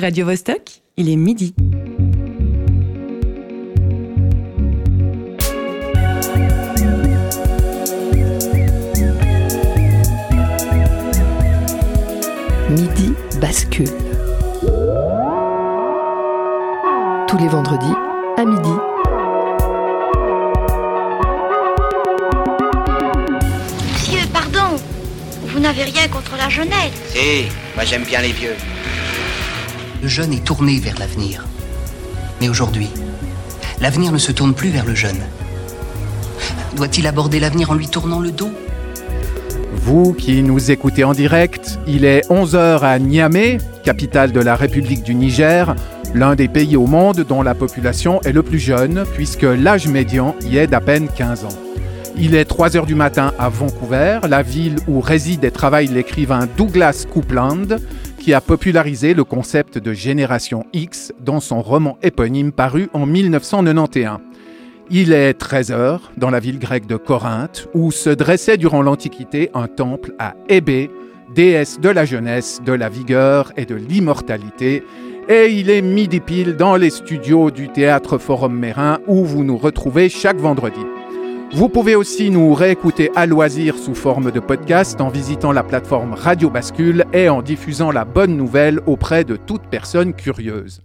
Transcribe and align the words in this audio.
Radio 0.00 0.26
Vostok, 0.26 0.80
il 0.96 1.10
est 1.10 1.16
midi. 1.16 1.52
Midi 12.70 13.12
bascule. 13.40 13.88
Tous 17.26 17.36
les 17.38 17.48
vendredis 17.48 17.86
à 18.36 18.44
midi. 18.44 18.68
Monsieur, 23.92 24.28
pardon. 24.32 24.76
Vous 25.48 25.58
n'avez 25.58 25.82
rien 25.82 26.06
contre 26.06 26.36
la 26.36 26.48
jeunesse. 26.48 26.92
Si, 27.08 27.46
moi 27.74 27.84
j'aime 27.84 28.04
bien 28.04 28.20
les 28.20 28.30
vieux. 28.30 28.54
Le 30.00 30.06
jeune 30.06 30.32
est 30.32 30.44
tourné 30.44 30.78
vers 30.78 30.96
l'avenir. 30.98 31.44
Mais 32.40 32.48
aujourd'hui, 32.48 32.88
l'avenir 33.80 34.12
ne 34.12 34.18
se 34.18 34.30
tourne 34.30 34.54
plus 34.54 34.70
vers 34.70 34.84
le 34.84 34.94
jeune. 34.94 35.18
Doit-il 36.76 37.06
aborder 37.08 37.40
l'avenir 37.40 37.72
en 37.72 37.74
lui 37.74 37.88
tournant 37.88 38.20
le 38.20 38.30
dos? 38.30 38.50
Vous 39.74 40.12
qui 40.12 40.42
nous 40.42 40.70
écoutez 40.70 41.02
en 41.02 41.14
direct, 41.14 41.80
il 41.88 42.04
est 42.04 42.28
11h 42.30 42.80
à 42.82 42.98
Niamey, 43.00 43.58
capitale 43.82 44.30
de 44.30 44.38
la 44.40 44.54
République 44.54 45.02
du 45.02 45.16
Niger, 45.16 45.74
l'un 46.14 46.36
des 46.36 46.46
pays 46.46 46.76
au 46.76 46.86
monde 46.86 47.24
dont 47.28 47.42
la 47.42 47.56
population 47.56 48.20
est 48.22 48.32
le 48.32 48.44
plus 48.44 48.60
jeune, 48.60 49.04
puisque 49.14 49.42
l'âge 49.42 49.88
médian 49.88 50.36
y 50.42 50.58
est 50.58 50.68
d'à 50.68 50.80
peine 50.80 51.08
15 51.08 51.44
ans. 51.44 51.58
Il 52.16 52.36
est 52.36 52.44
3 52.44 52.76
heures 52.76 52.86
du 52.86 52.94
matin 52.94 53.32
à 53.38 53.48
Vancouver, 53.48 54.20
la 54.28 54.42
ville 54.42 54.76
où 54.86 55.00
réside 55.00 55.44
et 55.44 55.50
travaille 55.50 55.88
l'écrivain 55.88 56.48
Douglas 56.56 57.04
Coupland, 57.10 57.78
qui 58.18 58.34
a 58.34 58.40
popularisé 58.40 59.14
le 59.14 59.24
concept 59.24 59.78
de 59.78 59.92
génération 59.92 60.64
X 60.72 61.12
dans 61.20 61.40
son 61.40 61.62
roman 61.62 61.98
éponyme 62.02 62.52
paru 62.52 62.88
en 62.92 63.06
1991. 63.06 64.18
Il 64.90 65.12
est 65.12 65.34
13 65.34 65.70
heures 65.70 66.12
dans 66.16 66.30
la 66.30 66.40
ville 66.40 66.58
grecque 66.58 66.86
de 66.86 66.96
Corinthe, 66.96 67.68
où 67.74 67.90
se 67.90 68.10
dressait 68.10 68.56
durant 68.56 68.82
l'Antiquité 68.82 69.50
un 69.54 69.66
temple 69.68 70.14
à 70.18 70.34
Hébé, 70.48 70.90
déesse 71.34 71.78
de 71.78 71.90
la 71.90 72.04
jeunesse, 72.04 72.60
de 72.64 72.72
la 72.72 72.88
vigueur 72.88 73.52
et 73.56 73.66
de 73.66 73.74
l'immortalité. 73.74 74.82
Et 75.28 75.48
il 75.52 75.68
est 75.68 75.82
midi 75.82 76.20
pile 76.20 76.56
dans 76.56 76.76
les 76.76 76.90
studios 76.90 77.50
du 77.50 77.68
théâtre 77.68 78.16
Forum 78.16 78.58
Mérin, 78.58 78.98
où 79.06 79.24
vous 79.24 79.44
nous 79.44 79.58
retrouvez 79.58 80.08
chaque 80.08 80.38
vendredi. 80.38 80.80
Vous 81.52 81.70
pouvez 81.70 81.94
aussi 81.94 82.30
nous 82.30 82.52
réécouter 82.52 83.10
à 83.16 83.24
loisir 83.24 83.78
sous 83.78 83.94
forme 83.94 84.30
de 84.30 84.38
podcast 84.38 85.00
en 85.00 85.08
visitant 85.08 85.50
la 85.50 85.62
plateforme 85.62 86.12
Radio 86.12 86.50
Bascule 86.50 87.06
et 87.14 87.30
en 87.30 87.40
diffusant 87.40 87.90
la 87.90 88.04
bonne 88.04 88.36
nouvelle 88.36 88.80
auprès 88.86 89.24
de 89.24 89.36
toute 89.36 89.62
personne 89.62 90.12
curieuse. 90.12 90.82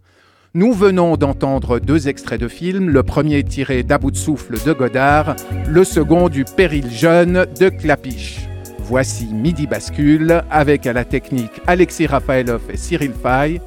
Nous 0.53 0.71
venons 0.71 1.17
d'entendre 1.17 1.79
deux 1.79 2.07
extraits 2.07 2.39
de 2.39 2.47
films, 2.47 2.89
le 2.89 3.03
premier 3.03 3.43
tiré 3.43 3.83
d'À 3.83 3.97
bout 3.97 4.11
de 4.11 4.15
souffle 4.15 4.55
de 4.65 4.71
Godard, 4.71 5.35
le 5.67 5.83
second 5.83 6.29
du 6.29 6.45
Péril 6.45 6.89
jeune 6.89 7.45
de 7.59 7.67
Clapiche. 7.67 8.47
Voici 8.79 9.33
Midi 9.33 9.67
Bascule 9.67 10.43
avec 10.49 10.87
à 10.87 10.93
la 10.93 11.03
technique 11.03 11.61
Alexis 11.67 12.07
Rafaelov 12.07 12.61
et 12.69 12.77
Cyril 12.77 13.11
Fay. 13.11 13.59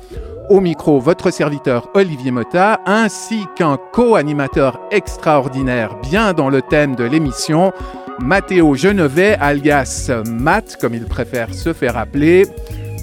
Au 0.49 0.61
micro, 0.61 1.01
votre 1.01 1.33
serviteur 1.33 1.91
Olivier 1.95 2.31
Mota, 2.31 2.81
ainsi 2.87 3.47
qu'un 3.57 3.79
co-animateur 3.93 4.79
extraordinaire 4.93 5.97
bien 6.01 6.35
dans 6.35 6.51
le 6.51 6.63
thème 6.63 6.95
de 6.95 7.03
l'émission, 7.03 7.73
Mathéo 8.21 8.77
Genevet, 8.77 9.37
alias 9.41 10.13
Matt, 10.25 10.77
comme 10.81 10.95
il 10.95 11.07
préfère 11.07 11.53
se 11.53 11.73
faire 11.73 11.97
appeler. 11.97 12.47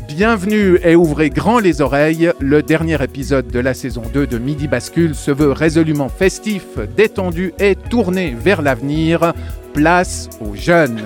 Bienvenue 0.07 0.79
et 0.85 0.95
ouvrez 0.95 1.29
grand 1.29 1.59
les 1.59 1.81
oreilles. 1.81 2.31
Le 2.39 2.63
dernier 2.63 3.03
épisode 3.03 3.47
de 3.47 3.59
la 3.59 3.73
saison 3.73 4.03
2 4.13 4.25
de 4.25 4.37
Midi 4.37 4.69
Bascule 4.69 5.13
se 5.13 5.31
veut 5.31 5.51
résolument 5.51 6.07
festif, 6.07 6.77
détendu 6.95 7.53
et 7.59 7.75
tourné 7.75 8.37
vers 8.39 8.61
l'avenir. 8.61 9.33
Place 9.73 10.29
aux 10.39 10.55
jeunes. 10.55 11.03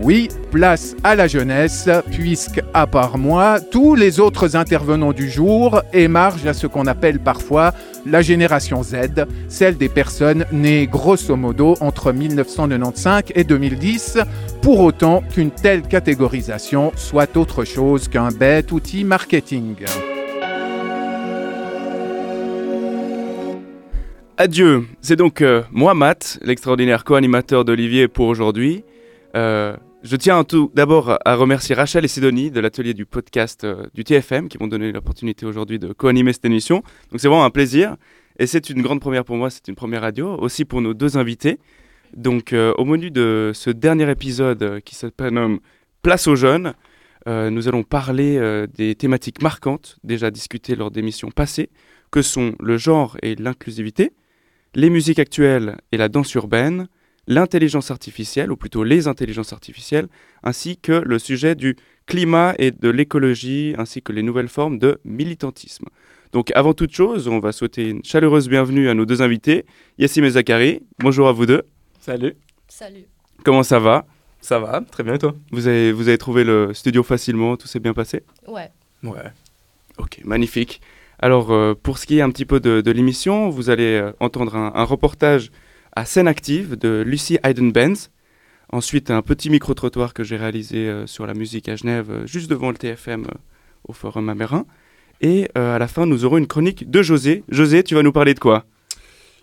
Oui, 0.00 0.28
place 0.52 0.94
à 1.02 1.16
la 1.16 1.26
jeunesse, 1.26 1.88
puisque, 2.12 2.62
à 2.72 2.86
part 2.86 3.18
moi, 3.18 3.58
tous 3.60 3.96
les 3.96 4.20
autres 4.20 4.54
intervenants 4.54 5.12
du 5.12 5.28
jour 5.28 5.82
émargent 5.92 6.46
à 6.46 6.54
ce 6.54 6.68
qu'on 6.68 6.86
appelle 6.86 7.18
parfois 7.18 7.72
la 8.06 8.22
génération 8.22 8.82
Z, 8.84 9.26
celle 9.48 9.76
des 9.76 9.88
personnes 9.88 10.44
nées 10.52 10.86
grosso 10.86 11.34
modo 11.34 11.74
entre 11.80 12.12
1995 12.12 13.24
et 13.34 13.42
2010, 13.42 14.18
pour 14.62 14.80
autant 14.80 15.22
qu'une 15.34 15.50
telle 15.50 15.82
catégorisation 15.82 16.92
soit 16.94 17.36
autre 17.36 17.64
chose 17.64 18.06
qu'un 18.06 18.28
bête 18.28 18.70
outil 18.70 19.02
marketing. 19.02 19.74
Adieu, 24.36 24.84
c'est 25.00 25.16
donc 25.16 25.42
euh, 25.42 25.62
moi 25.72 25.94
Matt, 25.94 26.38
l'extraordinaire 26.42 27.02
co-animateur 27.02 27.64
d'Olivier 27.64 28.06
pour 28.06 28.28
aujourd'hui. 28.28 28.84
Euh, 29.34 29.76
je 30.02 30.14
tiens 30.16 30.44
tout 30.44 30.70
d'abord 30.74 31.18
à 31.24 31.34
remercier 31.34 31.74
Rachel 31.74 32.04
et 32.04 32.08
Sidonie 32.08 32.52
de 32.52 32.60
l'atelier 32.60 32.94
du 32.94 33.04
podcast 33.04 33.64
euh, 33.64 33.86
du 33.94 34.04
TFM 34.04 34.48
qui 34.48 34.56
m'ont 34.58 34.68
donné 34.68 34.92
l'opportunité 34.92 35.44
aujourd'hui 35.44 35.80
de 35.80 35.92
co-animer 35.92 36.32
cette 36.32 36.44
émission. 36.44 36.82
Donc 37.10 37.20
c'est 37.20 37.26
vraiment 37.26 37.44
un 37.44 37.50
plaisir 37.50 37.96
et 38.38 38.46
c'est 38.46 38.70
une 38.70 38.80
grande 38.80 39.00
première 39.00 39.24
pour 39.24 39.36
moi, 39.36 39.50
c'est 39.50 39.66
une 39.66 39.74
première 39.74 40.02
radio, 40.02 40.36
aussi 40.38 40.64
pour 40.64 40.80
nos 40.80 40.94
deux 40.94 41.16
invités. 41.16 41.58
Donc 42.16 42.52
euh, 42.52 42.72
au 42.78 42.84
menu 42.84 43.10
de 43.10 43.50
ce 43.54 43.70
dernier 43.70 44.08
épisode 44.08 44.62
euh, 44.62 44.80
qui 44.80 44.94
s'appelle 44.94 45.58
Place 46.02 46.28
aux 46.28 46.36
jeunes, 46.36 46.74
nous 47.26 47.68
allons 47.68 47.82
parler 47.82 48.40
des 48.74 48.94
thématiques 48.94 49.42
marquantes 49.42 49.98
déjà 50.02 50.30
discutées 50.30 50.76
lors 50.76 50.90
d'émissions 50.90 51.30
passées, 51.30 51.68
que 52.10 52.22
sont 52.22 52.54
le 52.58 52.78
genre 52.78 53.18
et 53.20 53.34
l'inclusivité, 53.34 54.12
les 54.74 54.88
musiques 54.88 55.18
actuelles 55.18 55.76
et 55.92 55.98
la 55.98 56.08
danse 56.08 56.32
urbaine, 56.32 56.88
l'intelligence 57.28 57.92
artificielle, 57.92 58.50
ou 58.50 58.56
plutôt 58.56 58.82
les 58.82 59.06
intelligences 59.06 59.52
artificielles, 59.52 60.08
ainsi 60.42 60.78
que 60.78 60.92
le 60.92 61.18
sujet 61.20 61.54
du 61.54 61.76
climat 62.06 62.54
et 62.58 62.72
de 62.72 62.88
l'écologie, 62.88 63.74
ainsi 63.78 64.02
que 64.02 64.12
les 64.12 64.22
nouvelles 64.22 64.48
formes 64.48 64.78
de 64.78 64.98
militantisme. 65.04 65.84
Donc 66.32 66.50
avant 66.54 66.74
toute 66.74 66.92
chose, 66.92 67.28
on 67.28 67.38
va 67.38 67.52
souhaiter 67.52 67.90
une 67.90 68.04
chaleureuse 68.04 68.48
bienvenue 68.48 68.88
à 68.88 68.94
nos 68.94 69.04
deux 69.04 69.22
invités, 69.22 69.66
Yassim 69.98 70.24
et 70.24 70.30
Zachary. 70.30 70.82
Bonjour 70.98 71.28
à 71.28 71.32
vous 71.32 71.46
deux. 71.46 71.62
Salut. 72.00 72.34
Salut. 72.66 73.04
Comment 73.44 73.62
ça 73.62 73.78
va? 73.78 74.06
Ça 74.40 74.58
va, 74.58 74.82
très 74.90 75.02
bien 75.02 75.14
et 75.14 75.18
toi? 75.18 75.34
Vous 75.52 75.66
avez, 75.66 75.92
vous 75.92 76.08
avez 76.08 76.18
trouvé 76.18 76.44
le 76.44 76.72
studio 76.72 77.02
facilement, 77.02 77.56
tout 77.56 77.68
s'est 77.68 77.80
bien 77.80 77.92
passé? 77.92 78.22
Ouais. 78.46 78.70
Ouais. 79.02 79.32
Ok, 79.98 80.20
magnifique. 80.24 80.80
Alors, 81.18 81.50
euh, 81.50 81.74
pour 81.74 81.98
ce 81.98 82.06
qui 82.06 82.18
est 82.18 82.22
un 82.22 82.30
petit 82.30 82.44
peu 82.44 82.60
de, 82.60 82.80
de 82.80 82.90
l'émission, 82.90 83.50
vous 83.50 83.68
allez 83.68 83.96
euh, 83.96 84.12
entendre 84.20 84.54
un, 84.54 84.72
un 84.74 84.84
reportage 84.84 85.50
à 85.98 86.04
scène 86.04 86.28
active 86.28 86.76
de 86.76 87.02
Lucie 87.04 87.38
Hayden-Benz. 87.42 88.10
Ensuite, 88.70 89.10
un 89.10 89.20
petit 89.20 89.50
micro-trottoir 89.50 90.14
que 90.14 90.22
j'ai 90.22 90.36
réalisé 90.36 90.88
euh, 90.88 91.08
sur 91.08 91.26
la 91.26 91.34
musique 91.34 91.68
à 91.68 91.74
Genève, 91.74 92.08
euh, 92.10 92.26
juste 92.26 92.48
devant 92.48 92.70
le 92.70 92.76
TFM 92.76 93.24
euh, 93.24 93.34
au 93.88 93.92
Forum 93.92 94.28
Amérin. 94.28 94.64
Et 95.20 95.48
euh, 95.58 95.74
à 95.74 95.78
la 95.80 95.88
fin, 95.88 96.06
nous 96.06 96.24
aurons 96.24 96.38
une 96.38 96.46
chronique 96.46 96.88
de 96.88 97.02
José. 97.02 97.42
José, 97.48 97.82
tu 97.82 97.96
vas 97.96 98.04
nous 98.04 98.12
parler 98.12 98.34
de 98.34 98.38
quoi? 98.38 98.64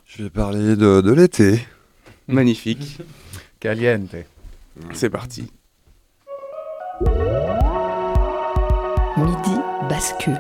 Je 0.06 0.24
vais 0.24 0.30
parler 0.30 0.78
de, 0.78 1.02
de 1.02 1.12
l'été. 1.12 1.60
Magnifique. 2.30 3.00
Caliente. 3.60 4.16
C'est 4.94 5.10
parti. 5.10 5.52
Midi 9.18 9.60
bascule. 9.90 10.40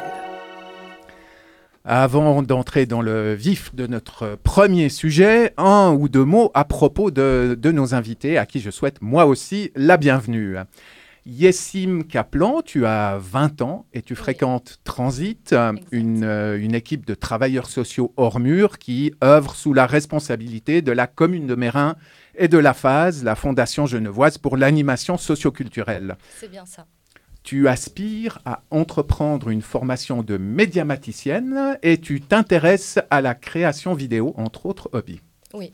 Avant 1.87 2.41
d'entrer 2.41 2.87
dans 2.87 3.03
le 3.03 3.35
vif 3.35 3.75
de 3.75 3.85
notre 3.85 4.39
premier 4.41 4.89
sujet, 4.89 5.53
un 5.57 5.91
ou 5.91 6.09
deux 6.09 6.25
mots 6.25 6.49
à 6.55 6.65
propos 6.65 7.11
de, 7.11 7.55
de 7.61 7.71
nos 7.71 7.93
invités, 7.93 8.39
à 8.39 8.47
qui 8.47 8.59
je 8.59 8.71
souhaite 8.71 9.03
moi 9.03 9.27
aussi 9.27 9.71
la 9.75 9.97
bienvenue. 9.97 10.57
Yessim 11.27 12.01
Kaplan, 12.01 12.63
tu 12.63 12.87
as 12.87 13.19
20 13.19 13.61
ans 13.61 13.85
et 13.93 14.01
tu 14.01 14.15
fréquentes 14.15 14.79
Transit, 14.83 15.55
une, 15.91 16.23
euh, 16.23 16.59
une 16.59 16.73
équipe 16.73 17.05
de 17.05 17.13
travailleurs 17.13 17.67
sociaux 17.67 18.13
hors 18.17 18.39
mur 18.39 18.79
qui 18.79 19.13
œuvre 19.23 19.53
sous 19.53 19.73
la 19.73 19.85
responsabilité 19.85 20.81
de 20.81 20.91
la 20.91 21.05
commune 21.05 21.45
de 21.45 21.53
Mérin 21.53 21.97
et 22.35 22.47
de 22.47 22.57
la 22.57 22.73
FASE, 22.73 23.23
la 23.23 23.35
Fondation 23.35 23.85
Genevoise 23.85 24.39
pour 24.39 24.57
l'animation 24.57 25.17
socioculturelle. 25.17 26.17
C'est 26.39 26.49
bien 26.49 26.65
ça. 26.65 26.87
Tu 27.45 27.67
aspires 27.67 28.39
à 28.43 28.63
entreprendre 28.71 29.49
une 29.49 29.61
formation 29.61 30.23
de 30.23 30.35
médiamaticienne 30.35 31.77
et 31.83 31.99
tu 31.99 32.19
t'intéresses 32.19 32.97
à 33.11 33.21
la 33.21 33.35
création 33.35 33.93
vidéo, 33.93 34.33
entre 34.35 34.65
autres 34.65 34.89
hobbies. 34.93 35.21
Oui. 35.53 35.71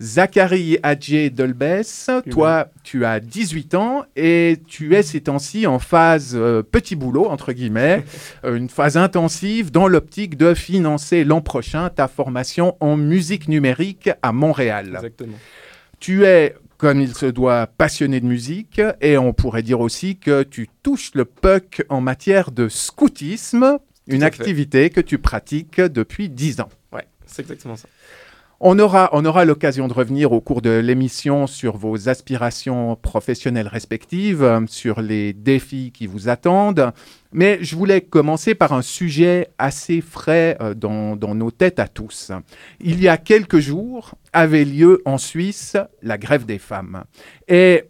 Zachary 0.00 0.78
Adjé 0.82 1.30
Dolbès, 1.30 2.10
toi, 2.28 2.70
tu 2.82 3.04
as 3.04 3.20
18 3.20 3.74
ans 3.76 4.04
et 4.16 4.58
tu 4.66 4.96
es 4.96 5.04
ces 5.04 5.20
temps-ci 5.20 5.68
en 5.68 5.78
phase 5.78 6.32
euh, 6.34 6.64
petit 6.64 6.96
boulot, 6.96 7.26
entre 7.26 7.52
guillemets, 7.52 8.04
euh, 8.44 8.56
une 8.56 8.68
phase 8.68 8.96
intensive 8.96 9.70
dans 9.70 9.86
l'optique 9.86 10.36
de 10.36 10.54
financer 10.54 11.22
l'an 11.22 11.40
prochain 11.40 11.88
ta 11.88 12.08
formation 12.08 12.76
en 12.80 12.96
musique 12.96 13.46
numérique 13.46 14.10
à 14.22 14.32
Montréal. 14.32 14.94
Exactement. 14.96 15.38
Tu 16.00 16.24
es, 16.24 16.56
comme 16.78 17.00
il 17.00 17.14
se 17.14 17.26
doit, 17.26 17.66
passionné 17.66 18.20
de 18.20 18.26
musique 18.26 18.80
et 19.00 19.18
on 19.18 19.32
pourrait 19.32 19.62
dire 19.62 19.80
aussi 19.80 20.16
que 20.16 20.44
tu 20.44 20.68
touches 20.82 21.10
le 21.14 21.24
puck 21.24 21.84
en 21.88 22.00
matière 22.00 22.52
de 22.52 22.68
scoutisme. 22.68 23.78
Une 24.06 24.20
fait. 24.20 24.26
activité 24.26 24.88
que 24.88 25.02
tu 25.02 25.18
pratiques 25.18 25.82
depuis 25.82 26.30
10 26.30 26.60
ans. 26.60 26.70
Ouais, 26.92 27.06
c'est 27.26 27.42
exactement 27.42 27.76
ça. 27.76 27.88
On 28.60 28.80
aura, 28.80 29.08
on 29.12 29.24
aura 29.24 29.44
l'occasion 29.44 29.86
de 29.86 29.92
revenir 29.92 30.32
au 30.32 30.40
cours 30.40 30.62
de 30.62 30.70
l'émission 30.70 31.46
sur 31.46 31.76
vos 31.76 32.08
aspirations 32.08 32.96
professionnelles 32.96 33.68
respectives, 33.68 34.64
sur 34.66 35.00
les 35.00 35.32
défis 35.32 35.92
qui 35.92 36.08
vous 36.08 36.28
attendent. 36.28 36.92
Mais 37.32 37.58
je 37.62 37.76
voulais 37.76 38.00
commencer 38.00 38.56
par 38.56 38.72
un 38.72 38.82
sujet 38.82 39.46
assez 39.58 40.00
frais 40.00 40.56
euh, 40.60 40.74
dans, 40.74 41.14
dans 41.14 41.36
nos 41.36 41.52
têtes 41.52 41.78
à 41.78 41.86
tous. 41.86 42.32
Il 42.80 43.00
y 43.00 43.06
a 43.06 43.16
quelques 43.16 43.60
jours 43.60 44.16
avait 44.32 44.64
lieu 44.64 45.02
en 45.04 45.18
Suisse 45.18 45.76
la 46.02 46.18
grève 46.18 46.44
des 46.44 46.58
femmes. 46.58 47.04
Et 47.46 47.84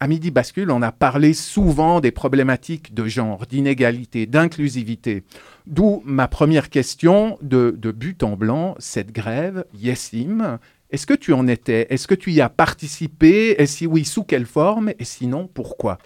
à 0.00 0.06
Midi 0.06 0.30
Bascule, 0.30 0.70
on 0.70 0.82
a 0.82 0.92
parlé 0.92 1.32
souvent 1.32 2.00
des 2.00 2.10
problématiques 2.10 2.94
de 2.94 3.06
genre, 3.06 3.46
d'inégalité, 3.46 4.26
d'inclusivité. 4.26 5.24
D'où 5.66 6.02
ma 6.04 6.28
première 6.28 6.68
question 6.68 7.38
de, 7.40 7.70
but 7.70 8.22
en 8.22 8.36
blanc, 8.36 8.74
cette 8.78 9.12
grève, 9.12 9.64
Yessim, 9.74 10.58
est-ce 10.90 11.06
que 11.06 11.14
tu 11.14 11.32
en 11.32 11.46
étais? 11.46 11.86
Est-ce 11.88 12.06
que 12.06 12.14
tu 12.14 12.32
y 12.32 12.40
as 12.42 12.50
participé? 12.50 13.56
Et 13.58 13.66
si 13.66 13.86
oui, 13.86 14.04
sous 14.04 14.24
quelle 14.24 14.46
forme? 14.46 14.90
Et 14.98 15.04
sinon, 15.04 15.48
pourquoi? 15.52 15.98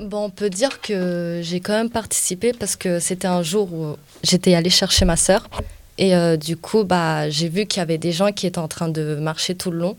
Bon, 0.00 0.26
on 0.26 0.30
peut 0.30 0.50
dire 0.50 0.80
que 0.80 1.40
j'ai 1.42 1.60
quand 1.60 1.72
même 1.72 1.90
participé 1.90 2.52
parce 2.52 2.76
que 2.76 3.00
c'était 3.00 3.26
un 3.26 3.42
jour 3.42 3.72
où 3.72 3.96
j'étais 4.22 4.54
allée 4.54 4.70
chercher 4.70 5.04
ma 5.06 5.16
sœur. 5.16 5.48
Et 5.96 6.14
euh, 6.14 6.36
du 6.36 6.56
coup, 6.56 6.84
bah, 6.84 7.28
j'ai 7.30 7.48
vu 7.48 7.66
qu'il 7.66 7.80
y 7.80 7.82
avait 7.82 7.98
des 7.98 8.12
gens 8.12 8.30
qui 8.30 8.46
étaient 8.46 8.58
en 8.58 8.68
train 8.68 8.88
de 8.88 9.16
marcher 9.16 9.54
tout 9.54 9.70
le 9.70 9.78
long. 9.78 9.96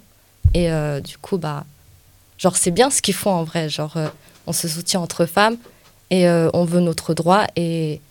Et 0.53 0.71
euh, 0.71 1.01
du 1.01 1.17
coup, 1.17 1.37
bah, 1.37 1.65
genre, 2.37 2.55
c'est 2.55 2.71
bien 2.71 2.89
ce 2.89 3.01
qu'ils 3.01 3.15
font 3.15 3.31
en 3.31 3.43
vrai. 3.43 3.69
Genre, 3.69 3.97
euh, 3.97 4.07
on 4.47 4.53
se 4.53 4.67
soutient 4.67 5.01
entre 5.01 5.25
femmes 5.25 5.57
et 6.11 6.27
on 6.27 6.65
veut 6.65 6.79
notre 6.79 7.13
droit. 7.13 7.45
Et 7.55 8.01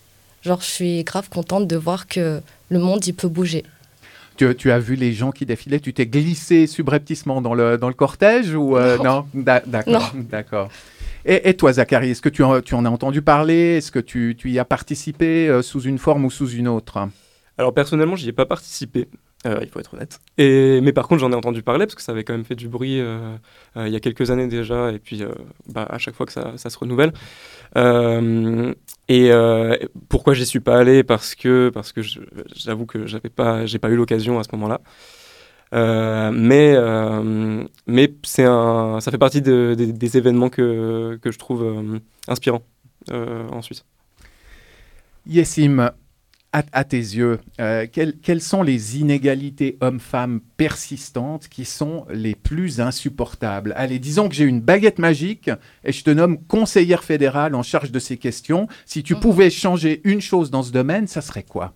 genre, 0.49 0.61
je 0.61 0.67
suis 0.67 1.05
grave 1.05 1.29
contente 1.29 1.67
de 1.69 1.77
voir 1.77 2.06
que 2.09 2.41
le 2.71 2.79
monde, 2.79 3.06
il 3.06 3.12
peut 3.15 3.29
bouger. 3.29 3.65
tu, 4.37 4.55
tu 4.56 4.71
as 4.71 4.79
vu 4.79 4.95
les 4.97 5.12
gens 5.12 5.31
qui 5.31 5.47
défilaient 5.47 5.81
Tu 5.81 5.93
t'es 5.95 6.06
glissé 6.06 6.67
subrepticement 6.67 7.41
dans 7.41 7.55
le, 7.55 7.79
dans 7.79 7.89
le 7.89 7.95
cortège 7.95 8.55
ou 8.55 8.77
euh, 8.77 8.99
non, 8.99 9.27
D'a- 9.35 9.62
D'accord. 9.67 10.12
D'accord. 10.15 10.69
Et, 11.25 11.49
et 11.50 11.55
toi, 11.55 11.73
Zachary, 11.73 12.11
est-ce 12.11 12.23
que 12.23 12.29
tu 12.29 12.43
en, 12.43 12.61
tu 12.61 12.75
en 12.75 12.85
as 12.85 12.91
entendu 12.91 13.21
parler? 13.23 13.77
Est-ce 13.79 13.91
que 13.93 13.99
tu, 13.99 14.35
tu 14.39 14.50
y 14.50 14.59
as 14.59 14.65
participé 14.65 15.49
euh, 15.49 15.62
sous 15.62 15.83
une 15.83 15.99
forme 15.99 16.25
ou 16.25 16.31
sous 16.31 16.49
une 16.50 16.69
autre? 16.69 17.09
Alors 17.59 17.75
personnellement, 17.75 18.17
j'y 18.17 18.29
ai 18.29 18.33
pas 18.33 18.47
participé. 18.47 19.09
Euh, 19.46 19.58
il 19.62 19.69
faut 19.69 19.79
être 19.81 19.94
honnête. 19.94 20.20
Et, 20.37 20.81
mais 20.81 20.93
par 20.93 21.06
contre, 21.08 21.20
j'en 21.20 21.31
ai 21.32 21.35
entendu 21.37 21.62
parler 21.62 21.87
parce 21.87 21.94
que 21.94 22.02
ça 22.02 22.12
avait 22.12 22.25
quand 22.25 22.32
même 22.32 22.44
fait 22.44 22.56
du 22.56 22.69
bruit 22.69 23.00
euh, 23.00 23.37
euh, 23.76 23.87
il 23.87 23.93
y 23.93 23.96
a 23.96 24.00
quelques 24.00 24.31
années 24.31 24.49
déjà, 24.49 24.90
et 24.93 24.99
puis 24.99 25.23
euh, 25.23 25.29
bah, 25.69 25.87
à 25.88 25.99
chaque 25.99 26.14
fois 26.14 26.26
que 26.26 26.32
ça, 26.32 26.52
ça 26.56 26.70
se 26.70 26.79
renouvelle. 26.79 27.12
Euh, 27.76 28.73
et 29.08 29.31
euh, 29.31 29.76
pourquoi 30.08 30.35
j'y 30.35 30.46
suis 30.46 30.61
pas 30.61 30.79
allé? 30.79 31.05
Parce 31.05 31.35
que 31.35 31.70
parce 31.73 31.93
que 31.93 32.02
je- 32.02 32.20
j'avoue 32.56 32.87
que 32.87 33.06
j'avais 33.06 33.29
pas 33.31 33.64
j'ai 33.67 33.79
pas 33.79 33.90
eu 33.90 33.96
l'occasion 33.96 34.38
à 34.38 34.44
ce 34.44 34.49
moment-là. 34.52 34.81
Euh, 35.75 36.31
mais 36.32 36.73
euh, 36.76 37.62
mais 37.87 38.14
c'est 38.25 38.44
un 38.46 39.00
ça 39.00 39.11
fait 39.11 39.19
partie 39.19 39.43
de- 39.43 39.75
des- 39.76 39.93
des 39.93 40.17
événements 40.17 40.49
que, 40.49 41.19
que 41.23 41.31
je 41.31 41.38
trouve 41.38 41.62
euh, 41.62 41.99
inspirants 42.26 42.62
euh, 43.11 43.46
en 43.50 43.61
Suisse. 43.61 43.85
Yessim, 45.26 45.90
à, 46.53 46.62
à 46.73 46.85
tes 46.85 46.97
yeux, 46.97 47.41
euh, 47.61 47.87
quelles, 47.93 48.17
quelles 48.19 48.41
sont 48.41 48.62
les 48.62 48.99
inégalités 48.99 49.77
hommes-femmes 49.81 50.41
persistantes 50.56 51.49
qui 51.49 51.65
sont 51.65 52.06
les 52.11 52.35
plus 52.35 52.81
insupportables? 52.81 53.75
Allez, 53.77 53.99
disons 53.99 54.29
que 54.29 54.35
j'ai 54.35 54.45
une 54.45 54.61
baguette 54.61 54.99
magique 54.99 55.50
et 55.85 55.93
je 55.93 56.03
te 56.03 56.11
nomme 56.11 56.39
conseillère 56.47 57.05
fédérale 57.05 57.55
en 57.55 57.62
charge 57.62 57.91
de 57.93 57.99
ces 57.99 58.17
questions. 58.17 58.67
Si 58.87 59.03
tu 59.03 59.15
Mhm. 59.15 59.21
pouvais 59.21 59.50
changer 59.50 60.00
une 60.05 60.21
chose 60.21 60.50
dans 60.50 60.62
ce 60.62 60.73
domaine, 60.73 61.06
ça 61.06 61.21
serait 61.21 61.43
quoi? 61.43 61.75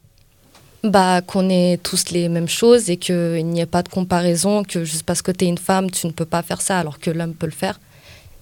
Bah, 0.84 1.20
qu'on 1.20 1.48
ait 1.50 1.78
tous 1.82 2.10
les 2.10 2.28
mêmes 2.28 2.48
choses 2.48 2.90
et 2.90 2.96
qu'il 2.96 3.46
n'y 3.46 3.60
ait 3.60 3.66
pas 3.66 3.82
de 3.82 3.88
comparaison, 3.88 4.64
que 4.64 4.84
juste 4.84 5.04
parce 5.04 5.22
que 5.22 5.30
tu 5.30 5.44
es 5.44 5.48
une 5.48 5.58
femme, 5.58 5.90
tu 5.90 6.06
ne 6.06 6.12
peux 6.12 6.24
pas 6.24 6.42
faire 6.42 6.60
ça 6.60 6.78
alors 6.78 6.98
que 6.98 7.10
l'homme 7.10 7.34
peut 7.34 7.46
le 7.46 7.52
faire. 7.52 7.78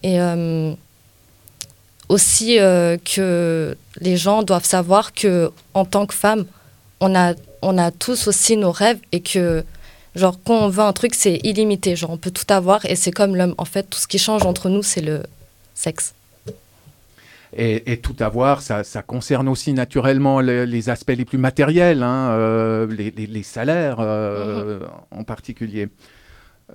Et 0.02 0.18
euh, 0.20 0.72
aussi 2.14 2.58
euh, 2.58 2.96
que 3.14 3.76
les 4.06 4.16
gens 4.24 4.42
doivent 4.50 4.64
savoir 4.76 5.04
que 5.20 5.50
en 5.74 5.84
tant 5.84 6.06
que 6.10 6.14
femme, 6.24 6.44
on 7.00 7.14
a, 7.14 7.34
on 7.62 7.78
a 7.78 7.90
tous 7.90 8.20
aussi 8.28 8.56
nos 8.56 8.72
rêves 8.72 8.98
et 9.12 9.20
que 9.20 9.64
genre 10.20 10.36
quand 10.44 10.58
on 10.66 10.68
veut 10.68 10.82
un 10.82 10.92
truc, 11.00 11.14
c'est 11.14 11.36
illimité. 11.50 11.96
Genre 11.96 12.10
on 12.10 12.16
peut 12.24 12.30
tout 12.40 12.50
avoir 12.60 12.84
et 12.90 12.96
c'est 13.02 13.12
comme 13.18 13.36
l'homme. 13.36 13.54
En 13.58 13.64
fait, 13.72 13.84
tout 13.90 13.98
ce 14.04 14.06
qui 14.12 14.18
change 14.18 14.44
entre 14.44 14.68
nous, 14.68 14.82
c'est 14.82 15.00
le 15.10 15.22
sexe. 15.74 16.12
et, 17.56 17.92
et 17.92 17.96
tout 17.98 18.14
avoir, 18.20 18.62
ça, 18.62 18.84
ça 18.84 19.02
concerne 19.02 19.48
aussi 19.48 19.72
naturellement 19.72 20.40
le- 20.40 20.64
les 20.64 20.88
aspects 20.88 21.16
les 21.16 21.24
plus 21.24 21.38
matériels, 21.38 22.02
hein, 22.02 22.30
euh, 22.32 22.86
les, 22.98 23.10
les- 23.16 23.26
les 23.26 23.42
salaires 23.42 23.96
euh, 24.00 24.80
en 25.10 25.24
particulier. 25.24 25.88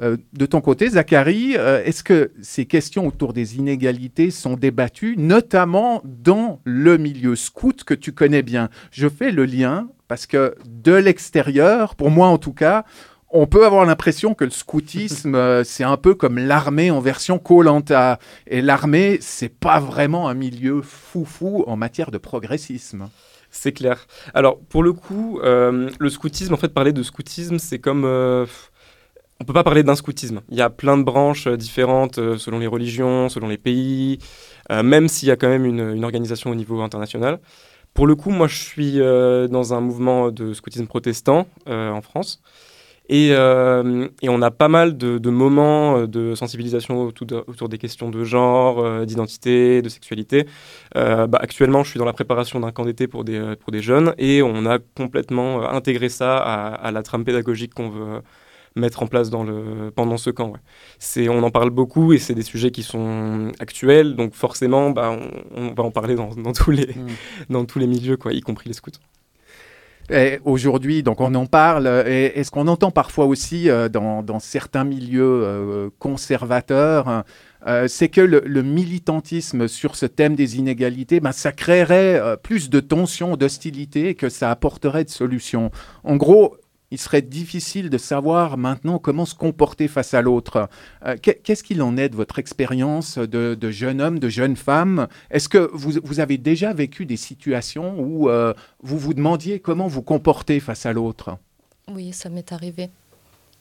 Euh, 0.02 0.18
de 0.34 0.46
ton 0.46 0.62
côté, 0.62 0.90
Zachary, 0.90 1.56
euh, 1.58 1.84
est-ce 1.84 2.04
que 2.04 2.32
ces 2.42 2.66
questions 2.66 3.08
autour 3.08 3.34
des 3.34 3.58
inégalités 3.58 4.32
sont 4.32 4.56
débattues, 4.56 5.16
notamment 5.18 6.02
dans 6.04 6.60
le 6.64 6.98
milieu 6.98 7.36
scout 7.36 7.84
que 7.84 7.94
tu 7.94 8.12
connais 8.12 8.42
bien? 8.42 8.70
Je 8.92 9.08
fais 9.08 9.32
le 9.32 9.46
lien 9.46 9.88
parce 10.08 10.26
que 10.26 10.56
de 10.66 10.94
l'extérieur, 10.94 11.96
pour 11.96 12.10
moi 12.12 12.28
en 12.28 12.38
tout 12.38 12.54
cas, 12.54 12.84
on 13.30 13.48
peut 13.48 13.66
avoir 13.66 13.86
l'impression 13.86 14.34
que 14.34 14.44
le 14.44 14.52
scoutisme, 14.52 15.36
euh, 15.36 15.64
c'est 15.66 15.84
un 15.84 15.98
peu 15.98 16.14
comme 16.14 16.38
l'armée 16.38 16.92
en 16.92 17.00
version 17.00 17.38
Koh-Lanta. 17.38 18.20
Et 18.48 18.62
l'armée, 18.62 19.18
c'est 19.22 19.50
pas 19.50 19.80
vraiment 19.80 20.28
un 20.28 20.34
milieu 20.34 20.82
foufou 20.82 21.64
en 21.68 21.78
matière 21.78 22.12
de 22.12 22.18
progressisme. 22.18 23.10
C'est 23.50 23.72
clair. 23.72 24.06
Alors, 24.34 24.60
pour 24.60 24.84
le 24.84 24.92
coup, 24.92 25.40
le 25.42 26.10
scoutisme, 26.10 26.54
en 26.54 26.58
fait, 26.58 26.74
parler 26.74 26.92
de 26.92 27.04
scoutisme, 27.04 27.58
c'est 27.58 27.80
comme. 27.80 28.04
On 29.42 29.44
peut 29.44 29.54
pas 29.54 29.64
parler 29.64 29.84
d'un 29.84 29.96
scoutisme. 29.96 30.42
Il 30.50 30.58
y 30.58 30.62
a 30.62 30.70
plein 30.70 30.98
de 30.98 31.04
branches 31.04 31.48
euh, 31.48 31.58
différentes 31.58 32.20
euh, 32.20 32.38
selon 32.38 32.60
les 32.60 32.68
religions, 32.68 33.30
selon 33.30 33.48
les 33.48 33.58
pays, 33.58 34.20
euh, 34.72 34.82
même 34.82 35.08
s'il 35.08 35.28
y 35.28 35.32
a 35.32 35.36
quand 35.36 35.50
même 35.50 35.66
une, 35.66 36.04
organisation 36.06 36.52
au 36.52 36.56
niveau 36.56 36.82
international. 36.82 37.40
Pour 37.94 38.08
le 38.08 38.16
coup, 38.16 38.30
moi, 38.30 38.48
je 38.48 38.58
suis 38.58 38.98
dans 38.98 39.74
un 39.74 39.80
mouvement 39.80 40.30
de 40.30 40.54
scoutisme 40.54 40.86
protestant 40.86 41.48
en 41.66 42.02
France. 42.02 42.42
Et, 43.08 43.34
on 43.34 44.42
a 44.42 44.52
pas 44.52 44.68
mal 44.68 44.98
de, 44.98 45.30
moments 45.30 46.06
de 46.06 46.36
sensibilisation 46.36 47.02
autour, 47.04 47.26
de- 47.26 47.44
autour 47.48 47.70
des 47.70 47.78
questions 47.78 48.10
de 48.10 48.26
genre, 48.26 49.06
d'identité, 49.06 49.82
de 49.82 49.88
sexualité. 49.88 50.46
Bah, 50.94 51.40
actuellement, 51.40 51.86
je 51.86 51.92
suis 51.92 51.98
dans 51.98 52.06
la 52.06 52.12
préparation 52.12 52.60
d'un 52.60 52.74
camp 52.74 52.84
d'été 52.84 53.08
pour 53.08 53.24
des, 53.24 53.56
jeunes 53.76 54.14
et 54.18 54.42
on 54.44 54.66
a 54.66 54.78
complètement 54.98 55.66
intégré 55.68 56.10
ça 56.10 56.38
à, 56.38 56.74
à 56.74 56.92
la 56.92 57.02
trame 57.02 57.24
pédagogique 57.24 57.74
qu'on 57.74 57.90
veut 57.90 58.22
mettre 58.76 59.04
en 59.04 59.08
place 59.08 59.30
dans 59.30 59.44
le, 59.44 59.92
pendant 59.96 60.18
ce 60.18 60.30
camp. 60.30 60.52
ouais. 60.52 60.60
C'est, 61.00 61.30
on 61.30 61.44
en 61.44 61.52
parle 61.52 61.70
beaucoup 61.70 62.14
et 62.14 62.20
c'est 62.20 62.36
des 62.36 62.42
sujets 62.42 62.72
qui 62.72 62.84
sont 62.84 63.52
actuels, 63.60 64.16
donc 64.16 64.34
forcément, 64.34 64.90
bah, 64.90 65.18
on, 65.56 65.70
on 65.70 65.74
va 65.74 65.84
en 65.84 65.92
parler 65.92 66.16
dans, 66.16 66.30
dans 66.36 66.54
tous, 66.54 66.72
les, 66.72 66.90
dans 67.50 67.66
tous 67.66 67.80
les 67.80 67.88
milieux, 67.88 68.18
quoi, 68.18 68.34
y 68.34 68.42
compris 68.42 68.70
les 68.70 68.74
scouts. 68.74 68.92
Aujourd'hui, 70.44 71.02
donc 71.02 71.20
on 71.20 71.34
en 71.34 71.48
parle. 71.48 71.88
Et, 72.06 72.34
et 72.36 72.44
ce 72.44 72.52
qu'on 72.52 72.68
entend 72.68 72.92
parfois 72.92 73.26
aussi 73.26 73.70
euh, 73.70 73.90
dans, 73.90 74.22
dans 74.22 74.40
certains 74.40 74.84
milieux 74.84 75.42
euh, 75.44 75.90
conservateurs, 75.98 77.24
euh, 77.66 77.88
c'est 77.88 78.10
que 78.10 78.22
le, 78.22 78.44
le 78.46 78.62
militantisme 78.62 79.68
sur 79.68 79.96
ce 79.96 80.06
thème 80.06 80.36
des 80.36 80.58
inégalités, 80.58 81.20
ben, 81.20 81.32
ça 81.32 81.52
créerait 81.52 82.22
plus 82.44 82.70
de 82.70 82.80
tensions, 82.80 83.36
d'hostilité, 83.36 84.14
que 84.14 84.30
ça 84.30 84.52
apporterait 84.52 85.06
de 85.06 85.10
solutions? 85.10 85.72
En 86.04 86.18
gros, 86.18 86.56
il 86.96 86.98
serait 86.98 87.22
difficile 87.22 87.90
de 87.90 87.98
savoir 87.98 88.58
maintenant 88.58 88.98
comment 89.00 89.26
se 89.26 89.36
comporter 89.36 89.88
face 89.88 90.14
à 90.14 90.22
l'autre. 90.22 90.70
Euh, 91.06 91.16
qu'est- 91.22 91.40
Qu'est-ce 91.44 91.64
qu'il 91.64 91.82
en 91.82 91.98
est 91.98 92.10
de 92.10 92.16
votre 92.16 92.40
expérience 92.40 93.18
de, 93.18 93.54
de 93.54 93.70
jeune 93.72 94.00
homme, 94.02 94.18
de 94.20 94.30
jeune 94.30 94.56
femme? 94.56 95.08
Est-ce 95.30 95.50
que 95.50 95.70
vous, 95.74 95.94
vous 96.04 96.20
avez 96.20 96.38
déjà 96.38 96.74
vécu 96.74 97.06
des 97.06 97.18
situations 97.18 98.00
où 98.00 98.30
euh, 98.30 98.54
vous 98.82 98.98
vous 98.98 99.14
demandiez 99.14 99.60
comment 99.60 99.88
vous 99.88 100.02
comporter 100.02 100.60
face 100.60 100.86
à 100.86 100.94
l'autre? 100.94 101.38
Oui, 101.94 102.14
ça 102.14 102.30
m'est 102.30 102.52
arrivé. 102.52 102.90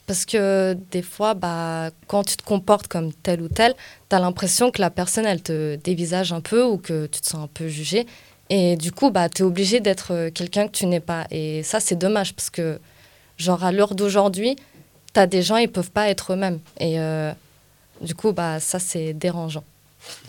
Parce 0.06 0.24
que 0.26 0.76
des 0.90 1.02
fois, 1.02 1.34
bah, 1.34 1.90
quand 2.06 2.24
tu 2.24 2.36
te 2.36 2.44
comportes 2.44 2.88
comme 2.88 3.12
tel 3.12 3.40
ou 3.42 3.48
tel, 3.48 3.74
tu 4.10 4.14
as 4.16 4.20
l'impression 4.20 4.70
que 4.70 4.80
la 4.80 4.90
personne, 4.90 5.24
elle 5.26 5.42
te 5.42 5.76
dévisage 5.76 6.32
un 6.32 6.40
peu 6.40 6.62
ou 6.64 6.76
que 6.78 7.06
tu 7.06 7.20
te 7.20 7.26
sens 7.26 7.42
un 7.44 7.48
peu 7.48 7.68
jugé. 7.68 8.06
Et 8.50 8.76
du 8.76 8.92
coup, 8.92 9.10
bah, 9.10 9.28
tu 9.30 9.40
es 9.42 9.44
obligé 9.44 9.80
d'être 9.80 10.12
euh, 10.12 10.30
quelqu'un 10.30 10.66
que 10.66 10.72
tu 10.72 10.84
n'es 10.86 11.00
pas. 11.00 11.26
Et 11.30 11.62
ça, 11.62 11.80
c'est 11.80 11.96
dommage 11.96 12.34
parce 12.34 12.50
que, 12.50 12.78
genre, 13.38 13.64
à 13.64 13.72
l'heure 13.72 13.94
d'aujourd'hui, 13.94 14.56
tu 15.14 15.20
as 15.20 15.26
des 15.26 15.42
gens, 15.42 15.56
ils 15.56 15.70
peuvent 15.70 15.90
pas 15.90 16.08
être 16.08 16.32
eux-mêmes. 16.32 16.60
Et 16.80 17.00
euh, 17.00 17.32
du 18.00 18.14
coup, 18.14 18.32
bah, 18.32 18.60
ça, 18.60 18.78
c'est 18.78 19.12
dérangeant. 19.14 19.64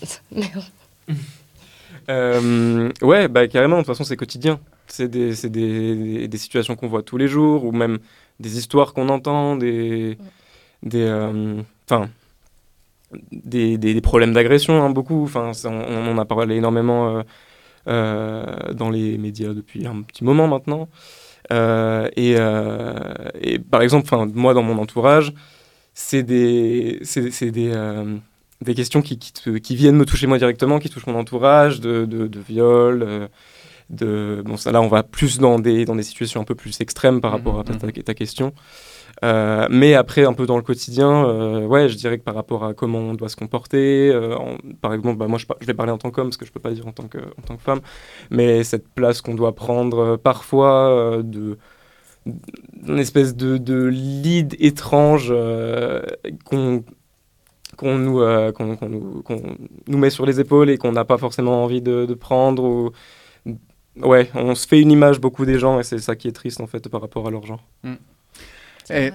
Euh, 2.10 2.92
ouais, 3.02 3.28
bah, 3.28 3.48
carrément, 3.48 3.78
de 3.78 3.82
toute 3.82 3.88
façon, 3.88 4.04
c'est 4.04 4.16
quotidien. 4.16 4.60
C'est 4.88 5.08
des, 5.08 5.34
des, 5.50 6.28
des- 6.28 6.38
situations 6.38 6.76
qu'on 6.76 6.88
voit 6.88 7.02
tous 7.02 7.18
les 7.18 7.28
jours, 7.28 7.64
ou 7.66 7.72
même 7.72 7.98
des 8.40 8.58
histoires 8.60 8.94
qu'on 8.94 9.10
entend, 9.10 9.56
des, 9.56 10.18
des, 10.84 11.02
euh, 11.02 11.62
enfin, 11.90 12.10
des, 13.32 13.78
des- 13.78 13.94
des 13.94 14.02
problèmes 14.02 14.34
d'agression, 14.34 14.82
hein, 14.84 14.90
beaucoup. 14.90 15.24
Enfin, 15.24 15.54
ça, 15.54 15.70
on, 15.70 15.82
on 15.82 16.12
en 16.12 16.18
a 16.18 16.26
parlé 16.26 16.56
énormément 16.58 17.24
euh, 17.88 18.74
dans 18.74 18.90
les 18.90 19.18
médias 19.18 19.54
depuis 19.54 19.86
un 19.88 20.02
petit 20.02 20.24
moment 20.24 20.48
maintenant. 20.48 20.90
Et, 21.52 22.36
et, 23.42 23.60
par 23.60 23.82
exemple, 23.82 24.14
moi, 24.34 24.54
dans 24.54 24.64
mon 24.64 24.78
entourage, 24.78 25.34
c'est 25.94 26.24
des, 26.24 27.00
c'est, 27.04 27.52
des, 27.52 27.74
des 28.62 28.76
questions 28.76 29.02
qui, 29.02 29.18
qui, 29.18 29.76
viennent 29.76 29.98
me 29.98 30.06
toucher 30.06 30.28
moi 30.28 30.38
directement, 30.38 30.80
qui 30.80 30.90
touchent 30.90 31.08
mon 31.08 31.20
entourage, 31.20 31.80
de, 31.80 32.06
de, 32.06 32.28
de 32.28 32.40
viol. 32.40 33.30
de, 33.90 34.42
bon, 34.46 34.58
ça 34.58 34.72
là, 34.72 34.82
on 34.82 34.88
va 34.88 35.04
plus 35.04 35.38
dans 35.40 35.60
des, 35.60 35.86
dans 35.86 35.96
des 35.96 36.04
situations 36.04 36.42
un 36.42 36.46
peu 36.46 36.56
plus 36.56 36.82
extrêmes 36.82 37.22
par 37.22 37.32
rapport 37.32 37.60
à 37.60 37.64
ta, 37.64 37.76
ta, 37.76 37.92
ta 37.92 38.14
question. 38.14 38.54
Euh, 39.24 39.68
mais 39.70 39.94
après, 39.94 40.26
un 40.26 40.34
peu 40.34 40.46
dans 40.46 40.58
le 40.58 40.62
quotidien, 40.62 41.26
euh, 41.26 41.66
ouais, 41.66 41.90
je 41.90 41.96
dirais 41.96 42.18
que 42.18 42.24
par 42.24 42.36
rapport 42.36 42.66
à 42.66 42.74
comment 42.74 43.00
on 43.00 43.14
doit 43.14 43.30
se 43.30 43.36
comporter, 43.36 44.10
euh, 44.12 44.36
par 44.82 44.94
exemple, 44.94 45.18
bah, 45.18 45.28
moi 45.28 45.40
je, 45.40 45.46
je, 45.62 45.66
vais 45.66 45.74
parler 45.74 45.92
en 45.92 45.98
tant 45.98 46.12
qu'homme 46.12 46.28
parce 46.28 46.38
que 46.38 46.46
je 46.46 46.52
peux 46.52 46.60
pas 46.60 46.72
dire 46.72 46.88
en 46.88 46.92
tant 46.92 47.08
que, 47.08 47.20
femme, 47.60 47.82
mais 48.30 48.64
cette 48.64 48.88
place 48.90 49.22
qu'on 49.22 49.36
doit 49.36 49.56
prendre 49.56 50.18
parfois 50.18 51.22
de 51.24 51.58
une 52.88 53.00
espèce 53.00 53.36
de, 53.36 53.86
lead 53.86 54.56
étrange 54.60 55.34
qu'on 56.46 56.84
nous, 57.84 58.20
met 59.98 60.10
sur 60.10 60.26
les 60.26 60.40
épaules 60.40 60.70
et 60.70 60.78
qu'on 60.78 60.92
n'a 60.92 61.06
pas 61.06 61.18
forcément 61.18 61.64
envie 61.64 61.82
de, 61.82 62.06
de 62.06 62.14
prendre. 62.16 62.64
Ou... 62.64 62.92
Ouais, 63.98 64.30
on 64.34 64.56
se 64.56 64.68
fait 64.68 64.82
une 64.82 64.92
image 64.92 65.22
beaucoup 65.22 65.46
des 65.46 65.60
gens 65.60 65.80
et 65.80 65.84
c'est 65.84 66.00
ça 66.00 66.16
qui 66.16 66.28
est 66.28 66.34
triste 66.34 66.60
en 66.60 66.68
fait 66.68 66.90
par 66.90 67.02
rapport 67.02 67.28
à 67.28 67.32
leur 67.32 67.46
genre. 67.46 67.64
Mm. 67.84 67.94
Et 68.90 69.12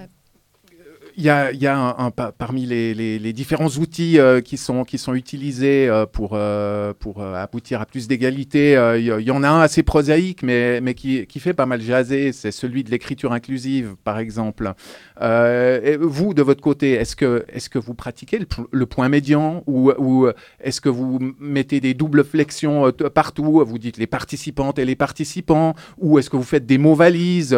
il 1.17 1.23
y 1.23 1.29
a, 1.29 2.11
parmi 2.37 2.65
les, 2.65 3.33
différents 3.33 3.69
outils 3.69 4.19
euh, 4.19 4.41
qui, 4.41 4.57
sont, 4.57 4.85
utilisés 5.13 5.87
euh, 5.87 6.05
pour, 6.05 6.31
euh, 6.33 6.93
aboutir 7.35 7.81
à 7.81 7.85
plus 7.85 8.07
d'égalité. 8.07 8.73
Il 8.97 9.05
y, 9.05 9.31
en 9.31 9.43
a 9.43 9.49
un 9.49 9.61
assez 9.61 9.83
prosaïque, 9.83 10.43
mais, 10.43 10.93
qui, 10.95 11.27
fait 11.39 11.53
pas 11.53 11.65
mal 11.65 11.81
jaser. 11.81 12.31
C'est 12.31 12.51
celui 12.51 12.83
de 12.83 12.91
l'écriture 12.91 13.33
inclusive, 13.33 13.95
par 14.03 14.19
exemple. 14.19 14.73
Vous, 15.19 16.33
de 16.33 16.41
votre 16.41 16.61
côté, 16.61 16.91
est-ce 16.93 17.15
que, 17.15 17.79
vous 17.79 17.93
pratiquez 17.93 18.39
le, 18.71 18.85
point 18.85 19.09
médian 19.09 19.63
ou, 19.67 19.91
ou 19.97 20.27
est-ce 20.59 20.81
que 20.81 20.89
vous 20.89 21.19
mettez 21.39 21.79
des 21.79 21.93
doubles 21.93 22.23
flexions 22.23 22.91
partout 23.13 23.63
Vous 23.65 23.77
dites 23.77 23.97
les 23.97 24.07
participantes 24.07 24.79
et 24.79 24.85
les 24.85 24.95
participants 24.95 25.75
Ou 25.97 26.19
est-ce 26.19 26.29
que 26.29 26.37
vous 26.37 26.43
faites 26.43 26.65
des 26.65 26.77
mots 26.77 26.95
valises 26.95 27.53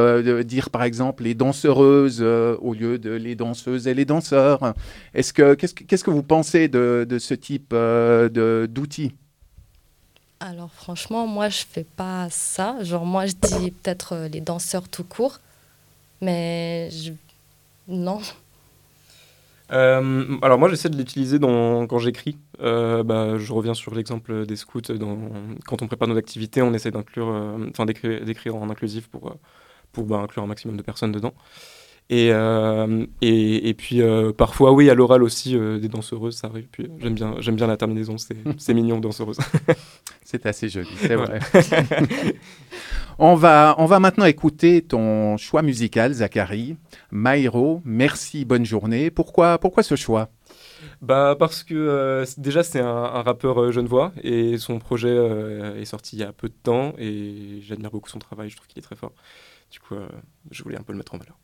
Dire, 0.45 0.69
par 0.69 0.83
exemple, 0.83 1.24
les 1.24 1.33
danseuses 1.33 2.22
au 2.22 2.74
lieu 2.74 2.98
de 2.98 3.12
les 3.12 3.36
danseuses 3.36 3.42
et 3.85 3.93
les 3.93 4.05
danseurs. 4.05 4.73
Est-ce 5.13 5.33
que, 5.33 5.53
qu'est-ce, 5.55 5.73
qu'est-ce 5.73 6.03
que 6.03 6.12
vous 6.12 6.23
pensez 6.23 6.67
de, 6.67 7.05
de 7.07 7.19
ce 7.19 7.33
type 7.33 7.71
euh, 7.73 8.29
de, 8.29 8.67
d'outils? 8.69 9.13
Alors 10.39 10.71
franchement, 10.71 11.27
moi 11.27 11.50
je 11.50 11.63
fais 11.69 11.85
pas 11.85 12.27
ça. 12.29 12.83
Genre 12.83 13.05
moi 13.05 13.25
je 13.25 13.33
dis 13.33 13.71
peut-être 13.71 14.13
euh, 14.13 14.27
les 14.27 14.41
danseurs 14.41 14.89
tout 14.89 15.03
court, 15.03 15.39
mais 16.21 16.89
je... 16.91 17.13
non. 17.88 18.19
Euh, 19.71 20.38
alors 20.41 20.59
moi 20.59 20.69
j'essaie 20.69 20.89
de 20.89 20.97
l'utiliser 20.97 21.39
dans, 21.39 21.88
quand 21.88 22.00
j'écris. 22.00 22.38
bah, 22.59 23.38
je 23.38 23.53
reviens 23.53 23.73
sur 23.73 23.95
l'exemple 23.95 24.45
des 24.45 24.55
scouts. 24.55 24.81
Dans, 24.81 25.17
quand 25.65 25.81
on 25.81 25.88
prépare 25.88 26.07
nos 26.07 26.17
activités, 26.17 26.62
on 26.62 26.73
essaie 26.73 26.91
d'inclure, 26.91 27.27
enfin 27.69 27.85
d'écrire, 27.85 28.23
d'écrire 28.25 28.55
en 28.55 28.69
inclusif 28.69 29.07
pour, 29.07 29.35
pour 29.91 30.03
bah, 30.05 30.17
inclure 30.17 30.43
un 30.43 30.47
maximum 30.47 30.77
de 30.77 30.83
personnes 30.83 31.12
dedans. 31.12 31.33
Et, 32.10 32.29
euh, 32.31 33.05
et, 33.22 33.69
et, 33.69 33.74
puis 33.74 34.01
euh, 34.01 34.33
parfois, 34.33 34.74
oui, 34.74 34.89
à 34.89 34.93
l'oral 34.93 35.24
aussi, 35.24 35.55
euh, 35.55 35.79
des 35.79 35.88
danseuses, 35.88 36.36
ça 36.36 36.48
arrive. 36.48 36.67
Puis 36.72 36.89
j'aime 37.00 37.13
bien, 37.13 37.36
j'aime 37.39 37.55
bien 37.55 37.67
la 37.67 37.77
terminaison, 37.77 38.17
c'est 38.17 38.74
mignon, 38.74 39.00
danseuse. 39.00 39.38
c'est 40.24 40.45
assez 40.45 40.67
joli, 40.67 40.89
c'est 40.98 41.15
vrai. 41.15 41.39
on, 43.19 43.36
va, 43.36 43.75
on 43.77 43.86
va 43.86 44.00
maintenant 44.00 44.25
écouter 44.25 44.81
ton 44.81 45.38
choix 45.38 45.62
musical, 45.62 46.13
Zachary. 46.13 46.75
Maïro, 47.12 47.81
merci, 47.86 48.43
bonne 48.43 48.65
journée. 48.65 49.10
Pourquoi, 49.10 49.57
pourquoi 49.57 49.81
ce 49.81 49.95
choix? 49.95 50.29
Bah 51.01 51.36
parce 51.38 51.63
que 51.63 52.24
déjà 52.38 52.63
c'est 52.63 52.79
un, 52.79 52.88
un, 52.88 53.22
rappeur 53.22 53.72
genevois 53.72 54.13
et 54.22 54.57
son 54.57 54.79
projet 54.79 55.15
est 55.77 55.86
sorti 55.86 56.15
il 56.15 56.19
y 56.19 56.24
a 56.24 56.31
peu 56.31 56.48
de 56.48 56.53
temps 56.53 56.93
et 56.98 57.60
j'admire 57.62 57.91
beaucoup 57.91 58.10
son 58.10 58.19
travail, 58.19 58.50
je 58.50 58.55
trouve 58.55 58.67
qu'il 58.67 58.79
est 58.79 58.83
très 58.83 58.95
fort. 58.95 59.13
Du 59.72 59.79
coup, 59.79 59.95
je 60.51 60.63
voulais 60.63 60.77
un 60.77 60.83
peu 60.83 60.93
le 60.93 60.98
mettre 60.98 61.15
en 61.15 61.17
valeur. 61.17 61.38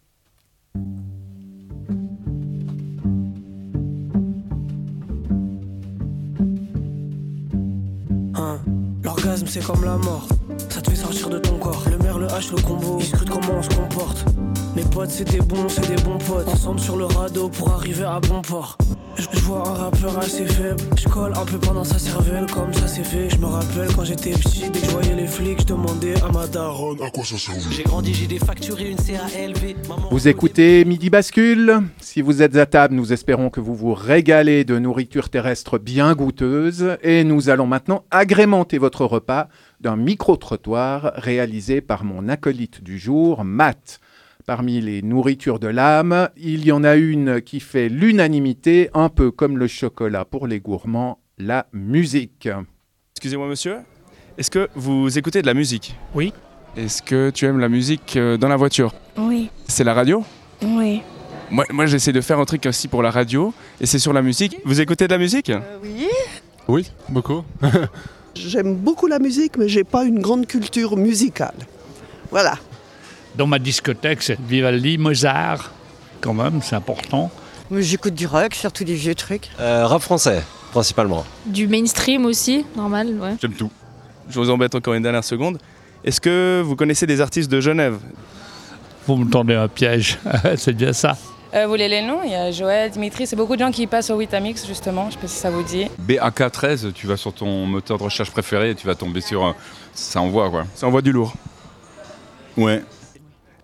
Hein, 8.36 8.60
L'orgasme 9.04 9.48
c'est 9.48 9.64
comme 9.64 9.84
la 9.84 9.98
mort, 9.98 10.28
ça 10.70 10.82
te 10.82 10.90
fait 10.90 10.96
sortir 10.96 11.30
de 11.30 11.40
ton 11.40 11.58
corps. 11.58 11.84
Le 11.90 11.98
merle, 11.98 12.22
le 12.22 12.28
H, 12.28 12.56
le 12.56 12.62
combo, 12.62 13.00
ils 13.00 13.30
comment 13.30 13.60
on 13.60 13.62
se 13.62 13.70
comporte. 13.70 14.26
Mes 14.76 14.84
potes 14.84 15.10
c'est 15.10 15.30
des 15.30 15.42
bons, 15.42 15.68
c'est 15.68 15.88
des 15.88 16.02
bons 16.04 16.18
potes. 16.18 16.48
Ensemble 16.48 16.80
sur 16.80 16.96
le 16.96 17.06
radeau 17.06 17.50
pour 17.50 17.72
arriver 17.72 18.06
à 18.06 18.20
bon 18.20 18.42
port. 18.42 18.78
Je 19.20 19.40
vois 19.40 19.68
un 19.68 19.74
rappeur 19.74 20.18
assez 20.18 20.46
faible, 20.46 20.82
je 20.98 21.10
colle 21.10 21.34
un 21.36 21.44
peu 21.44 21.60
pendant 21.60 21.84
sa 21.84 22.00
cervelle 22.00 22.46
comme 22.50 22.74
ça 22.74 22.88
c'est 22.88 23.04
fait. 23.04 23.30
Je 23.30 23.38
me 23.38 23.48
rappelle 23.48 23.94
quand 23.94 24.06
j'étais 24.06 24.32
petit, 24.32 24.70
dès 24.72 24.80
que 24.80 24.86
je 24.86 24.92
voyais 24.92 25.16
les 25.16 25.28
flics, 25.28 25.60
je 25.60 25.66
demandais 25.66 26.14
à 26.22 26.32
ma 26.32 26.48
daronne 26.48 27.02
à 27.04 27.10
quoi 27.10 27.26
ça 27.26 27.38
servait. 27.38 27.60
J'ai 27.70 27.84
grandi, 27.84 28.14
j'ai 28.14 28.28
des 28.28 28.40
factures 28.40 28.80
et 28.80 28.90
une 28.90 28.98
CALV. 28.98 29.76
Vous 30.10 30.28
écoutez 30.30 30.86
Midi 30.86 31.10
Bascule. 31.10 31.82
Si 32.00 32.22
vous 32.22 32.42
êtes 32.42 32.56
à 32.56 32.66
table, 32.66 32.96
nous 32.96 33.12
espérons 33.12 33.50
que 33.50 33.60
vous 33.60 33.76
vous 33.76 33.94
régalez 33.94 34.64
de 34.64 34.80
nourriture 34.80 35.30
terrestre 35.30 35.78
bien 35.80 36.14
goûteuse 36.14 36.98
et 37.04 37.26
nous 37.26 37.50
allons 37.50 37.68
maintenant 37.68 38.06
agrémenter 38.12 38.78
votre 38.78 39.04
repas 39.04 39.50
d'un 39.82 39.98
micro-trottoir 39.98 41.12
réalisé 41.16 41.82
par 41.82 42.06
mon 42.06 42.30
acolyte 42.30 42.82
du 42.84 42.98
jour, 42.98 43.44
Matt. 43.44 44.00
Parmi 44.50 44.82
les 44.82 45.04
nourritures 45.04 45.60
de 45.60 45.68
l'âme, 45.68 46.28
il 46.36 46.66
y 46.66 46.72
en 46.72 46.84
a 46.84 46.96
une 46.96 47.40
qui 47.40 47.60
fait 47.60 47.88
l'unanimité, 47.88 48.90
un 48.96 49.08
peu 49.08 49.30
comme 49.30 49.60
le 49.60 49.68
chocolat 49.68 50.26
pour 50.26 50.48
les 50.48 50.60
gourmands, 50.60 51.20
la 51.38 51.68
musique. 51.72 52.50
Excusez-moi 53.14 53.48
monsieur, 53.48 53.76
est-ce 54.40 54.50
que 54.50 54.68
vous 54.74 55.20
écoutez 55.20 55.44
de 55.44 55.46
la 55.46 55.54
musique? 55.54 55.96
Oui. 56.16 56.34
Est-ce 56.76 57.04
que 57.04 57.30
tu 57.30 57.46
aimes 57.46 57.60
la 57.60 57.70
musique 57.70 58.18
euh, 58.18 58.38
dans 58.38 58.48
la 58.48 58.56
voiture? 58.56 58.92
Oui. 59.20 59.52
C'est 59.68 59.84
la 59.84 59.94
radio? 59.94 60.24
Oui. 60.64 61.04
Moi, 61.52 61.66
moi 61.70 61.86
j'essaie 61.86 62.12
de 62.12 62.20
faire 62.22 62.40
un 62.40 62.46
truc 62.46 62.66
aussi 62.66 62.88
pour 62.88 63.04
la 63.04 63.12
radio, 63.12 63.54
et 63.80 63.86
c'est 63.86 64.00
sur 64.00 64.14
la 64.14 64.24
musique. 64.24 64.58
Vous 64.66 64.82
écoutez 64.82 65.06
de 65.06 65.12
la 65.14 65.20
musique? 65.20 65.52
Euh, 65.52 65.60
Oui. 65.84 66.08
Oui, 66.68 66.92
beaucoup. 67.08 67.44
J'aime 68.34 68.74
beaucoup 68.74 69.06
la 69.06 69.20
musique, 69.20 69.58
mais 69.58 69.70
j'ai 69.70 69.84
pas 69.84 70.06
une 70.06 70.20
grande 70.20 70.48
culture 70.48 70.98
musicale. 70.98 71.54
Voilà. 72.32 72.56
Dans 73.40 73.48
ma 73.48 73.58
discothèque, 73.58 74.22
c'est 74.22 74.38
Vivaldi, 74.38 74.98
Mozart, 74.98 75.72
quand 76.20 76.34
même, 76.34 76.60
c'est 76.62 76.76
important. 76.76 77.32
J'écoute 77.72 78.14
du 78.14 78.28
rock, 78.28 78.54
surtout 78.54 78.84
des 78.84 78.96
vieux 78.96 79.16
trucs. 79.16 79.48
Euh, 79.62 79.88
rap 79.88 80.02
français, 80.02 80.44
principalement. 80.74 81.24
Du 81.46 81.66
mainstream 81.70 82.26
aussi, 82.26 82.66
normal, 82.76 83.08
ouais. 83.18 83.38
J'aime 83.42 83.54
tout. 83.54 83.72
Je 84.28 84.38
vous 84.38 84.50
embête 84.50 84.76
encore 84.76 84.94
une 84.94 85.04
dernière 85.04 85.24
seconde. 85.24 85.58
Est-ce 86.04 86.20
que 86.20 86.62
vous 86.66 86.76
connaissez 86.76 87.08
des 87.08 87.22
artistes 87.22 87.50
de 87.50 87.62
Genève? 87.62 87.98
Vous 89.08 89.16
me 89.16 89.30
tendez 89.30 89.56
un 89.56 89.70
piège, 89.70 90.20
c'est 90.58 90.74
bien 90.74 90.92
ça. 90.92 91.16
Euh, 91.54 91.64
vous 91.64 91.70
voulez 91.70 91.88
les 91.88 92.02
noms? 92.02 92.20
Il 92.26 92.32
y 92.32 92.36
a 92.36 92.52
Joël, 92.52 92.92
Dimitri, 92.92 93.26
c'est 93.26 93.38
beaucoup 93.38 93.56
de 93.56 93.62
gens 93.62 93.72
qui 93.72 93.88
passent 93.88 94.10
au 94.10 94.18
Witamix 94.18 94.68
justement, 94.68 95.06
je 95.06 95.14
sais 95.14 95.22
pas 95.22 95.28
si 95.28 95.38
ça 95.38 95.50
vous 95.50 95.64
dit. 95.64 95.88
BAK13, 96.06 96.92
tu 96.92 97.08
vas 97.08 97.16
sur 97.16 97.32
ton 97.32 97.66
moteur 97.66 98.00
de 98.00 98.04
recherche 98.04 98.32
préféré 98.32 98.72
et 98.72 98.76
tu 98.76 98.86
vas 98.86 98.96
tomber 98.96 99.22
sur... 99.22 99.56
Ça 99.94 100.20
envoie 100.20 100.50
quoi. 100.50 100.66
Ça 100.76 100.88
envoie 100.88 101.02
du 101.02 101.14
lourd. 101.14 101.34
Ouais. 102.58 102.84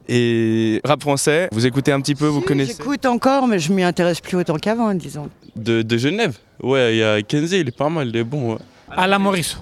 Et 0.07 0.81
rap 0.83 1.01
français, 1.01 1.49
vous 1.51 1.65
écoutez 1.65 1.91
un 1.91 1.99
petit 1.99 2.15
peu, 2.15 2.27
vous 2.27 2.41
connaissez 2.41 2.75
J'écoute 2.77 3.05
encore, 3.05 3.47
mais 3.47 3.57
je 3.57 3.73
m'y 3.73 3.83
intéresse 3.83 4.21
plus 4.21 4.37
autant 4.37 4.57
qu'avant, 4.57 4.93
disons. 4.93 5.29
De, 5.55 5.81
de, 5.81 5.97
Genève 5.97 6.37
Ouais, 6.61 6.95
il 6.95 6.99
y 6.99 7.03
a 7.03 7.21
Kenzie, 7.23 7.61
il 7.61 7.67
est 7.67 7.75
pas 7.75 7.89
mal, 7.89 8.09
il 8.09 8.17
est 8.17 8.23
bon. 8.23 8.53
Ouais. 8.53 8.59
Alain 8.91 9.17
Maurice, 9.17 9.57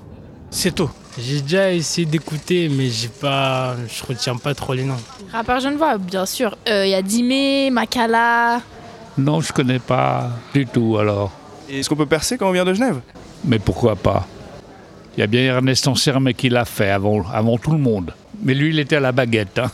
c'est 0.50 0.76
tout. 0.76 0.90
J'ai 1.18 1.42
déjà 1.42 1.72
essayé 1.72 2.06
d'écouter, 2.06 2.70
mais 2.70 2.90
j'ai 2.90 3.08
pas, 3.08 3.76
je 3.88 4.04
retiens 4.04 4.36
pas 4.36 4.54
trop 4.54 4.74
les 4.74 4.84
noms. 4.84 4.98
Rappeur 5.32 5.60
genevois, 5.60 5.98
bien 5.98 6.26
sûr. 6.26 6.58
Il 6.66 6.74
euh, 6.74 6.88
y 6.88 6.94
a 6.94 7.02
Dimé, 7.02 7.70
Makala. 7.70 8.62
Non, 9.18 9.40
je 9.40 9.54
connais 9.54 9.80
pas 9.80 10.32
du 10.54 10.66
tout 10.66 10.98
alors. 10.98 11.32
Est-ce 11.70 11.88
qu'on 11.88 11.96
peut 11.96 12.08
percer 12.08 12.38
quand 12.38 12.50
on 12.50 12.52
vient 12.52 12.66
de 12.66 12.74
Genève? 12.74 13.00
Mais 13.46 13.60
pourquoi 13.60 13.96
pas? 13.96 14.28
Il 15.16 15.20
y 15.20 15.24
a 15.24 15.28
bien 15.28 15.42
Ernest 15.42 15.88
Anserme 15.88 16.34
qui 16.34 16.50
l'a 16.50 16.66
fait 16.66 16.90
avant, 16.90 17.24
avant 17.32 17.58
tout 17.58 17.72
le 17.72 17.78
monde. 17.78 18.14
Mais 18.42 18.56
lui, 18.56 18.70
il 18.70 18.80
était 18.80 18.96
à 18.96 19.00
la 19.00 19.12
baguette. 19.12 19.60
Hein 19.60 19.72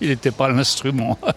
il 0.00 0.08
n'était 0.08 0.30
pas 0.30 0.48
l'instrument. 0.48 1.18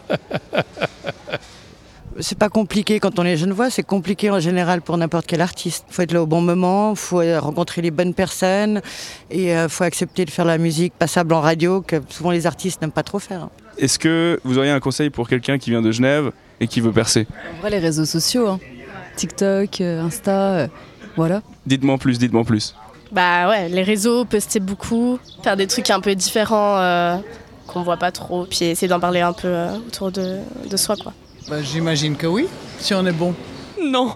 c'est 2.20 2.38
pas 2.38 2.50
compliqué 2.50 3.00
quand 3.00 3.20
on 3.20 3.26
est 3.26 3.38
jeune 3.38 3.54
voix, 3.54 3.70
c'est 3.70 3.84
compliqué 3.84 4.30
en 4.30 4.40
général 4.40 4.82
pour 4.82 4.98
n'importe 4.98 5.26
quel 5.28 5.42
artiste. 5.42 5.86
Il 5.90 5.94
faut 5.94 6.02
être 6.02 6.12
là 6.12 6.22
au 6.22 6.26
bon 6.26 6.42
moment, 6.42 6.92
il 6.92 6.98
faut 6.98 7.22
rencontrer 7.40 7.82
les 7.82 7.92
bonnes 7.92 8.14
personnes 8.14 8.82
et 9.30 9.46
il 9.46 9.52
euh, 9.52 9.70
faut 9.70 9.84
accepter 9.84 10.26
de 10.26 10.30
faire 10.30 10.46
la 10.46 10.58
musique 10.58 10.94
passable 10.94 11.34
en 11.34 11.42
radio 11.42 11.82
que 11.82 11.98
souvent 12.10 12.32
les 12.32 12.48
artistes 12.48 12.82
n'aiment 12.82 12.92
pas 12.92 13.04
trop 13.04 13.20
faire. 13.20 13.50
Est-ce 13.78 13.98
que 13.98 14.40
vous 14.44 14.58
auriez 14.58 14.72
un 14.72 14.80
conseil 14.80 15.10
pour 15.10 15.28
quelqu'un 15.28 15.58
qui 15.58 15.70
vient 15.70 15.82
de 15.82 15.92
Genève 15.92 16.32
et 16.60 16.68
qui 16.68 16.82
veut 16.82 16.92
percer? 16.92 17.28
En 17.58 17.62
vrai, 17.62 17.72
les 17.72 17.80
réseaux 17.80 18.06
sociaux, 18.06 18.48
hein. 18.48 18.60
TikTok, 19.16 19.82
euh, 19.82 20.04
Insta, 20.04 20.32
euh, 20.32 20.68
voilà. 21.16 21.42
Dites-moi 21.66 21.98
plus, 21.98 22.18
dites-moi 22.18 22.44
plus. 22.44 22.76
Bah 23.12 23.50
ouais, 23.50 23.68
les 23.68 23.84
réseaux, 23.84 24.24
poster 24.24 24.62
beaucoup, 24.62 25.20
faire 25.44 25.58
des 25.58 25.68
trucs 25.68 25.90
un 25.90 26.00
peu 26.00 26.16
différents 26.16 26.78
euh, 26.78 27.18
qu'on 27.72 27.84
voit 27.84 27.98
pas 27.98 28.12
trop, 28.12 28.46
puis 28.46 28.66
essayer 28.66 28.88
d'en 28.88 29.00
parler 29.00 29.22
un 29.22 29.34
peu 29.34 29.48
euh, 29.48 29.78
autour 29.88 30.12
de, 30.12 30.40
de 30.70 30.78
soi 30.78 30.96
quoi. 31.02 31.14
Bah, 31.50 31.62
J'imagine 31.62 32.16
que 32.16 32.28
oui, 32.28 32.48
si 32.80 32.94
on 32.94 33.06
est 33.06 33.12
bon. 33.12 33.34
Non. 33.84 34.16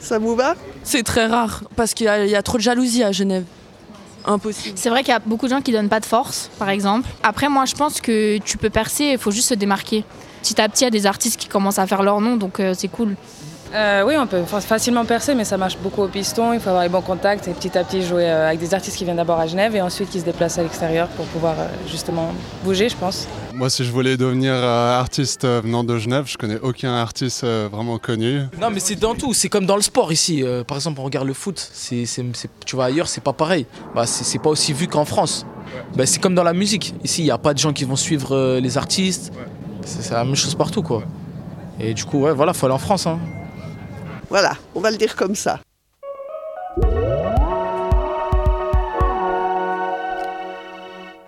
Ça 0.00 0.18
vous 0.18 0.36
va? 0.36 0.54
C'est 0.84 1.02
très 1.02 1.26
rare 1.26 1.62
parce 1.76 1.94
qu'il 1.94 2.06
y, 2.06 2.08
a- 2.08 2.24
il 2.24 2.30
y 2.30 2.36
a 2.36 2.42
trop 2.42 2.58
de 2.58 2.62
jalousie 2.62 3.02
à 3.02 3.10
Genève. 3.12 3.44
Impossible. 4.24 4.76
C'est 4.78 4.88
vrai 4.90 5.00
qu'il 5.02 5.12
y 5.12 5.16
a 5.16 5.18
beaucoup 5.18 5.46
de 5.46 5.50
gens 5.50 5.60
qui 5.62 5.72
donnent 5.72 5.88
pas 5.88 5.98
de 5.98 6.04
force, 6.06 6.50
par 6.58 6.68
exemple. 6.68 7.08
Après, 7.24 7.48
moi, 7.48 7.64
je 7.64 7.74
pense 7.74 8.00
que 8.00 8.38
tu 8.38 8.56
peux 8.58 8.70
percer, 8.70 9.04
il 9.12 9.18
faut 9.18 9.30
juste 9.32 9.48
se 9.48 9.54
démarquer. 9.54 10.04
Petit 10.42 10.60
à 10.60 10.68
petit, 10.68 10.82
il 10.82 10.84
y 10.84 10.88
a 10.88 10.90
des 10.90 11.06
artistes 11.06 11.40
qui 11.40 11.48
commencent 11.48 11.78
à 11.80 11.86
faire 11.86 12.02
leur 12.04 12.20
nom, 12.20 12.36
donc 12.36 12.60
euh, 12.60 12.74
c'est 12.76 12.88
cool. 12.88 13.16
Euh, 13.74 14.02
oui, 14.06 14.14
on 14.18 14.26
peut 14.26 14.42
fa- 14.44 14.60
facilement 14.60 15.06
percer, 15.06 15.34
mais 15.34 15.44
ça 15.44 15.56
marche 15.56 15.78
beaucoup 15.78 16.02
au 16.02 16.08
piston. 16.08 16.52
Il 16.52 16.60
faut 16.60 16.68
avoir 16.68 16.82
les 16.82 16.90
bons 16.90 17.00
contacts 17.00 17.48
et 17.48 17.52
petit 17.52 17.78
à 17.78 17.84
petit 17.84 18.02
jouer 18.02 18.28
euh, 18.28 18.48
avec 18.48 18.60
des 18.60 18.74
artistes 18.74 18.98
qui 18.98 19.04
viennent 19.04 19.16
d'abord 19.16 19.40
à 19.40 19.46
Genève 19.46 19.74
et 19.74 19.80
ensuite 19.80 20.10
qui 20.10 20.20
se 20.20 20.26
déplacent 20.26 20.58
à 20.58 20.62
l'extérieur 20.62 21.08
pour 21.08 21.24
pouvoir 21.26 21.54
euh, 21.58 21.66
justement 21.90 22.34
bouger, 22.64 22.90
je 22.90 22.96
pense. 22.96 23.26
Moi, 23.54 23.70
si 23.70 23.82
je 23.84 23.90
voulais 23.90 24.18
devenir 24.18 24.52
artiste 24.54 25.46
venant 25.46 25.84
de 25.84 25.96
Genève, 25.96 26.24
je 26.26 26.36
connais 26.36 26.58
aucun 26.60 26.92
artiste 26.94 27.44
vraiment 27.44 27.96
connu. 27.96 28.40
Non, 28.60 28.68
mais 28.70 28.80
c'est 28.80 28.96
dans 28.96 29.14
tout. 29.14 29.32
C'est 29.32 29.48
comme 29.48 29.64
dans 29.64 29.76
le 29.76 29.82
sport 29.82 30.12
ici. 30.12 30.44
Par 30.66 30.76
exemple, 30.76 31.00
on 31.00 31.04
regarde 31.04 31.26
le 31.26 31.34
foot. 31.34 31.58
C'est, 31.72 32.04
c'est- 32.04 32.24
c'est- 32.34 32.50
tu 32.66 32.76
vas 32.76 32.84
ailleurs, 32.84 33.08
c'est 33.08 33.22
pas 33.22 33.32
pareil. 33.32 33.66
Bah, 33.94 34.04
c'est, 34.06 34.38
pas 34.38 34.50
aussi 34.50 34.72
vu 34.74 34.86
qu'en 34.86 35.04
France. 35.06 35.46
Bah, 35.96 36.04
c'est 36.04 36.20
comme 36.20 36.34
dans 36.34 36.42
la 36.44 36.52
musique. 36.52 36.94
Ici, 37.04 37.22
il 37.22 37.24
n'y 37.26 37.30
a 37.30 37.38
pas 37.38 37.54
de 37.54 37.58
gens 37.58 37.72
qui 37.72 37.84
vont 37.84 37.96
suivre 37.96 38.58
les 38.58 38.76
artistes. 38.76 39.32
C'est, 39.84 40.02
c'est 40.02 40.14
la 40.14 40.24
même 40.24 40.34
chose 40.36 40.54
partout, 40.54 40.82
quoi. 40.82 41.02
Et 41.80 41.94
du 41.94 42.04
coup, 42.04 42.20
ouais, 42.20 42.32
voilà, 42.34 42.52
faut 42.52 42.66
aller 42.66 42.74
en 42.74 42.78
France. 42.78 43.06
Hein. 43.06 43.18
Voilà, 44.32 44.56
on 44.74 44.80
va 44.80 44.90
le 44.90 44.96
dire 44.96 45.14
comme 45.14 45.34
ça. 45.34 45.60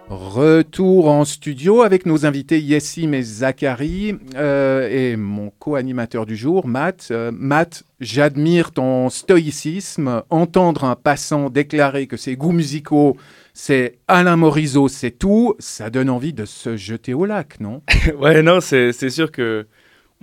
Retour 0.08 1.10
en 1.10 1.26
studio 1.26 1.82
avec 1.82 2.06
nos 2.06 2.24
invités 2.24 2.58
Yessim 2.62 3.12
et 3.12 3.20
Zachary 3.20 4.16
euh, 4.36 4.88
et 4.88 5.16
mon 5.16 5.50
co-animateur 5.50 6.24
du 6.24 6.34
jour, 6.34 6.66
Matt. 6.66 7.08
Euh, 7.10 7.30
Matt, 7.30 7.82
j'admire 8.00 8.70
ton 8.70 9.10
stoïcisme. 9.10 10.22
Entendre 10.30 10.84
un 10.84 10.96
passant 10.96 11.50
déclarer 11.50 12.06
que 12.06 12.16
ses 12.16 12.36
goûts 12.36 12.52
musicaux, 12.52 13.18
c'est 13.52 13.98
Alain 14.08 14.36
Morisot, 14.36 14.88
c'est 14.88 15.10
tout, 15.10 15.56
ça 15.58 15.90
donne 15.90 16.08
envie 16.08 16.32
de 16.32 16.46
se 16.46 16.78
jeter 16.78 17.12
au 17.12 17.26
lac, 17.26 17.60
non? 17.60 17.82
Ouais, 18.18 18.40
non, 18.40 18.62
c'est 18.62 18.92
c'est 18.92 19.10
sûr 19.10 19.30
que 19.30 19.66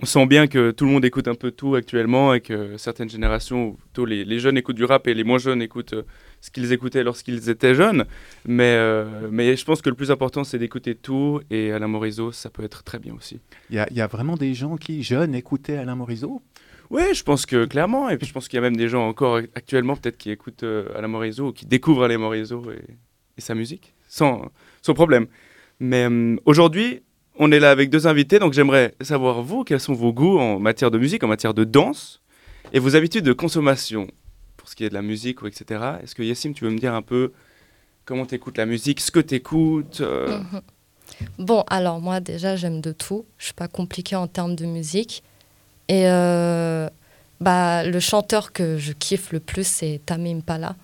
on 0.02 0.06
sent 0.06 0.26
bien 0.26 0.48
que 0.48 0.72
tout 0.72 0.84
le 0.84 0.90
monde 0.90 1.04
écoute 1.04 1.28
un 1.28 1.34
peu 1.36 1.52
tout 1.52 1.76
actuellement 1.76 2.34
et 2.34 2.40
que 2.40 2.76
certaines 2.76 3.08
générations, 3.08 3.74
plutôt 3.74 4.04
les, 4.04 4.24
les 4.24 4.40
jeunes 4.40 4.56
écoutent 4.58 4.76
du 4.76 4.84
rap 4.84 5.06
et 5.06 5.14
les 5.14 5.22
moins 5.22 5.38
jeunes 5.38 5.62
écoutent 5.62 5.92
euh, 5.92 6.02
ce 6.40 6.50
qu'ils 6.50 6.72
écoutaient 6.72 7.04
lorsqu'ils 7.04 7.48
étaient 7.48 7.74
jeunes. 7.76 8.04
Mais, 8.44 8.74
euh, 8.76 9.28
mais 9.30 9.54
je 9.56 9.64
pense 9.64 9.80
que 9.80 9.88
le 9.88 9.94
plus 9.94 10.10
important, 10.10 10.42
c'est 10.42 10.58
d'écouter 10.58 10.96
tout 10.96 11.40
et 11.50 11.70
Alain 11.70 11.86
Morisot, 11.86 12.32
ça 12.32 12.50
peut 12.50 12.64
être 12.64 12.82
très 12.82 12.98
bien 12.98 13.14
aussi. 13.14 13.38
Il 13.70 13.76
y, 13.76 13.78
a- 13.78 13.86
il 13.90 13.96
y 13.96 14.00
a 14.00 14.08
vraiment 14.08 14.36
des 14.36 14.54
gens 14.54 14.76
qui, 14.76 15.04
jeunes, 15.04 15.34
écoutaient 15.36 15.76
Alain 15.76 15.94
Morisot? 15.94 16.42
Oui, 16.90 17.02
je 17.14 17.22
pense 17.22 17.46
que 17.46 17.64
clairement. 17.64 18.10
Et 18.10 18.18
puis 18.18 18.26
je 18.26 18.32
pense 18.32 18.48
qu'il 18.48 18.56
y 18.56 18.58
a 18.58 18.62
même 18.62 18.76
des 18.76 18.88
gens 18.88 19.06
encore 19.08 19.36
actuellement 19.54 19.94
peut-être 19.96 20.18
qui 20.18 20.30
écoutent 20.32 20.64
euh, 20.64 20.88
Alain 20.96 21.08
Morisot 21.08 21.48
ou 21.48 21.52
qui 21.52 21.64
découvrent 21.64 22.04
Alain 22.04 22.18
Morisot 22.18 22.72
et, 22.72 22.82
et 23.38 23.40
sa 23.40 23.54
musique 23.54 23.94
sans, 24.08 24.50
sans 24.82 24.94
problème. 24.94 25.26
Mais 25.78 26.06
aujourd'hui, 26.44 27.02
on 27.38 27.50
est 27.52 27.60
là 27.60 27.70
avec 27.70 27.90
deux 27.90 28.06
invités, 28.06 28.38
donc 28.38 28.52
j'aimerais 28.52 28.94
savoir 29.00 29.42
vous, 29.42 29.64
quels 29.64 29.80
sont 29.80 29.94
vos 29.94 30.12
goûts 30.12 30.38
en 30.38 30.58
matière 30.58 30.90
de 30.90 30.98
musique, 30.98 31.22
en 31.24 31.28
matière 31.28 31.54
de 31.54 31.64
danse 31.64 32.20
et 32.72 32.78
vos 32.78 32.94
habitudes 32.96 33.24
de 33.24 33.32
consommation 33.32 34.06
pour 34.56 34.68
ce 34.68 34.76
qui 34.76 34.84
est 34.84 34.88
de 34.88 34.94
la 34.94 35.02
musique 35.02 35.42
ou 35.42 35.46
etc. 35.46 35.80
Est-ce 36.02 36.14
que 36.14 36.22
Yassim, 36.22 36.52
tu 36.54 36.64
veux 36.64 36.70
me 36.70 36.78
dire 36.78 36.94
un 36.94 37.02
peu 37.02 37.32
comment 38.04 38.26
tu 38.26 38.34
écoutes 38.34 38.58
la 38.58 38.66
musique, 38.66 39.00
ce 39.00 39.10
que 39.10 39.20
tu 39.20 39.34
écoutes 39.34 40.00
Mhm. 40.00 40.60
Bon, 41.38 41.62
alors 41.68 42.00
moi 42.00 42.20
déjà 42.20 42.56
j'aime 42.56 42.80
de 42.80 42.92
tout. 42.92 43.24
Je 43.38 43.46
suis 43.46 43.54
pas 43.54 43.68
compliquée 43.68 44.16
en 44.16 44.26
termes 44.26 44.56
de 44.56 44.64
musique. 44.66 45.22
Et 45.88 46.04
euh, 46.06 46.88
bah, 47.40 47.84
le 47.84 48.00
chanteur 48.00 48.52
que 48.52 48.78
je 48.78 48.92
kiffe 48.92 49.32
le 49.32 49.40
plus 49.40 49.66
c'est 49.66 50.00
Tamim 50.06 50.38
Impala. 50.38 50.74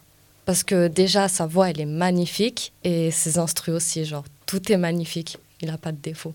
Parce 0.44 0.64
que 0.64 0.88
déjà 0.88 1.28
sa 1.28 1.46
voix 1.46 1.70
elle 1.70 1.80
est 1.80 1.86
magnifique 1.86 2.72
et 2.84 3.10
ses 3.10 3.38
instruments 3.38 3.76
aussi. 3.78 4.04
Genre 4.04 4.24
tout 4.46 4.70
est 4.72 4.76
magnifique. 4.76 5.38
Il 5.60 5.70
a 5.70 5.78
pas 5.78 5.92
de 5.92 5.98
défaut. 6.00 6.34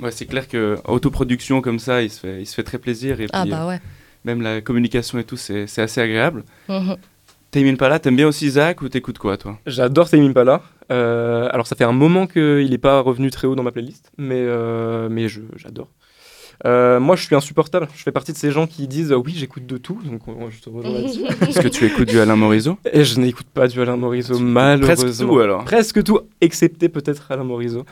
Ouais, 0.00 0.10
c'est 0.10 0.26
clair 0.26 0.46
que 0.48 0.76
autoproduction 0.86 1.60
comme 1.60 1.78
ça, 1.78 2.02
il 2.02 2.10
se 2.10 2.20
fait, 2.20 2.40
il 2.42 2.46
se 2.46 2.54
fait 2.54 2.62
très 2.62 2.78
plaisir. 2.78 3.20
Et 3.20 3.26
Ah 3.32 3.42
puis, 3.42 3.50
bah 3.50 3.64
euh, 3.64 3.68
ouais. 3.68 3.80
même 4.24 4.42
la 4.42 4.60
communication 4.60 5.18
et 5.18 5.24
tout, 5.24 5.36
c'est 5.36 5.66
c'est 5.66 5.82
assez 5.82 6.00
agréable. 6.00 6.44
Mhm. 6.68 6.96
Tame 7.50 7.64
Impala, 7.66 7.98
t'aimes 7.98 8.16
bien 8.16 8.28
aussi 8.28 8.50
Zach 8.50 8.82
ou 8.82 8.88
t'écoutes 8.90 9.18
quoi 9.18 9.36
toi? 9.38 9.58
J'adore 9.66 10.08
Tame 10.10 10.20
Impala. 10.22 10.62
Euh, 10.92 11.48
alors 11.50 11.66
ça 11.66 11.76
fait 11.76 11.84
un 11.84 11.92
moment 11.92 12.26
qu'il 12.26 12.68
n'est 12.70 12.78
pas 12.78 13.00
revenu 13.00 13.30
très 13.30 13.46
haut 13.46 13.54
dans 13.54 13.62
ma 13.62 13.72
playlist, 13.72 14.10
mais, 14.18 14.36
euh, 14.38 15.08
mais 15.10 15.28
je- 15.28 15.40
j'adore. 15.56 15.88
Euh, 16.66 16.98
moi 16.98 17.14
je 17.14 17.24
suis 17.24 17.36
insupportable, 17.36 17.86
je 17.94 18.02
fais 18.02 18.10
partie 18.10 18.32
de 18.32 18.36
ces 18.36 18.50
gens 18.50 18.66
qui 18.66 18.88
disent 18.88 19.12
euh, 19.12 19.16
oui 19.16 19.32
j'écoute 19.36 19.64
de 19.64 19.78
tout, 19.78 20.00
donc 20.04 20.22
euh, 20.26 20.48
je 20.50 20.60
te 20.60 20.68
rejoins 20.68 20.92
là-dessus. 20.92 21.20
Est-ce 21.48 21.60
que 21.60 21.68
tu 21.68 21.84
écoutes 21.86 22.08
du 22.08 22.18
Alain 22.18 22.34
Morisot? 22.36 22.78
Et 22.92 23.04
je 23.04 23.20
n'écoute 23.20 23.46
pas 23.54 23.68
du 23.68 23.80
Alain 23.80 23.96
Morisot, 23.96 24.38
malheureusement. 24.40 24.94
presque 25.04 25.20
tout, 25.24 25.38
alors. 25.38 25.64
Presque 25.64 26.02
tout, 26.02 26.20
excepté 26.40 26.88
peut-être 26.88 27.30
Alain 27.30 27.44
Morisot. 27.44 27.84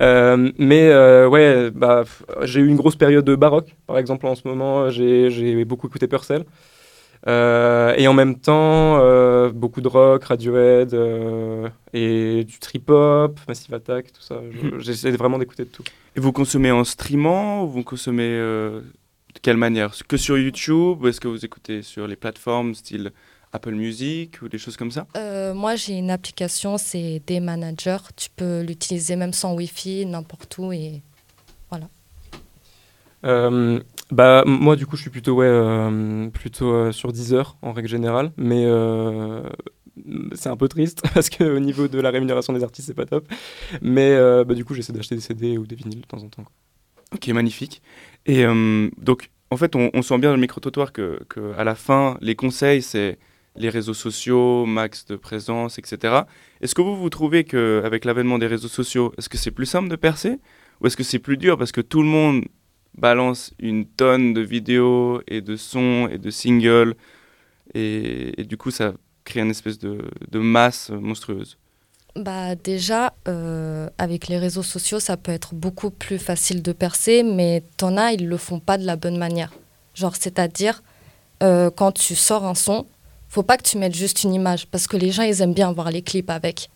Euh, 0.00 0.50
mais 0.58 0.88
euh, 0.88 1.28
ouais, 1.28 1.70
bah, 1.70 2.04
j'ai 2.42 2.60
eu 2.60 2.68
une 2.68 2.76
grosse 2.76 2.96
période 2.96 3.24
de 3.24 3.34
baroque, 3.34 3.74
par 3.86 3.98
exemple 3.98 4.26
en 4.26 4.34
ce 4.34 4.46
moment, 4.46 4.90
j'ai 4.90 5.64
beaucoup 5.64 5.86
écouté 5.88 6.06
Purcell. 6.06 6.44
Euh, 7.26 7.94
et 7.96 8.06
en 8.06 8.14
même 8.14 8.38
temps, 8.38 8.98
euh, 9.00 9.50
beaucoup 9.50 9.80
de 9.80 9.88
rock, 9.88 10.24
Radiohead, 10.24 10.94
euh, 10.94 11.68
et 11.92 12.44
du 12.44 12.58
trip-hop, 12.60 13.40
Massive 13.48 13.74
Attack, 13.74 14.12
tout 14.12 14.22
ça. 14.22 14.36
Mhm. 14.36 14.78
J'essaie 14.78 15.10
vraiment 15.10 15.38
d'écouter 15.38 15.64
de 15.64 15.68
tout. 15.68 15.82
Et 16.16 16.20
vous 16.20 16.32
consommez 16.32 16.70
en 16.70 16.84
streamant 16.84 17.64
ou 17.64 17.68
vous 17.68 17.82
consommez 17.82 18.28
de 18.28 18.82
quelle 19.42 19.56
manière? 19.56 19.92
Que 20.06 20.16
sur 20.16 20.38
YouTube 20.38 21.02
ou 21.02 21.08
est-ce 21.08 21.20
que 21.20 21.28
vous 21.28 21.44
écoutez 21.44 21.82
sur 21.82 22.06
les 22.06 22.16
plateformes 22.16 22.74
style 22.74 23.10
Apple 23.52 23.74
Music 23.74 24.40
ou 24.42 24.48
des 24.48 24.58
choses 24.58 24.76
comme 24.76 24.90
ça? 24.90 25.06
Euh, 25.16 25.54
moi 25.54 25.76
j'ai 25.76 25.94
une 25.94 26.10
application, 26.10 26.78
c'est 26.78 27.22
des 27.26 27.40
managers. 27.40 27.98
Tu 28.16 28.28
peux 28.34 28.62
l'utiliser 28.62 29.16
même 29.16 29.32
sans 29.32 29.54
Wi-Fi, 29.54 30.06
n'importe 30.06 30.58
où 30.58 30.72
et 30.72 31.02
voilà. 31.70 31.88
Euh, 33.24 33.80
bah, 34.10 34.44
moi, 34.46 34.76
du 34.76 34.86
coup, 34.86 34.96
je 34.96 35.02
suis 35.02 35.10
plutôt, 35.10 35.34
ouais, 35.34 35.46
euh, 35.46 36.28
plutôt 36.30 36.72
euh, 36.72 36.92
sur 36.92 37.12
Deezer 37.12 37.56
en 37.62 37.72
règle 37.72 37.88
générale, 37.88 38.32
mais 38.36 38.64
euh, 38.64 39.42
c'est 40.34 40.48
un 40.48 40.56
peu 40.56 40.68
triste 40.68 41.02
parce 41.14 41.28
qu'au 41.28 41.58
niveau 41.58 41.88
de 41.88 42.00
la 42.00 42.10
rémunération 42.10 42.52
des 42.52 42.62
artistes, 42.62 42.86
c'est 42.86 42.94
pas 42.94 43.06
top. 43.06 43.28
Mais 43.82 44.12
euh, 44.12 44.44
bah, 44.44 44.54
du 44.54 44.64
coup, 44.64 44.74
j'essaie 44.74 44.92
d'acheter 44.92 45.14
des 45.14 45.20
CD 45.20 45.58
ou 45.58 45.66
des 45.66 45.76
vinyles 45.76 46.00
de 46.00 46.06
temps 46.06 46.22
en 46.22 46.28
temps. 46.28 46.44
Ok, 47.14 47.28
magnifique. 47.28 47.82
Et 48.26 48.44
euh, 48.44 48.88
donc, 48.98 49.30
en 49.50 49.56
fait, 49.56 49.76
on, 49.76 49.90
on 49.94 50.02
sent 50.02 50.18
bien 50.18 50.30
dans 50.30 50.36
le 50.36 50.40
micro-trottoir 50.40 50.92
que, 50.92 51.20
que 51.28 51.54
à 51.58 51.64
la 51.64 51.74
fin, 51.74 52.16
les 52.20 52.34
conseils, 52.34 52.82
c'est 52.82 53.18
les 53.58 53.68
réseaux 53.68 53.94
sociaux, 53.94 54.66
max 54.66 55.04
de 55.06 55.16
présence, 55.16 55.78
etc. 55.78 56.22
Est-ce 56.60 56.74
que 56.74 56.82
vous, 56.82 56.96
vous 56.96 57.10
trouvez 57.10 57.44
qu'avec 57.44 58.04
l'avènement 58.04 58.38
des 58.38 58.46
réseaux 58.46 58.68
sociaux, 58.68 59.12
est-ce 59.18 59.28
que 59.28 59.36
c'est 59.36 59.50
plus 59.50 59.66
simple 59.66 59.88
de 59.88 59.96
percer? 59.96 60.38
Ou 60.80 60.86
est-ce 60.86 60.96
que 60.96 61.02
c'est 61.02 61.18
plus 61.18 61.36
dur 61.36 61.58
parce 61.58 61.72
que 61.72 61.80
tout 61.80 62.02
le 62.02 62.08
monde 62.08 62.44
balance 62.96 63.52
une 63.58 63.86
tonne 63.86 64.32
de 64.32 64.40
vidéos 64.40 65.20
et 65.26 65.40
de 65.40 65.56
sons 65.56 66.08
et 66.10 66.18
de 66.18 66.30
singles 66.30 66.94
et, 67.74 68.44
du 68.44 68.56
coup, 68.56 68.70
ça 68.70 68.94
crée 69.24 69.40
une 69.40 69.50
espèce 69.50 69.78
de, 69.78 69.98
de 70.30 70.38
masse 70.38 70.90
monstrueuse? 70.90 71.58
Bah 72.16 72.54
déjà, 72.54 73.12
euh, 73.28 73.88
avec 73.98 74.28
les 74.28 74.38
réseaux 74.38 74.62
sociaux, 74.62 74.98
ça 74.98 75.16
peut 75.16 75.30
être 75.32 75.54
beaucoup 75.54 75.90
plus 75.90 76.18
facile 76.18 76.62
de 76.62 76.72
percer, 76.72 77.22
mais 77.22 77.62
t'en 77.76 77.96
as, 77.96 78.14
ils 78.14 78.26
le 78.26 78.36
font 78.38 78.58
pas 78.58 78.78
de 78.78 78.86
la 78.86 78.96
bonne 78.96 79.18
manière. 79.18 79.52
Genre, 79.94 80.16
c'est-à-dire, 80.16 80.82
euh, 81.42 81.70
quand 81.70 81.92
tu 81.92 82.16
sors 82.16 82.44
un 82.44 82.54
son, 82.54 82.86
faut 83.28 83.42
pas 83.42 83.56
que 83.56 83.62
tu 83.62 83.78
mettes 83.78 83.94
juste 83.94 84.24
une 84.24 84.34
image, 84.34 84.66
parce 84.66 84.86
que 84.86 84.96
les 84.96 85.10
gens, 85.10 85.22
ils 85.22 85.42
aiment 85.42 85.54
bien 85.54 85.70
voir 85.72 85.90
les 85.90 86.02
clips 86.02 86.30
avec. 86.30 86.70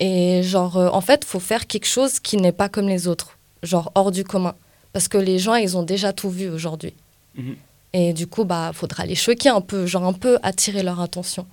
Et 0.00 0.42
genre, 0.42 0.76
euh, 0.76 0.88
en 0.88 1.00
fait, 1.00 1.24
faut 1.24 1.40
faire 1.40 1.66
quelque 1.66 1.86
chose 1.86 2.18
qui 2.20 2.36
n'est 2.36 2.52
pas 2.52 2.68
comme 2.68 2.88
les 2.88 3.06
autres, 3.06 3.38
genre 3.62 3.92
hors 3.94 4.10
du 4.10 4.24
commun, 4.24 4.54
parce 4.92 5.08
que 5.08 5.18
les 5.18 5.38
gens, 5.38 5.54
ils 5.54 5.76
ont 5.76 5.82
déjà 5.82 6.12
tout 6.12 6.30
vu 6.30 6.48
aujourd'hui. 6.48 6.94
Mhm. 7.36 7.56
Et 7.92 8.12
du 8.12 8.26
coup, 8.26 8.44
bah, 8.44 8.72
faudra 8.74 9.06
les 9.06 9.14
choquer 9.14 9.50
un 9.50 9.60
peu, 9.60 9.86
genre 9.86 10.04
un 10.04 10.12
peu 10.12 10.38
attirer 10.42 10.82
leur 10.82 11.00
attention. 11.00 11.46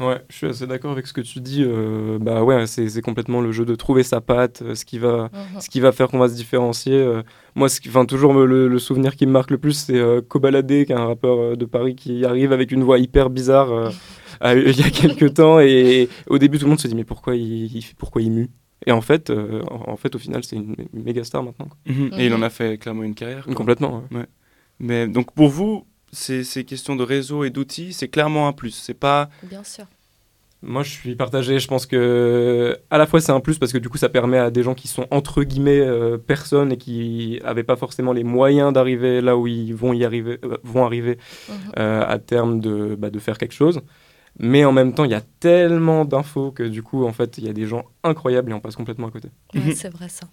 Ouais, 0.00 0.20
je 0.28 0.34
suis 0.36 0.46
assez 0.48 0.66
d'accord 0.66 0.90
avec 0.90 1.06
ce 1.06 1.12
que 1.12 1.20
tu 1.20 1.40
dis. 1.40 1.62
euh, 1.64 2.18
bah 2.20 2.42
ouais, 2.42 2.66
c'est 2.66 2.88
c'est 2.88 3.00
complètement 3.00 3.40
le 3.40 3.52
jeu 3.52 3.64
de 3.64 3.74
trouver 3.76 4.02
sa 4.02 4.20
patte, 4.20 4.62
euh, 4.62 4.74
ce 4.74 4.84
qui 4.84 4.98
va, 4.98 5.30
Mhm. 5.32 5.60
ce 5.60 5.70
qui 5.70 5.78
va 5.78 5.92
faire 5.92 6.08
qu'on 6.08 6.18
va 6.18 6.28
se 6.28 6.34
différencier. 6.34 6.94
euh. 6.94 7.22
moi, 7.54 7.68
ce 7.68 7.80
qui, 7.80 7.88
enfin, 7.90 8.04
toujours 8.04 8.34
me- 8.34 8.44
le, 8.44 8.66
le 8.66 8.78
souvenir 8.80 9.14
qui 9.14 9.24
me 9.26 9.30
marque 9.32 9.52
le 9.52 9.58
plus, 9.58 9.74
c'est 9.74 9.94
euh, 9.96 10.20
Kobalade, 10.20 10.66
qui 10.84 10.90
est 10.90 10.92
un 10.92 11.06
rappeur 11.06 11.38
euh, 11.38 11.56
de 11.56 11.64
Paris 11.64 11.94
qui 11.94 12.24
arrive 12.24 12.52
avec 12.52 12.72
une 12.72 12.82
voix 12.82 12.98
hyper 12.98 13.30
bizarre 13.30 13.70
euh, 13.72 13.90
il 14.66 14.76
y 14.78 14.82
a 14.82 14.90
quelques 14.90 15.34
temps. 15.34 15.60
Et 15.60 16.08
au 16.28 16.38
début, 16.38 16.58
tout 16.58 16.64
le 16.64 16.70
monde 16.70 16.80
se 16.80 16.88
dit 16.88 16.96
mais 16.96 17.04
pourquoi 17.04 17.36
il, 17.36 17.66
il- 17.76 17.94
pourquoi 17.96 18.20
il 18.22 18.32
mue? 18.32 18.50
Et 18.86 18.92
en 18.92 19.00
fait, 19.00 19.30
euh, 19.30 19.62
en, 19.70 19.92
en 19.92 19.96
fait, 19.96 20.14
au 20.16 20.18
final, 20.18 20.42
c'est 20.44 20.56
une, 20.56 20.74
une 20.92 21.04
méga 21.04 21.22
star 21.22 21.42
maintenant. 21.44 21.66
quoi. 21.68 21.78
Mhm. 21.94 22.10
Et 22.18 22.26
il 22.26 22.34
en 22.34 22.42
a 22.42 22.50
fait 22.50 22.78
clairement 22.78 23.04
une 23.04 23.14
carrière. 23.14 23.44
quoi. 23.44 23.54
Complètement. 23.54 24.02
ouais. 24.10 24.18
Ouais. 24.18 24.26
Mais 24.80 25.06
donc 25.06 25.32
pour 25.32 25.48
vous, 25.48 25.86
ces, 26.14 26.44
ces 26.44 26.64
questions 26.64 26.96
de 26.96 27.02
réseau 27.02 27.44
et 27.44 27.50
d'outils, 27.50 27.92
c'est 27.92 28.08
clairement 28.08 28.48
un 28.48 28.52
plus. 28.52 28.70
C'est 28.70 28.94
pas 28.94 29.28
Bien 29.42 29.64
sûr. 29.64 29.86
Moi, 30.66 30.82
je 30.82 30.90
suis 30.90 31.14
partagé. 31.14 31.58
Je 31.58 31.68
pense 31.68 31.84
que 31.84 32.78
à 32.90 32.96
la 32.96 33.06
fois 33.06 33.20
c'est 33.20 33.32
un 33.32 33.40
plus 33.40 33.58
parce 33.58 33.72
que 33.72 33.78
du 33.78 33.90
coup, 33.90 33.98
ça 33.98 34.08
permet 34.08 34.38
à 34.38 34.50
des 34.50 34.62
gens 34.62 34.74
qui 34.74 34.88
sont 34.88 35.06
entre 35.10 35.42
guillemets 35.42 35.80
euh, 35.80 36.16
personnes 36.16 36.72
et 36.72 36.78
qui 36.78 37.38
n'avaient 37.44 37.64
pas 37.64 37.76
forcément 37.76 38.12
les 38.12 38.24
moyens 38.24 38.72
d'arriver 38.72 39.20
là 39.20 39.36
où 39.36 39.46
ils 39.46 39.74
vont 39.74 39.92
y 39.92 40.04
arriver, 40.04 40.38
euh, 40.42 40.56
vont 40.62 40.86
arriver 40.86 41.18
euh, 41.78 42.02
à 42.06 42.18
terme 42.18 42.60
de, 42.60 42.96
bah, 42.98 43.10
de 43.10 43.18
faire 43.18 43.36
quelque 43.36 43.52
chose. 43.52 43.82
Mais 44.38 44.64
en 44.64 44.72
même 44.72 44.94
temps, 44.94 45.04
il 45.04 45.10
y 45.10 45.14
a 45.14 45.22
tellement 45.38 46.04
d'infos 46.04 46.50
que 46.50 46.62
du 46.62 46.82
coup, 46.82 47.04
en 47.04 47.12
fait, 47.12 47.38
il 47.38 47.44
y 47.44 47.48
a 47.48 47.52
des 47.52 47.66
gens 47.66 47.84
incroyables 48.02 48.50
et 48.50 48.54
on 48.54 48.60
passe 48.60 48.74
complètement 48.74 49.08
à 49.08 49.10
côté. 49.10 49.28
Ouais, 49.54 49.74
c'est 49.74 49.90
vrai 49.90 50.08
ça. 50.08 50.26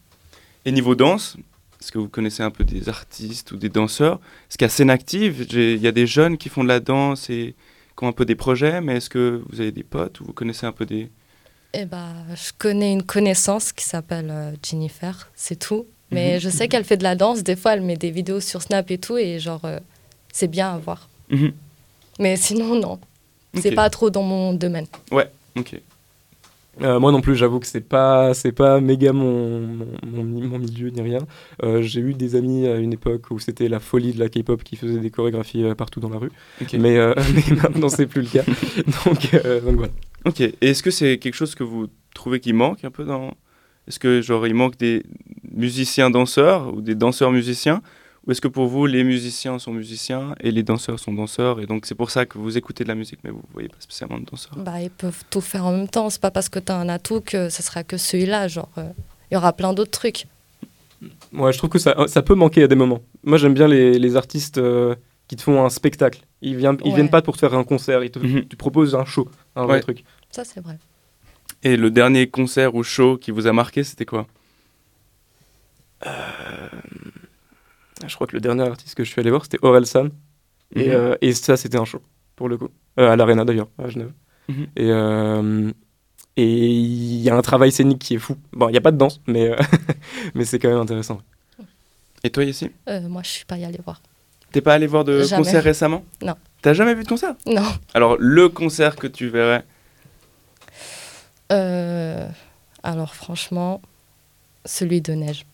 Et 0.65 0.71
niveau 0.71 0.95
danse, 0.95 1.37
est-ce 1.81 1.91
que 1.91 1.97
vous 1.97 2.07
connaissez 2.09 2.43
un 2.43 2.51
peu 2.51 2.63
des 2.63 2.89
artistes 2.89 3.51
ou 3.51 3.57
des 3.57 3.69
danseurs? 3.69 4.19
Est-ce 4.49 4.57
qu'à 4.57 4.69
Scène 4.69 4.89
Active, 4.91 5.47
il 5.51 5.77
y 5.81 5.87
a 5.87 5.91
des 5.91 6.05
jeunes 6.07 6.37
qui 6.37 6.47
font 6.49 6.63
de 6.63 6.67
la 6.67 6.79
danse 6.79 7.29
et 7.29 7.55
qui 7.97 8.03
ont 8.05 8.07
un 8.07 8.11
peu 8.13 8.25
des 8.25 8.35
projets, 8.35 8.81
mais 8.81 8.97
est-ce 8.97 9.09
que 9.09 9.41
vous 9.49 9.61
avez 9.61 9.71
des 9.71 9.83
potes 9.83 10.19
ou 10.21 10.25
vous 10.25 10.33
connaissez 10.33 10.65
un 10.67 10.71
peu 10.71 10.85
des... 10.85 11.09
Eh 11.73 11.85
bah, 11.85 12.13
je 12.35 12.51
connais 12.57 12.91
une 12.93 13.03
connaissance 13.03 13.71
qui 13.71 13.83
s'appelle 13.85 14.29
euh, 14.29 14.51
Jennifer, 14.63 15.29
c'est 15.35 15.57
tout. 15.57 15.85
Mais 16.11 16.33
Mhm. 16.35 16.39
je 16.41 16.49
sais 16.49 16.67
qu'elle 16.67 16.83
fait 16.83 16.97
de 16.97 17.03
la 17.03 17.15
danse. 17.15 17.41
Des 17.41 17.55
fois, 17.55 17.73
elle 17.73 17.81
met 17.81 17.95
des 17.95 18.11
vidéos 18.11 18.41
sur 18.41 18.61
Snap 18.61 18.91
et 18.91 18.97
tout, 18.97 19.17
et 19.17 19.39
genre, 19.39 19.63
euh, 19.63 19.79
c'est 20.33 20.49
bien 20.49 20.73
à 20.73 20.77
voir. 20.77 21.07
Mhm. 21.29 21.53
Mais 22.19 22.35
sinon, 22.35 22.75
non. 22.75 22.99
C'est 23.55 23.69
Ok. 23.69 23.75
pas 23.75 23.89
trop 23.89 24.09
dans 24.09 24.21
mon 24.23 24.53
domaine. 24.53 24.85
Ouais, 25.11 25.29
ok. 25.57 25.79
Euh, 26.81 26.99
moi 26.99 27.11
non 27.11 27.19
plus, 27.19 27.35
j'avoue 27.35 27.59
que 27.59 27.67
c'est 27.67 27.81
pas 27.87 28.33
c'est 28.33 28.53
pas 28.53 28.79
méga 28.79 29.11
mon, 29.11 29.59
mon, 29.59 29.87
mon 30.05 30.23
mi- 30.23 30.41
mon 30.43 30.57
milieu 30.57 30.89
ni 30.89 31.01
rien. 31.01 31.19
Euh, 31.63 31.81
j'ai 31.81 31.99
eu 31.99 32.13
des 32.13 32.35
amis 32.35 32.65
à 32.65 32.77
une 32.77 32.93
époque 32.93 33.29
où 33.29 33.39
c'était 33.39 33.67
la 33.67 33.79
folie 33.81 34.13
de 34.13 34.19
la 34.19 34.29
K-pop 34.29 34.63
qui 34.63 34.77
faisait 34.77 34.99
des 34.99 35.09
chorégraphies 35.11 35.63
euh, 35.65 35.75
partout 35.75 35.99
dans 35.99 36.09
la 36.09 36.17
rue. 36.17 36.31
Mais, 36.73 36.97
euh, 36.97 37.13
mais 37.35 37.55
maintenant 37.57 37.89
c'est 37.89 38.07
plus 38.07 38.21
le 38.21 38.27
cas. 38.29 38.43
Donc, 39.05 39.31
donc 39.65 39.75
voilà. 39.75 39.91
Ok, 40.25 40.39
et 40.41 40.55
est-ce 40.61 40.81
que 40.81 40.91
c'est 40.91 41.17
quelque 41.17 41.35
chose 41.35 41.55
que 41.55 41.63
vous 41.63 41.87
trouvez 42.15 42.39
qui 42.39 42.53
manque 42.53 42.85
un 42.85 42.91
peu 42.91 43.03
dans... 43.03 43.33
Est-ce 43.87 43.99
que 43.99 44.21
genre 44.21 44.45
il 44.47 44.53
manque 44.53 44.77
des 44.77 45.03
musiciens 45.51 46.09
danseurs 46.09 46.73
ou 46.73 46.81
des 46.81 46.95
danseurs 46.95 47.31
musiciens? 47.31 47.81
Ou 48.31 48.33
est-ce 48.33 48.39
que 48.39 48.47
pour 48.47 48.67
vous 48.67 48.85
les 48.85 49.03
musiciens 49.03 49.59
sont 49.59 49.73
musiciens 49.73 50.35
et 50.39 50.51
les 50.51 50.63
danseurs 50.63 50.97
sont 51.01 51.11
danseurs 51.11 51.59
et 51.59 51.65
donc 51.65 51.85
c'est 51.85 51.95
pour 51.95 52.11
ça 52.11 52.25
que 52.25 52.37
vous 52.37 52.57
écoutez 52.57 52.85
de 52.85 52.87
la 52.87 52.95
musique 52.95 53.19
mais 53.25 53.29
vous 53.29 53.41
voyez 53.51 53.67
pas 53.67 53.75
spécialement 53.81 54.17
de 54.19 54.23
danseurs? 54.23 54.53
Bah, 54.55 54.81
ils 54.81 54.89
peuvent 54.89 55.21
tout 55.29 55.41
faire 55.41 55.65
en 55.65 55.73
même 55.73 55.89
temps. 55.89 56.09
C'est 56.09 56.21
pas 56.21 56.31
parce 56.31 56.47
que 56.47 56.57
t'as 56.57 56.77
un 56.77 56.87
atout 56.87 57.19
que 57.19 57.49
ce 57.49 57.61
sera 57.61 57.83
que 57.83 57.97
celui-là. 57.97 58.47
Genre, 58.47 58.69
euh, 58.77 58.87
il 59.29 59.33
y 59.33 59.37
aura 59.37 59.51
plein 59.51 59.73
d'autres 59.73 59.91
trucs. 59.91 60.27
Ouais, 61.33 61.51
je 61.51 61.57
trouve 61.57 61.71
que 61.71 61.77
ça, 61.77 61.93
ça 62.07 62.21
peut 62.21 62.35
manquer 62.35 62.63
à 62.63 62.67
des 62.69 62.75
moments. 62.75 63.01
Moi 63.25 63.37
j'aime 63.37 63.53
bien 63.53 63.67
les, 63.67 63.99
les 63.99 64.15
artistes 64.15 64.59
euh, 64.59 64.95
qui 65.27 65.35
te 65.35 65.41
font 65.41 65.65
un 65.65 65.69
spectacle. 65.69 66.21
Ils, 66.41 66.55
viennent, 66.55 66.77
ils 66.85 66.91
Ouais. 66.91 66.95
viennent 66.95 67.09
pas 67.09 67.21
pour 67.21 67.33
te 67.35 67.39
faire 67.41 67.53
un 67.53 67.65
concert, 67.65 68.01
ils 68.01 68.11
te, 68.11 68.19
tu 68.19 68.55
proposent 68.55 68.95
un 68.95 69.03
show, 69.03 69.27
un 69.57 69.65
vrai 69.65 69.81
truc. 69.81 70.05
Ça, 70.29 70.45
c'est 70.45 70.61
vrai. 70.61 70.77
Et 71.63 71.75
le 71.75 71.91
dernier 71.91 72.29
concert 72.29 72.75
ou 72.75 72.83
show 72.83 73.17
qui 73.17 73.31
vous 73.31 73.45
a 73.45 73.51
marqué 73.51 73.83
c'était 73.83 74.05
quoi? 74.05 74.25
Je 78.07 78.15
crois 78.15 78.27
que 78.27 78.33
le 78.35 78.41
dernier 78.41 78.63
artiste 78.63 78.95
que 78.95 79.03
je 79.03 79.09
suis 79.09 79.19
allé 79.19 79.29
voir, 79.29 79.43
c'était 79.43 79.59
Orelsan. 79.61 80.09
Et, 80.75 80.87
Mhm. 80.89 80.93
euh, 80.95 81.15
et 81.21 81.33
ça, 81.33 81.57
c'était 81.57 81.77
un 81.77 81.85
show, 81.85 82.01
pour 82.35 82.47
le 82.49 82.57
coup. 82.57 82.69
Euh, 82.99 83.09
à 83.11 83.15
l'Arena 83.15 83.43
d'ailleurs, 83.45 83.67
à 83.77 83.87
Genève. 83.89 84.11
Mhm. 84.47 84.67
Et 84.75 84.89
euh, 84.91 85.71
et 86.37 86.69
il 86.69 87.21
y 87.21 87.29
a 87.29 87.35
un 87.35 87.41
travail 87.41 87.71
scénique 87.71 87.99
qui 87.99 88.15
est 88.15 88.19
fou. 88.19 88.35
Bon, 88.53 88.69
il 88.69 88.71
n'y 88.71 88.77
a 88.77 88.81
pas 88.81 88.91
de 88.91 88.97
danse, 88.97 89.19
mais, 89.27 89.49
euh, 89.49 89.55
mais 90.35 90.45
c'est 90.45 90.59
quand 90.59 90.69
même 90.69 90.77
intéressant. 90.79 91.21
Et 92.23 92.29
toi 92.29 92.43
Yessim 92.45 92.69
Euh, 92.87 93.01
moi, 93.09 93.21
je 93.23 93.29
suis 93.29 93.45
pas 93.45 93.57
y 93.57 93.65
allée 93.65 93.79
voir. 93.83 94.01
T'es 94.51 94.61
pas 94.61 94.73
allé 94.73 94.87
voir 94.87 95.03
de 95.03 95.23
Jamais. 95.23 95.43
concert 95.43 95.63
récemment? 95.63 96.03
Non. 96.21 96.35
T'as 96.61 96.73
jamais 96.73 96.93
vu 96.95 97.03
de 97.03 97.07
concert? 97.09 97.35
Non. 97.45 97.63
Alors 97.93 98.15
le 98.19 98.47
concert 98.49 98.95
que 98.95 99.07
tu 99.07 99.27
verrais? 99.29 99.65
Euh, 101.51 102.27
alors, 102.83 103.13
franchement, 103.15 103.81
celui 104.65 105.01
de 105.01 105.13
Neige. 105.13 105.45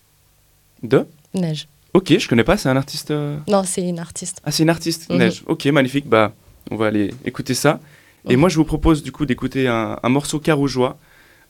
de? 0.84 1.08
Neige. 1.34 1.68
Ok, 1.98 2.14
je 2.20 2.28
connais 2.30 2.44
pas, 2.44 2.58
c'est 2.58 2.70
un 2.70 2.78
artiste... 2.78 3.10
euh, 3.10 3.38
Non, 3.48 3.64
c'est 3.64 3.82
une 3.82 3.98
artiste. 3.98 4.40
Ah, 4.44 4.52
c'est 4.52 4.62
une 4.62 4.70
artiste, 4.70 5.10
Mhm. 5.10 5.18
Neige. 5.18 5.44
Ok, 5.48 5.66
magnifique. 5.66 6.08
Bah, 6.08 6.32
on 6.70 6.76
va 6.76 6.86
aller 6.88 7.12
écouter 7.26 7.56
ça. 7.56 7.80
Et 8.30 8.36
moi, 8.36 8.50
je 8.50 8.58
vous 8.58 8.66
propose 8.66 9.02
du 9.02 9.12
coup 9.12 9.26
d'écouter 9.26 9.68
un, 9.68 9.98
un 10.04 10.10
morceau 10.10 10.40
carougeois 10.40 11.00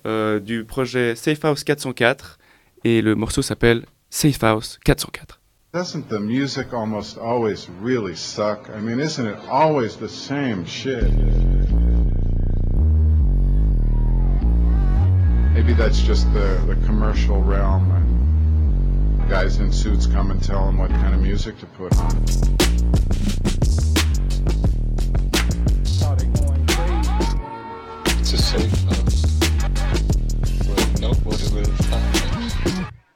euh, 0.05 0.39
du 0.39 0.63
projet 0.63 1.15
Safe 1.17 1.43
House 1.43 1.65
404. 1.65 2.39
Et 2.85 3.01
le 3.01 3.13
morceau 3.15 3.41
s'appelle 3.41 3.83
Safe 4.09 4.41
House 4.41 4.79
404. 4.85 5.41
Doesn't 5.73 6.07
the 6.07 6.19
music 6.21 6.67
almost 6.71 7.17
always 7.17 7.67
really 7.83 8.15
suck? 8.15 8.69
I 8.73 8.79
mean, 8.81 9.01
isn't 9.01 9.25
it 9.27 9.35
always 9.51 9.97
the 9.97 10.07
same 10.07 10.65
shit? 10.65 11.03
Maybe 15.53 15.73
that's 15.73 15.99
just 15.99 16.25
the, 16.33 16.55
the 16.67 16.75
commercial 16.87 17.43
realm 17.43 17.91
guys 19.29 19.59
in 19.59 19.71
suits 19.71 20.07
come 20.07 20.31
and 20.31 20.41
tell 20.41 20.65
them 20.65 20.77
what 20.77 20.89
kind 20.89 21.13
of 21.13 21.21
music 21.21 21.57
to 21.59 21.65
put 21.65 21.93
on. 21.97 22.23
It's 28.19 28.31
a 28.31 28.37
safe 28.37 28.83
house 28.85 29.25
where 30.65 31.01
nobody 31.01 31.43
will 31.53 31.65
find 31.89 32.07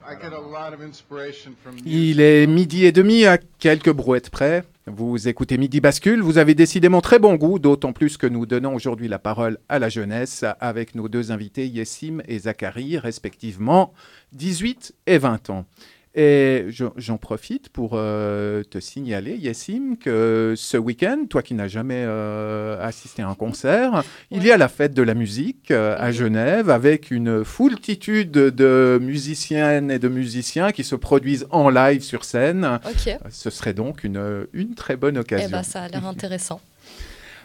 I 0.06 0.16
get 0.16 0.34
a 0.34 0.40
lot 0.40 0.74
of 0.74 0.82
inspiration 0.82 1.54
from 1.64 1.78
Il 1.86 2.20
est 2.20 2.46
midi 2.46 2.86
et 2.86 2.92
demi 2.92 3.26
à 3.26 3.38
quelques 3.38 3.94
brouettes 3.94 4.30
près. 4.30 4.66
Vous 4.88 5.30
écoutez 5.30 5.58
Midi 5.58 5.80
Bascule, 5.80 6.22
vous 6.22 6.38
avez 6.38 6.56
décidément 6.56 7.00
très 7.00 7.20
bon 7.20 7.36
goût, 7.36 7.60
d'autant 7.60 7.94
plus 7.94 8.18
que 8.18 8.28
nous 8.28 8.46
donnons 8.46 8.76
aujourd'hui 8.76 9.08
la 9.08 9.20
parole 9.20 9.60
à 9.70 9.80
la 9.80 9.88
jeunesse 9.88 10.44
avec 10.60 10.96
nos 10.96 11.08
deux 11.08 11.32
invités 11.32 11.68
Yessim 11.68 12.22
et 12.28 12.40
Zachary, 12.40 12.98
respectivement 12.98 13.94
18 14.34 14.94
et 15.08 15.18
20 15.18 15.50
ans. 15.52 15.66
Et 16.14 16.66
je- 16.68 16.84
j'en 16.98 17.16
profite 17.18 17.70
pour 17.70 17.92
euh, 17.94 18.64
te 18.64 18.80
signaler, 18.82 19.38
Yessim, 19.38 19.96
que 19.96 20.56
ce 20.58 20.76
week-end, 20.76 21.20
toi 21.30 21.42
qui 21.42 21.54
n'as 21.54 21.70
jamais 21.70 22.04
euh, 22.06 22.78
assisté 22.86 23.22
à 23.22 23.30
un 23.30 23.34
concert, 23.36 24.04
il 24.30 24.44
y 24.44 24.52
a 24.52 24.58
la 24.58 24.68
fête 24.68 24.94
de 24.94 25.04
la 25.04 25.14
musique 25.14 25.72
euh, 25.72 25.96
à 25.98 26.12
Genève 26.12 26.70
avec 26.70 27.12
une 27.12 27.46
foultitude 27.46 28.32
de 28.32 29.00
musiciennes 29.02 29.90
et 29.90 30.00
de 30.00 30.10
musiciens 30.10 30.74
qui 30.74 30.84
se 30.84 30.96
produisent 30.96 31.48
en 31.50 31.70
live 31.70 32.02
sur 32.02 32.26
scène. 32.26 32.80
Ok. 32.86 33.18
Ce 33.30 33.50
serait 33.50 33.74
donc 33.74 34.04
une, 34.04 34.48
une 34.52 34.76
très 34.76 34.98
bonne 34.98 35.18
occasion. 35.18 35.48
Eh 35.50 35.52
ben, 35.54 35.64
ça 35.64 35.84
a 35.84 35.88
l'air 35.88 36.06
intéressant. 36.06 36.60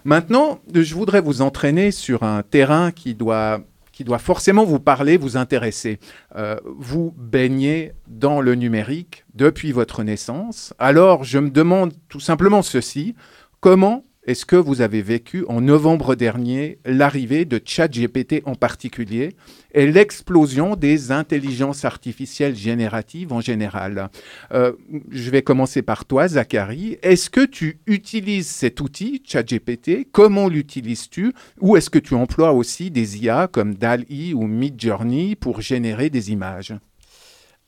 Maintenant, 0.05 0.61
je 0.74 0.94
voudrais 0.94 1.20
vous 1.20 1.40
entraîner 1.42 1.90
sur 1.92 2.22
un 2.24 2.42
terrain 2.42 2.90
qui 2.92 3.14
doit, 3.14 3.61
qui 3.96 4.04
doit 4.04 4.18
forcément 4.18 4.64
vous 4.64 4.78
parler, 4.78 5.16
vous 5.16 5.38
intéresser. 5.38 6.00
Euh, 6.37 6.56
vous 6.66 7.14
baignez 7.16 7.92
dans 8.06 8.42
le 8.42 8.54
numérique 8.54 9.24
depuis 9.35 9.72
votre 9.72 10.02
naissance. 10.02 10.74
Alors, 10.78 11.24
je 11.24 11.38
me 11.38 11.48
demande 11.48 11.94
tout 12.11 12.20
simplement 12.20 12.61
ceci. 12.61 13.14
Comment 13.61 14.02
est-ce 14.26 14.44
que 14.44 14.56
vous 14.56 14.80
avez 14.80 15.02
vécu 15.02 15.44
en 15.48 15.60
novembre 15.60 16.16
dernier 16.16 16.78
l'arrivée 16.84 17.44
de 17.44 17.60
ChatGPT 17.64 18.42
en 18.44 18.56
particulier 18.56 19.36
et 19.72 19.86
l'explosion 19.86 20.74
des 20.74 21.12
intelligences 21.12 21.84
artificielles 21.84 22.56
génératives 22.56 23.32
en 23.32 23.40
général? 23.40 24.10
Euh, 24.52 24.72
Je 25.10 25.30
vais 25.30 25.42
commencer 25.42 25.82
par 25.82 26.04
toi, 26.04 26.26
Zachary. 26.26 26.98
Est-ce 27.02 27.30
que 27.30 27.46
tu 27.46 27.78
utilises 27.86 28.48
cet 28.48 28.80
outil, 28.80 29.22
ChatGPT? 29.24 30.08
Comment 30.10 30.48
l'utilises-tu? 30.48 31.32
Ou 31.60 31.76
est-ce 31.76 31.88
que 31.90 32.00
tu 32.00 32.14
emploies 32.14 32.52
aussi 32.52 32.90
des 32.90 33.18
IA 33.24 33.46
comme 33.46 33.74
DAL-E 33.74 34.34
ou 34.34 34.48
Midjourney 34.48 35.36
pour 35.36 35.60
générer 35.60 36.10
des 36.10 36.32
images? 36.32 36.74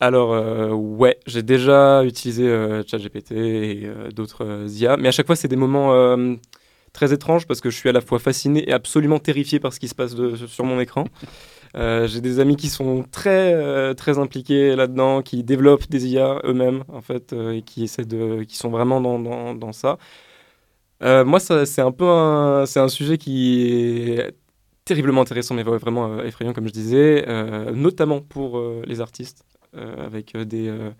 Alors, 0.00 0.32
euh, 0.32 0.70
ouais, 0.70 1.18
j'ai 1.26 1.42
déjà 1.42 2.04
utilisé 2.04 2.46
euh, 2.46 2.84
ChatGPT 2.86 3.32
et 3.32 3.82
euh, 3.84 4.10
d'autres 4.12 4.44
euh, 4.44 4.68
IA, 4.68 4.96
mais 4.96 5.08
à 5.08 5.10
chaque 5.10 5.26
fois, 5.26 5.34
c'est 5.34 5.48
des 5.48 5.56
moments 5.56 5.92
très 6.92 7.12
étranges 7.12 7.46
parce 7.46 7.60
que 7.60 7.68
je 7.70 7.76
suis 7.76 7.88
à 7.88 7.92
la 7.92 8.00
fois 8.00 8.18
fasciné 8.18 8.68
et 8.68 8.72
absolument 8.72 9.18
terrifié 9.18 9.58
par 9.60 9.72
ce 9.72 9.80
qui 9.80 9.88
se 9.88 9.94
passe 9.94 10.14
sur 10.46 10.64
mon 10.64 10.80
écran. 10.80 11.04
J'ai 11.74 12.20
des 12.20 12.40
amis 12.40 12.56
qui 12.56 12.68
sont 12.68 13.04
très, 13.10 13.94
très 13.94 14.18
impliqués 14.18 14.74
là-dedans, 14.76 15.22
qui 15.22 15.44
développent 15.44 15.88
des 15.90 16.06
IA 16.06 16.40
eux-mêmes, 16.44 16.84
en 16.88 17.02
fait, 17.02 17.32
et 17.32 17.62
qui, 17.62 17.84
essaient 17.84 18.04
de, 18.04 18.44
qui 18.44 18.56
sont 18.56 18.70
vraiment 18.70 19.00
dans, 19.00 19.72
ça. 19.72 19.98
Moi, 21.02 21.40
c'est 21.40 21.82
un 21.82 21.92
peu 21.92 22.08
un, 22.08 22.66
c'est 22.66 22.80
un 22.80 22.88
sujet 22.88 23.18
qui 23.18 24.10
est 24.10 24.32
terriblement 24.84 25.22
intéressant, 25.22 25.54
mais 25.54 25.62
vraiment 25.62 26.22
effrayant, 26.22 26.52
comme 26.52 26.66
je 26.66 26.72
disais, 26.72 27.26
notamment 27.74 28.20
pour 28.20 28.60
les 28.86 29.00
artistes, 29.00 29.44
avec 29.76 30.34
euh, 30.34 30.44
des, 30.44 30.68
euh, 30.68 30.90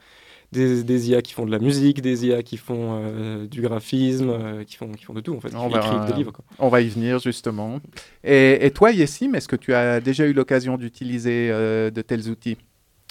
des, 0.53 0.83
des 0.83 1.11
IA 1.11 1.23
qui 1.23 1.33
font 1.33 1.45
de 1.47 1.51
la 1.51 1.59
musique, 1.59 2.01
des 2.01 2.27
IA 2.27 2.43
qui 2.43 2.57
font 2.57 3.01
euh, 3.03 3.47
du 3.47 3.61
graphisme, 3.61 4.31
euh, 4.31 4.65
qui, 4.65 4.77
font, 4.77 4.93
qui 4.93 5.05
font 5.05 5.15
de 5.15 5.21
tout, 5.21 5.35
en 5.35 5.41
fait, 5.41 5.51
qui 5.51 5.57
on 5.57 5.69
va, 5.69 5.79
écrivent 5.79 6.07
des 6.07 6.13
livres. 6.15 6.33
quoi. 6.33 6.45
on 6.59 6.69
va 6.69 6.81
y 6.81 6.89
venir 6.89 7.19
justement. 7.19 7.81
Et, 8.25 8.65
et 8.65 8.71
toi, 8.71 8.93
Yessim, 8.93 9.35
est-ce 9.35 9.49
que 9.49 9.57
tu 9.57 9.75
as 9.75 10.01
déjà 10.01 10.25
eu 10.27 10.33
l'occasion 10.33 10.77
d'utiliser 10.77 11.51
euh, 11.51 11.91
de 11.91 12.03
tels 12.03 12.29
outils? 12.29 12.57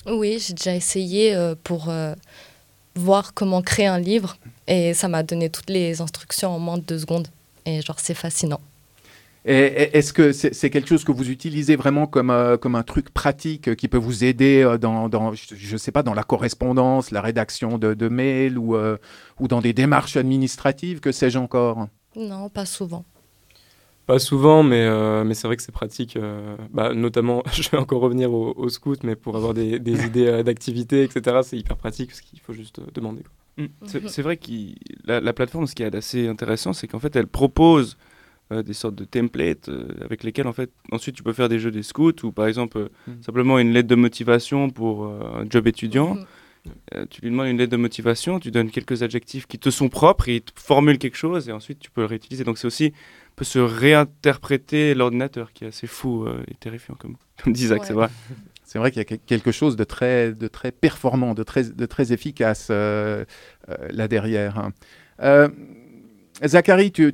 Oui, 0.06 0.40
j'ai 0.40 0.54
déjà 0.54 0.76
essayé 0.76 1.36
euh, 1.36 1.54
pour 1.64 1.90
euh, 1.90 2.14
voir 2.96 3.34
comment 3.34 3.62
créer 3.62 3.88
un 3.88 4.00
livre 4.00 4.38
et 4.68 4.94
ça 4.94 5.08
m'a 5.08 5.24
donné 5.24 5.50
toutes 5.50 5.70
les 5.70 6.02
instructions 6.02 6.52
en 6.56 6.60
moins 6.60 6.78
de 6.78 6.84
deux 6.84 7.00
secondes. 7.00 7.28
Et 7.66 7.82
genre, 7.82 8.00
c'est 8.00 8.14
fascinant. 8.14 8.62
Et, 9.50 9.98
est-ce 9.98 10.12
que 10.12 10.34
c'est 10.34 10.70
quelque 10.70 10.90
chose 10.90 11.06
que 11.06 11.14
vous 11.14 11.30
utilisez 11.30 11.78
vraiment 11.78 12.06
comme, 12.06 12.30
euh, 12.30 12.58
comme 12.58 12.76
un 12.76 12.84
truc 12.84 13.10
pratique 13.12 13.76
qui 13.76 13.88
peut 13.88 13.98
vous 13.98 14.26
aider 14.26 14.62
euh, 14.62 14.78
dans, 14.78 15.08
dans 15.08 15.34
je 15.34 15.72
ne 15.72 15.78
sais 15.78 15.94
pas, 15.94 16.04
dans 16.04 16.14
la 16.14 16.24
correspondance, 16.24 17.12
la 17.12 17.22
rédaction 17.22 17.78
de, 17.78 17.94
de 17.94 18.10
mails 18.10 18.58
ou, 18.58 18.76
euh, 18.76 18.98
ou 19.40 19.48
dans 19.48 19.62
des 19.62 19.72
démarches 19.72 20.18
administratives, 20.18 21.00
que 21.00 21.14
sais-je 21.14 21.40
encore? 21.40 21.88
Non, 22.18 22.50
pas 22.50 22.66
souvent. 22.66 23.06
Pas 24.06 24.20
souvent, 24.20 24.64
mais, 24.64 24.90
mais 25.24 25.34
c'est 25.34 25.48
vrai 25.48 25.56
que 25.56 25.64
c'est 25.64 25.72
pratique. 25.72 26.18
bah, 26.74 26.94
notamment, 26.94 27.44
je 27.54 27.70
vais 27.70 27.78
encore 27.78 28.02
revenir 28.02 28.34
au, 28.34 28.70
scout, 28.70 29.04
mais 29.04 29.16
pour 29.16 29.38
avoir 29.38 29.54
des, 29.54 29.80
des 29.80 30.06
idées 30.06 30.44
d'activité, 30.44 31.04
etc., 31.04 31.40
c'est 31.44 31.58
hyper 31.58 31.78
pratique 31.78 32.10
parce 32.10 32.22
qu'il 32.22 32.40
faut 32.40 32.54
juste 32.54 32.82
demander. 32.94 33.24
Mm. 33.58 33.66
C'est 34.08 34.22
vrai 34.22 34.36
que 34.38 34.52
la, 35.06 35.20
la, 35.20 35.34
plateforme, 35.34 35.68
ce 35.68 35.76
qui 35.76 35.84
est 35.84 35.96
assez 35.96 36.28
intéressant, 36.28 36.74
c'est 36.74 36.88
qu'en 36.88 37.00
fait, 37.00 37.16
elle 37.16 37.28
propose 37.28 37.98
euh, 38.54 38.64
des 38.64 38.72
sortes 38.74 38.96
de 38.96 39.04
templates 39.04 39.68
euh, 39.68 39.90
avec 40.06 40.24
lesquels 40.24 40.48
en 40.48 40.54
fait 40.54 40.72
ensuite 40.94 41.18
tu 41.18 41.22
peux 41.22 41.34
faire 41.34 41.50
des 41.50 41.60
jeux 41.60 41.70
des 41.70 41.84
scouts 41.84 42.24
ou 42.24 42.32
par 42.32 42.48
exemple 42.48 42.78
euh, 42.78 42.90
mm. 43.08 43.22
simplement 43.22 43.60
une 43.60 43.74
lettre 43.74 43.90
de 43.90 43.96
motivation 43.96 44.70
pour 44.70 45.06
un 45.06 45.44
job 45.50 45.68
étudiant. 45.68 46.16
Mm. 46.16 47.06
tu 47.10 47.22
lui 47.22 47.30
demandes 47.30 47.48
une 47.48 47.58
lettre 47.58 47.74
de 47.74 47.78
motivation, 47.78 48.40
tu 48.40 48.50
donnes 48.50 48.72
quelques 48.72 49.04
adjectifs 49.04 49.48
qui 49.48 49.60
te 49.60 49.70
sont 49.70 49.90
propres, 49.90 50.30
et 50.30 50.36
il 50.36 50.42
te 50.42 50.52
formule 50.56 50.98
quelque 50.98 51.18
chose 51.18 51.50
et 51.50 51.52
ensuite 51.52 51.80
tu 51.80 51.92
peux 51.92 52.00
le 52.00 52.08
réutiliser. 52.08 52.46
Donc 52.46 52.58
c'est 52.58 52.68
aussi 52.68 52.94
peut 53.36 53.44
se 53.44 53.60
réinterpréter 53.60 54.94
l'ordinateur 54.96 55.52
qui 55.52 55.66
est 55.66 55.68
assez 55.68 55.88
fou 55.88 56.26
et 56.48 56.56
terrifiant 56.56 56.96
comme, 56.96 57.18
comme 57.44 57.52
dit 57.52 57.68
Zach, 57.68 57.84
c'est 57.84 57.94
vrai. 57.94 58.08
C'est 58.70 58.80
vrai 58.80 58.92
qu'il 58.92 59.02
y 59.02 59.14
a 59.14 59.18
quelque 59.18 59.54
chose 59.54 59.78
de 59.78 59.86
très, 59.86 60.34
de 60.34 60.50
très 60.50 60.74
performant, 60.74 61.34
de 61.34 61.44
très, 61.44 61.64
de 61.64 61.86
très 61.86 62.12
efficace 62.12 62.68
là 62.70 64.08
derrière. 64.10 64.58
Hein. 65.20 65.50
Zachary, 66.46 66.92
tu, 66.92 67.14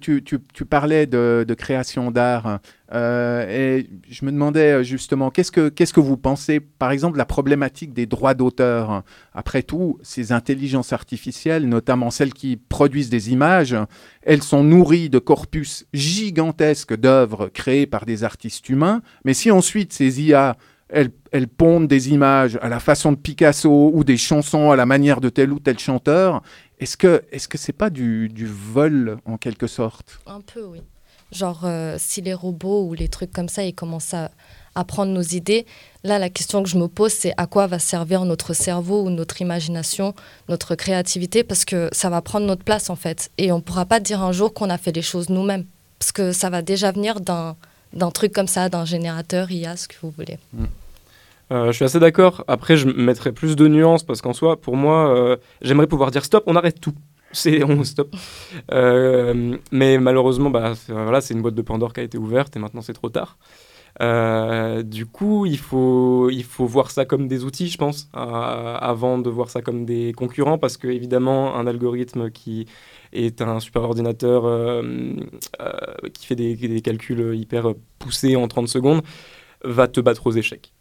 parlais 0.69 1.05
de, 1.05 1.55
création 1.57 2.11
d'art 2.11 2.59
euh, 2.93 3.47
et 3.49 3.89
je 4.09 4.25
me 4.25 4.31
demandais 4.31 4.73
euh, 4.73 4.83
justement 4.83 5.31
qu'est-ce 5.31 5.51
que, 5.51 5.99
vous 5.99 6.17
pensez, 6.17 6.59
par 6.59 6.91
exemple, 6.91 7.13
de 7.13 7.17
la 7.17 7.25
problématique 7.25 7.93
des 7.93 8.05
droits 8.05 8.33
d'auteur? 8.33 9.03
Après 9.33 9.63
tout, 9.63 9.97
ces 10.03 10.31
intelligences 10.31 10.93
artificielles, 10.93 11.67
notamment 11.67 12.11
celles 12.11 12.33
qui 12.33 12.57
produisent 12.57 13.09
des 13.09 13.31
images, 13.31 13.75
elles 14.23 14.43
sont 14.43 14.63
nourries 14.63 15.09
de 15.09 15.19
corpus 15.19 15.85
gigantesques 15.93 16.95
d'œuvres 16.95 17.47
créées 17.47 17.87
par 17.87 18.05
des 18.05 18.23
artistes 18.23 18.67
humains, 18.69 19.01
mais 19.23 19.33
si 19.33 19.51
ensuite 19.51 19.93
ces 19.93 20.21
IA 20.21 20.57
elles, 20.89 21.47
pondent 21.47 21.87
des 21.87 22.09
images 22.09 22.59
à 22.61 22.69
la 22.69 22.79
façon 22.79 23.11
de 23.11 23.17
Picasso 23.17 23.91
ou 23.93 24.03
des 24.03 24.17
chansons 24.17 24.69
à 24.69 24.75
la 24.75 24.85
manière 24.85 25.21
de 25.21 25.29
tel 25.29 25.51
ou 25.51 25.59
tel 25.59 25.79
chanteur, 25.79 26.43
est-ce 26.83 26.97
que 26.97 27.23
est-ce 27.31 27.47
que 27.47 27.57
c'est 27.57 27.73
pas 27.73 27.89
du, 27.89 28.29
du, 28.29 28.45
vol 28.45 29.17
en 29.25 29.37
quelque 29.37 29.67
sorte? 29.67 30.19
Un 30.27 30.41
peu, 30.41 30.63
oui. 30.65 30.81
Genre, 31.31 31.61
euh, 31.63 31.95
si 31.97 32.21
les 32.21 32.33
robots 32.33 32.83
ou 32.83 32.93
les 32.93 33.07
trucs 33.07 33.31
comme 33.31 33.49
ça, 33.49 33.63
ils 33.63 33.73
commencent 33.73 34.13
à, 34.13 34.29
à, 34.75 34.83
prendre 34.83 35.11
nos 35.11 35.21
idées, 35.21 35.65
là, 36.03 36.19
la 36.19 36.29
question 36.29 36.61
que 36.61 36.69
je 36.69 36.77
me 36.77 36.87
pose, 36.87 37.11
c'est 37.11 37.33
à 37.37 37.47
quoi 37.47 37.65
va 37.67 37.79
servir 37.79 38.25
notre 38.25 38.53
cerveau 38.53 39.03
ou 39.03 39.09
notre 39.09 39.41
imagination, 39.41 40.13
notre 40.47 40.75
créativité, 40.75 41.43
parce 41.43 41.65
que 41.65 41.89
ça 41.91 42.09
va 42.09 42.21
prendre 42.21 42.45
notre 42.45 42.63
place, 42.63 42.91
en 42.91 42.95
fait. 42.95 43.31
Et 43.39 43.51
on 43.51 43.57
ne 43.57 43.61
pourra 43.61 43.85
pas 43.85 43.99
dire 43.99 44.21
un 44.21 44.31
jour 44.31 44.53
qu'on 44.53 44.69
a 44.69 44.77
fait 44.77 44.91
les 44.91 45.01
choses 45.01 45.29
nous-mêmes, 45.29 45.65
parce 45.97 46.11
que 46.11 46.33
ça 46.33 46.51
va 46.51 46.61
déjà 46.61 46.91
venir 46.91 47.19
d'un 47.21 48.11
truc 48.11 48.31
comme 48.33 48.47
ça, 48.47 48.69
d'un 48.69 48.85
générateur, 48.85 49.49
IA, 49.49 49.75
ce 49.75 49.87
que 49.87 49.95
vous 50.03 50.11
voulez. 50.11 50.37
Hmm. 50.53 50.65
Euh, 51.53 51.67
je 51.67 51.71
suis 51.73 51.85
assez 51.85 51.99
d'accord. 51.99 52.43
Après, 52.47 52.75
je 52.75 52.87
mettrais 52.87 53.31
plus 53.31 53.55
de 53.55 53.67
nuances 53.67 54.03
parce 54.03 54.21
qu'en 54.21 54.33
soi, 54.33 54.59
pour 54.59 54.75
moi, 54.75 55.15
euh, 55.15 55.37
j'aimerais 55.61 55.87
pouvoir 55.87 56.09
dire 56.09 56.25
stop, 56.25 56.43
on 56.47 56.55
arrête 56.55 56.81
tout. 56.81 56.95
C'est 57.31 57.63
on 57.63 57.83
stop. 57.83 58.15
Euh, 58.71 59.57
mais 59.71 59.97
malheureusement, 59.99 60.49
bah, 60.49 60.73
c'est 60.75 61.33
une 61.33 61.41
boîte 61.41 61.55
de 61.55 61.61
Pandore 61.63 61.93
qui 61.93 61.99
a 61.99 62.03
été 62.03 62.17
ouverte 62.17 62.55
et 62.55 62.59
maintenant 62.59 62.81
c'est 62.81 62.93
trop 62.93 63.09
tard. 63.09 63.37
du 64.83 65.05
coup, 65.07 65.47
il 65.47 65.57
faut, 65.57 66.29
il 66.29 66.43
faut 66.43 66.67
voir 66.67 66.91
ça 66.91 67.05
comme 67.05 67.27
des 67.27 67.43
outils, 67.43 67.69
je 67.69 67.77
pense, 67.79 68.07
avant 68.13 69.17
de 69.17 69.29
voir 69.31 69.49
ça 69.49 69.63
comme 69.63 69.85
des 69.85 70.13
concurrents, 70.13 70.59
parce 70.59 70.77
que 70.77 70.87
évidemment, 70.87 71.55
un 71.55 71.65
algorithme 71.65 72.29
qui 72.29 72.67
est 73.13 73.41
un 73.41 73.59
super 73.59 73.81
ordinateur 73.81 74.43
qui 76.13 76.25
fait 76.27 76.35
des, 76.35 76.81
calculs 76.81 77.35
hyper 77.35 77.73
poussés 77.97 78.35
en 78.35 78.47
30 78.47 78.67
secondes 78.67 79.01
va 79.63 79.87
te 79.87 80.01
battre 80.01 80.27
aux 80.27 80.33
échecs 80.33 80.71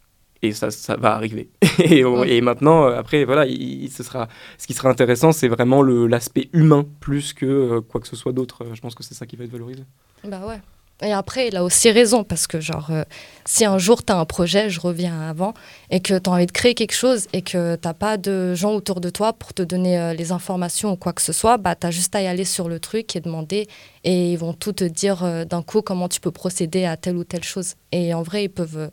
et 0.43 0.51
ça, 0.51 0.71
ça 0.71 0.97
va 0.97 1.15
arriver. 1.15 1.49
et, 1.79 2.41
maintenant, 2.41 2.85
euh, 2.85 2.99
après, 2.99 3.23
voilà, 3.23 3.45
il, 3.45 3.89
ce, 3.89 4.03
sera, 4.03 4.27
ce 4.57 4.67
qui 4.67 4.73
sera 4.73 4.89
intéressant, 4.89 5.31
c'est 5.31 5.47
vraiment 5.47 5.81
l'aspect 5.81 6.49
humain 6.51 6.85
plus 6.99 7.33
que 7.33 7.45
euh, 7.45 7.81
quoi 7.81 8.01
que 8.01 8.07
ce 8.07 8.17
soit 8.17 8.33
d'autre. 8.33 8.65
Je 8.73 8.81
pense 8.81 8.93
que 8.93 9.03
c'est 9.03 9.15
ça 9.15 9.25
qui 9.25 9.37
va 9.37 9.45
être 9.45 9.51
valorisé. 9.51 9.83
Bah 10.25 10.41
ouais. 10.45 10.59
Et 11.01 11.11
après, 11.11 11.47
il 11.47 11.55
a 11.55 11.63
aussi 11.63 11.89
raison, 11.91 12.23
parce 12.23 12.45
que, 12.45 12.59
genre, 12.59 12.89
euh, 12.91 13.03
si 13.45 13.65
un 13.65 13.77
jour 13.77 14.05
tu 14.05 14.13
as 14.13 14.17
un 14.17 14.25
projet, 14.25 14.69
je 14.69 14.79
reviens 14.79 15.21
avant, 15.21 15.53
et 15.89 16.01
que 16.01 16.17
tu 16.17 16.29
as 16.29 16.33
envie 16.33 16.45
de 16.45 16.51
créer 16.51 16.75
quelque 16.75 16.93
chose, 16.93 17.27
et 17.33 17.41
que 17.41 17.75
tu 17.75 17.89
pas 17.97 18.17
de 18.17 18.53
gens 18.53 18.73
autour 18.73 19.01
de 19.01 19.09
toi 19.09 19.33
pour 19.33 19.53
te 19.53 19.63
donner 19.63 20.13
les 20.15 20.31
informations 20.31 20.91
ou 20.91 20.95
quoi 20.95 21.13
que 21.13 21.21
ce 21.21 21.33
soit, 21.33 21.57
bah, 21.57 21.75
tu 21.75 21.87
as 21.87 21.91
juste 21.91 22.15
à 22.15 22.21
y 22.21 22.27
aller 22.27 22.45
sur 22.45 22.69
le 22.69 22.79
truc 22.79 23.15
et 23.15 23.21
demander, 23.21 23.67
et 24.03 24.33
ils 24.33 24.37
vont 24.37 24.53
tout 24.53 24.73
te 24.73 24.83
dire 24.83 25.45
d'un 25.45 25.61
coup 25.61 25.81
comment 25.81 26.07
tu 26.07 26.19
peux 26.21 26.31
procéder 26.31 26.85
à 26.85 26.95
telle 26.95 27.17
ou 27.17 27.23
telle 27.23 27.43
chose. 27.43 27.73
Et 27.91 28.13
en 28.13 28.21
vrai, 28.21 28.45
ils 28.45 28.49
peuvent 28.49 28.89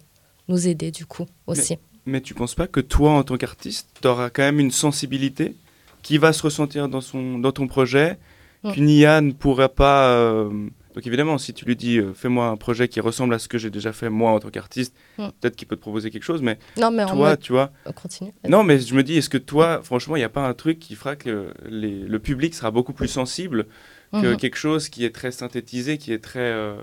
nous 0.51 0.69
aider 0.69 0.91
du 0.91 1.07
coup 1.07 1.27
aussi. 1.47 1.79
Mais, 2.05 2.13
mais 2.13 2.21
tu 2.21 2.35
penses 2.35 2.55
pas 2.55 2.67
que 2.67 2.81
toi, 2.81 3.13
en 3.13 3.23
tant 3.23 3.37
qu'artiste, 3.37 3.89
tu 4.01 4.09
auras 4.09 4.29
quand 4.31 4.43
même 4.43 4.61
une 4.61 4.71
sensibilité 4.71 5.57
qui 6.03 6.19
va 6.19 6.33
se 6.33 6.43
ressentir 6.43 6.89
dans, 6.89 7.01
son, 7.01 7.39
dans 7.39 7.53
ton 7.53 7.67
projet, 7.67 8.19
mm. 8.63 8.73
qu'une 8.73 8.89
IA 8.89 9.21
ne 9.21 9.33
pourra 9.33 9.69
pas... 9.69 10.11
Euh, 10.11 10.51
donc 10.95 11.07
évidemment, 11.07 11.39
si 11.39 11.55
tu 11.55 11.65
lui 11.67 11.77
dis 11.77 11.99
euh, 11.99 12.13
fais-moi 12.15 12.49
un 12.49 12.57
projet 12.57 12.89
qui 12.89 12.99
ressemble 12.99 13.33
à 13.33 13.39
ce 13.39 13.47
que 13.47 13.59
j'ai 13.59 13.71
déjà 13.71 13.93
fait 13.93 14.11
moi 14.11 14.33
en 14.33 14.41
tant 14.41 14.51
qu'artiste, 14.51 14.95
mm. 15.19 15.29
peut-être 15.41 15.57
qu'il 15.57 15.69
peut 15.69 15.77
te 15.77 15.81
proposer 15.81 16.11
quelque 16.11 16.25
chose, 16.25 16.43
mais, 16.43 16.59
non, 16.79 16.91
mais 16.91 17.07
toi, 17.07 17.37
tu 17.37 17.53
vois. 17.53 17.71
Continue. 17.95 18.33
Non, 18.49 18.65
mais 18.65 18.79
je 18.79 18.95
me 18.95 19.03
dis, 19.03 19.17
est-ce 19.17 19.31
que 19.31 19.39
toi, 19.39 19.81
franchement, 19.83 20.17
il 20.17 20.21
n'y 20.21 20.25
a 20.25 20.31
pas 20.31 20.47
un 20.47 20.55
truc 20.55 20.79
qui 20.79 20.95
fera 20.95 21.17
que 21.17 21.53
le 21.65 22.19
public 22.19 22.55
sera 22.55 22.71
beaucoup 22.71 22.93
plus 22.93 23.09
sensible 23.09 23.67
que 24.13 24.17
mm-hmm. 24.19 24.37
quelque 24.37 24.57
chose 24.57 24.89
qui 24.89 25.05
est 25.05 25.15
très 25.15 25.31
synthétisé, 25.31 25.97
qui 25.99 26.13
est 26.13 26.19
très, 26.19 26.41
euh, 26.41 26.75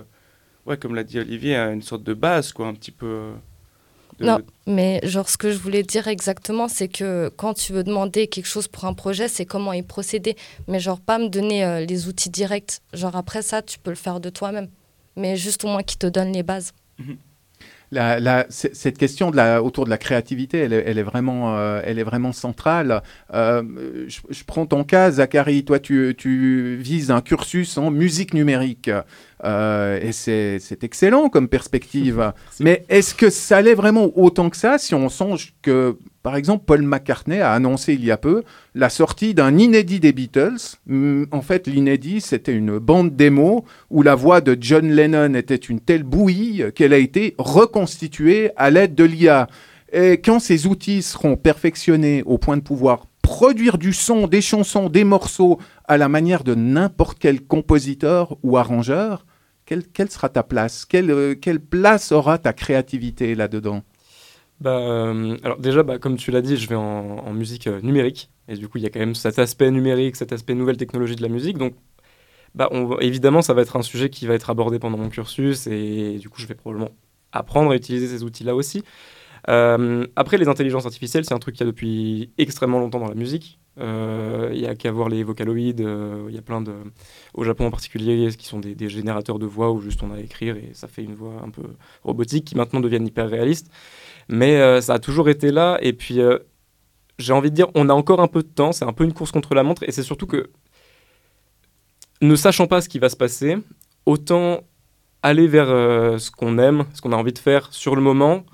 ouais, 0.66 0.78
comme 0.78 0.94
l'a 0.94 1.04
dit 1.04 1.18
Olivier, 1.18 1.56
à 1.56 1.70
une 1.70 1.82
sorte 1.82 2.02
de 2.02 2.14
base, 2.14 2.52
quoi, 2.52 2.66
un 2.66 2.74
petit 2.74 2.90
peu. 2.90 3.32
Non, 4.20 4.40
mais 4.66 5.00
genre 5.04 5.28
ce 5.28 5.36
que 5.36 5.50
je 5.50 5.58
voulais 5.58 5.82
dire 5.82 6.08
exactement, 6.08 6.68
c'est 6.68 6.88
que 6.88 7.30
quand 7.36 7.54
tu 7.54 7.72
veux 7.72 7.84
demander 7.84 8.26
quelque 8.26 8.46
chose 8.46 8.68
pour 8.68 8.84
un 8.84 8.94
projet, 8.94 9.28
c'est 9.28 9.46
comment 9.46 9.72
y 9.72 9.82
procéder. 9.82 10.36
Mais 10.66 10.80
genre 10.80 11.00
pas 11.00 11.18
me 11.18 11.28
donner 11.28 11.64
euh, 11.64 11.84
les 11.84 12.08
outils 12.08 12.30
directs. 12.30 12.80
Genre 12.92 13.14
après 13.16 13.42
ça, 13.42 13.62
tu 13.62 13.78
peux 13.78 13.90
le 13.90 13.96
faire 13.96 14.20
de 14.20 14.30
toi-même. 14.30 14.68
Mais 15.16 15.36
juste 15.36 15.64
au 15.64 15.68
moins 15.68 15.82
qui 15.82 15.96
te 15.96 16.06
donne 16.06 16.32
les 16.32 16.42
bases. 16.42 16.72
La, 17.90 18.46
cette 18.50 18.98
question 18.98 19.30
de 19.30 19.36
la, 19.36 19.62
autour 19.62 19.86
de 19.86 19.90
la 19.90 19.96
créativité, 19.96 20.58
elle, 20.58 20.72
est, 20.72 21.02
vraiment, 21.02 21.56
euh, 21.56 21.80
elle 21.84 21.98
est 21.98 22.04
vraiment 22.04 22.32
centrale. 22.32 23.02
Euh, 23.32 23.62
je, 24.08 24.44
prends 24.44 24.66
ton 24.66 24.84
cas, 24.84 25.10
Zachary. 25.10 25.64
Toi, 25.64 25.78
tu, 25.78 26.14
tu 26.16 26.76
vises 26.76 27.10
un 27.10 27.22
cursus 27.22 27.78
en 27.78 27.90
musique 27.90 28.34
numérique. 28.34 28.90
Euh, 29.44 30.00
et 30.02 30.12
c'est 30.12 30.84
excellent 30.84 31.30
comme 31.30 31.48
perspective. 31.48 32.32
Mais 32.60 32.84
est-ce 32.90 33.14
que 33.14 33.30
ça 33.30 33.56
allait 33.56 33.74
vraiment 33.74 34.10
autant 34.18 34.50
que 34.50 34.56
ça 34.56 34.76
si 34.76 34.94
on 34.94 35.08
songe 35.08 35.54
que, 35.62 35.96
par 36.22 36.36
exemple, 36.36 36.64
Paul 36.66 36.82
McCartney 36.82 37.40
a 37.40 37.52
annoncé 37.52 37.94
il 37.94 38.04
y 38.04 38.10
a 38.10 38.16
peu 38.16 38.42
la 38.74 38.90
sortie 38.90 39.34
d'un 39.34 39.56
inédit 39.56 40.00
des 40.00 40.12
Beatles. 40.12 40.76
Mm, 40.86 41.24
en 41.30 41.42
fait, 41.42 41.66
l'inédit, 41.66 42.20
c'était 42.20 42.54
une 42.54 42.78
bande 42.78 43.16
démo 43.16 43.64
où 43.90 44.02
la 44.02 44.14
voix 44.14 44.40
de 44.40 44.56
John 44.60 44.90
Lennon 44.90 45.34
était 45.34 45.56
une 45.56 45.80
telle 45.80 46.02
bouillie 46.02 46.64
qu'elle 46.74 46.92
a 46.92 46.98
été 46.98 47.34
reconstituée 47.38 48.50
à 48.56 48.70
l'aide 48.70 48.94
de 48.94 49.04
l'IA. 49.04 49.48
Et 49.92 50.14
quand 50.14 50.38
ces 50.38 50.66
outils 50.66 51.02
seront 51.02 51.36
perfectionnés 51.36 52.22
au 52.26 52.36
point 52.36 52.56
de 52.56 52.62
pouvoir 52.62 53.06
produire 53.22 53.78
du 53.78 53.92
son, 53.92 54.26
des 54.26 54.40
chansons, 54.40 54.88
des 54.88 55.04
morceaux 55.04 55.58
à 55.86 55.98
la 55.98 56.08
manière 56.08 56.44
de 56.44 56.54
n'importe 56.54 57.18
quel 57.18 57.42
compositeur 57.42 58.36
ou 58.42 58.56
arrangeur, 58.56 59.24
quelle, 59.66 60.10
sera 60.10 60.30
ta 60.30 60.42
place? 60.42 60.86
Euh, 60.94 61.34
quelle, 61.34 61.60
place 61.60 62.10
aura 62.12 62.38
ta 62.38 62.52
créativité 62.52 63.34
là-dedans? 63.34 63.82
Bah, 64.60 64.78
euh, 64.78 65.36
alors 65.44 65.58
déjà, 65.58 65.82
bah, 65.82 65.98
comme 65.98 66.16
tu 66.16 66.30
l'as 66.30 66.42
dit, 66.42 66.56
je 66.56 66.68
vais 66.68 66.74
en, 66.74 67.32
musique 67.32 67.66
euh, 67.66 67.80
numérique. 67.80 68.30
Et 68.48 68.56
du 68.56 68.68
coup, 68.68 68.78
il 68.78 68.84
y 68.84 68.86
a 68.86 68.90
quand 68.90 69.00
même 69.00 69.14
cet 69.14 69.38
aspect 69.38 69.70
numérique, 69.70 70.16
cet 70.16 70.32
aspect 70.32 70.54
nouvelle 70.54 70.76
technologie 70.76 71.16
de 71.16 71.22
la 71.22 71.28
musique. 71.28 71.58
Donc, 71.58 71.74
bah, 72.54 72.70
évidemment, 73.00 73.42
ça 73.42 73.54
va 73.54 73.62
être 73.62 73.76
un 73.76 73.82
sujet 73.82 74.10
qui 74.10 74.26
va 74.26 74.34
être 74.34 74.50
abordé 74.50 74.78
pendant 74.78 74.98
mon 74.98 75.10
cursus. 75.10 75.66
Et 75.66 76.18
du 76.18 76.28
coup, 76.28 76.40
je 76.40 76.46
vais 76.46 76.54
probablement 76.54 76.90
apprendre 77.32 77.70
à 77.72 77.76
utiliser 77.76 78.08
ces 78.08 78.24
outils-là 78.24 78.54
aussi. 78.54 78.82
après, 79.46 80.38
les 80.38 80.48
intelligences 80.48 80.86
artificielles, 80.86 81.24
c'est 81.24 81.34
un 81.34 81.38
truc 81.38 81.54
qu'il 81.56 81.64
y 81.64 81.68
a 81.68 81.70
depuis 81.70 82.32
extrêmement 82.38 82.80
longtemps 82.80 83.00
dans 83.00 83.08
la 83.08 83.14
musique. 83.14 83.60
Euh, 83.80 84.50
il 84.52 84.60
n'y 84.60 84.66
a 84.66 84.74
qu'à 84.74 84.90
voir 84.90 85.08
les 85.08 85.22
vocaloïdes. 85.22 85.80
Euh, 85.80 86.26
il 86.28 86.34
y 86.34 86.38
a 86.38 86.42
plein 86.42 86.60
de. 86.60 86.72
Au 87.34 87.44
Japon 87.44 87.66
en 87.66 87.70
particulier, 87.70 88.28
qui 88.36 88.46
sont 88.46 88.58
des, 88.58 88.88
générateurs 88.88 89.38
de 89.38 89.46
voix 89.46 89.70
où 89.70 89.80
juste 89.80 90.02
on 90.02 90.10
a 90.10 90.16
à 90.16 90.20
écrire 90.20 90.56
et 90.56 90.70
ça 90.72 90.88
fait 90.88 91.02
une 91.02 91.14
voix 91.14 91.42
un 91.44 91.50
peu 91.50 91.62
robotique 92.02 92.44
qui 92.44 92.56
maintenant 92.56 92.80
deviennent 92.80 93.06
hyper 93.06 93.28
réalistes. 93.28 93.70
Mais 94.28 94.60
euh, 94.60 94.80
ça 94.80 94.94
a 94.94 94.98
toujours 94.98 95.28
été 95.28 95.50
là. 95.50 95.78
Et 95.80 95.92
puis, 95.92 96.20
j'ai 97.18 97.32
envie 97.32 97.50
de 97.50 97.56
dire, 97.56 97.68
on 97.74 97.88
a 97.88 97.94
encore 97.94 98.20
un 98.20 98.28
peu 98.28 98.42
de 98.42 98.48
temps. 98.48 98.72
C'est 98.72 98.84
un 98.84 98.92
peu 98.92 99.04
une 99.04 99.12
course 99.12 99.32
contre 99.32 99.54
la 99.54 99.62
montre. 99.62 99.82
Et 99.84 99.92
c'est 99.92 100.02
surtout 100.02 100.26
que, 100.26 100.50
ne 102.20 102.36
sachant 102.36 102.66
pas 102.66 102.80
ce 102.80 102.88
qui 102.88 102.98
va 102.98 103.08
se 103.08 103.16
passer, 103.16 103.56
autant 104.06 104.60
aller 105.22 105.46
vers 105.46 105.68
euh, 105.68 106.18
ce 106.18 106.30
qu'on 106.30 106.58
aime, 106.58 106.84
ce 106.94 107.00
qu'on 107.00 107.12
a 107.12 107.16
envie 107.16 107.32
de 107.32 107.38
faire 107.38 107.72
sur 107.72 107.96
le 107.96 108.02
moment. 108.02 108.44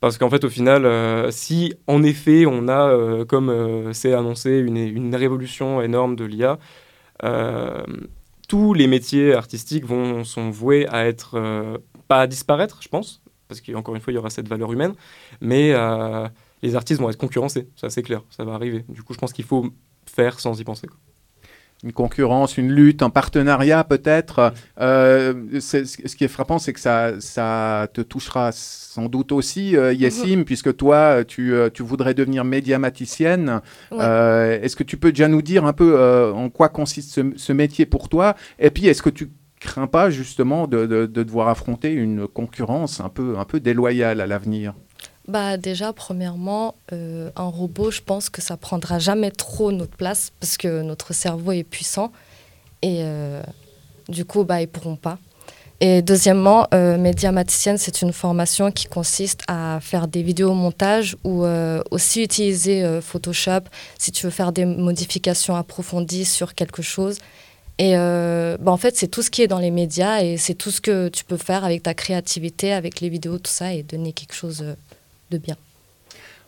Parce 0.00 0.18
qu'en 0.18 0.28
fait, 0.28 0.44
au 0.44 0.50
final, 0.50 0.84
euh, 0.84 1.30
si 1.30 1.72
en 1.86 2.02
effet 2.02 2.44
on 2.46 2.68
a, 2.68 2.88
euh, 2.88 3.24
comme 3.24 3.48
euh, 3.48 3.92
c'est 3.94 4.12
annoncé, 4.12 4.58
une, 4.58 4.76
une 4.76 5.14
révolution 5.14 5.80
énorme 5.80 6.14
de 6.14 6.24
l'IA, 6.26 6.58
euh, 7.22 7.82
tous 8.46 8.74
les 8.74 8.86
métiers 8.86 9.32
artistiques 9.32 9.86
vont, 9.86 10.22
sont 10.24 10.50
voués 10.50 10.86
à 10.88 11.06
être, 11.06 11.38
euh, 11.38 11.78
pas 12.06 12.20
à 12.20 12.26
disparaître, 12.26 12.80
je 12.82 12.88
pense, 12.88 13.22
parce 13.48 13.60
qu'encore 13.60 13.94
une 13.94 14.00
fois, 14.00 14.12
il 14.12 14.16
y 14.16 14.18
aura 14.18 14.30
cette 14.30 14.48
valeur 14.48 14.72
humaine, 14.72 14.94
mais 15.40 15.72
euh, 15.72 16.26
les 16.62 16.74
artistes 16.76 17.00
vont 17.00 17.10
être 17.10 17.18
concurrencés, 17.18 17.68
ça 17.76 17.90
c'est 17.90 18.02
clair, 18.02 18.22
ça 18.30 18.44
va 18.44 18.54
arriver. 18.54 18.84
Du 18.88 19.02
coup, 19.02 19.12
je 19.14 19.18
pense 19.18 19.32
qu'il 19.32 19.44
faut 19.44 19.68
faire 20.06 20.40
sans 20.40 20.58
y 20.60 20.64
penser. 20.64 20.86
quoi. 20.86 20.96
une 21.82 21.92
concurrence, 21.92 22.56
une 22.56 22.70
lutte, 22.72 23.02
un 23.02 23.10
partenariat 23.10 23.84
peut-être. 23.84 24.54
Euh, 24.80 25.60
ce 25.60 26.16
qui 26.16 26.24
est 26.24 26.28
frappant, 26.28 26.58
c'est 26.58 26.72
que 26.72 26.80
ça, 26.80 27.20
ça 27.20 27.88
te 27.92 28.00
touchera 28.00 28.52
sans 28.52 29.06
doute 29.06 29.32
aussi, 29.32 29.76
euh, 29.76 29.92
Yessim, 29.92 30.44
puisque 30.44 30.74
toi, 30.76 31.24
tu, 31.26 31.52
euh, 31.52 31.68
tu 31.68 31.82
voudrais 31.82 32.14
devenir 32.14 32.44
médiamaticienne. 32.44 33.60
Ouais. 33.90 33.98
Euh, 34.00 34.60
est-ce 34.62 34.76
que 34.76 34.84
tu 34.84 34.96
peux 34.96 35.10
déjà 35.12 35.28
nous 35.28 35.42
dire 35.42 35.66
un 35.66 35.72
peu 35.74 35.94
euh, 35.98 36.32
en 36.32 36.48
quoi 36.48 36.70
consiste 36.70 37.10
ce, 37.10 37.20
ce 37.36 37.52
métier 37.52 37.84
pour 37.86 38.08
toi? 38.08 38.34
Et 38.58 38.70
puis, 38.70 38.86
est-ce 38.86 39.02
que 39.02 39.10
tu 39.10 39.28
crains 39.64 39.86
pas 39.88 40.10
justement 40.10 40.66
de, 40.66 40.86
de- 40.86 41.06
de 41.06 41.22
devoir 41.22 41.48
affronter 41.48 41.90
une 41.92 42.28
concurrence 42.28 43.00
un 43.00 43.08
peu, 43.08 43.38
un 43.38 43.44
peu 43.44 43.58
déloyale 43.60 44.20
à 44.20 44.26
l'avenir? 44.26 44.74
Bah 45.26 45.56
déjà, 45.56 45.92
premièrement, 45.94 46.74
euh, 46.92 47.30
un 47.34 47.48
robot, 47.48 47.90
je 47.90 48.02
pense 48.02 48.28
que 48.28 48.42
ça 48.42 48.56
prendra 48.58 48.98
jamais 48.98 49.30
trop 49.30 49.72
notre 49.72 49.96
place 49.96 50.32
parce 50.38 50.58
que 50.58 50.82
notre 50.82 51.14
cerveau 51.14 51.52
est 51.52 51.64
puissant 51.64 52.12
et 52.82 52.98
euh, 53.00 53.42
du 54.08 54.26
coup, 54.26 54.44
bah, 54.44 54.60
ils 54.60 54.68
pourront 54.68 54.96
pas. 54.96 55.18
Et 55.80 56.02
deuxièmement, 56.02 56.66
euh, 56.74 56.98
médiamaticienne, 56.98 57.78
c'est 57.78 58.02
une 58.02 58.12
formation 58.12 58.70
qui 58.70 58.86
consiste 58.86 59.42
à 59.48 59.78
faire 59.80 60.08
des 60.08 60.22
vidéos 60.22 60.52
montages 60.52 61.16
ou 61.24 61.44
aussi 61.90 62.22
utiliser 62.22 63.00
Photoshop 63.00 63.64
si 63.98 64.12
tu 64.12 64.26
veux 64.26 64.30
faire 64.30 64.52
des 64.52 64.66
modifications 64.66 65.56
approfondies 65.56 66.26
sur 66.26 66.54
quelque 66.54 66.82
chose. 66.82 67.18
Et 67.78 67.96
euh, 67.96 68.56
bah, 68.60 68.70
en 68.70 68.76
fait, 68.76 68.96
c'est 68.96 69.08
tout 69.08 69.22
ce 69.22 69.30
qui 69.30 69.42
est 69.42 69.48
dans 69.48 69.58
les 69.58 69.70
médias 69.70 70.22
et 70.22 70.36
c'est 70.36 70.54
tout 70.54 70.70
ce 70.70 70.80
que 70.80 71.08
tu 71.08 71.24
peux 71.24 71.36
faire 71.36 71.64
avec 71.64 71.82
ta 71.82 71.94
créativité, 71.94 72.72
avec 72.72 73.00
les 73.00 73.08
vidéos, 73.08 73.38
tout 73.38 73.50
ça, 73.50 73.74
et 73.74 73.82
donner 73.82 74.12
quelque 74.12 74.34
chose 74.34 74.62
euh, 74.62 74.74
de 75.30 75.38
bien. 75.38 75.56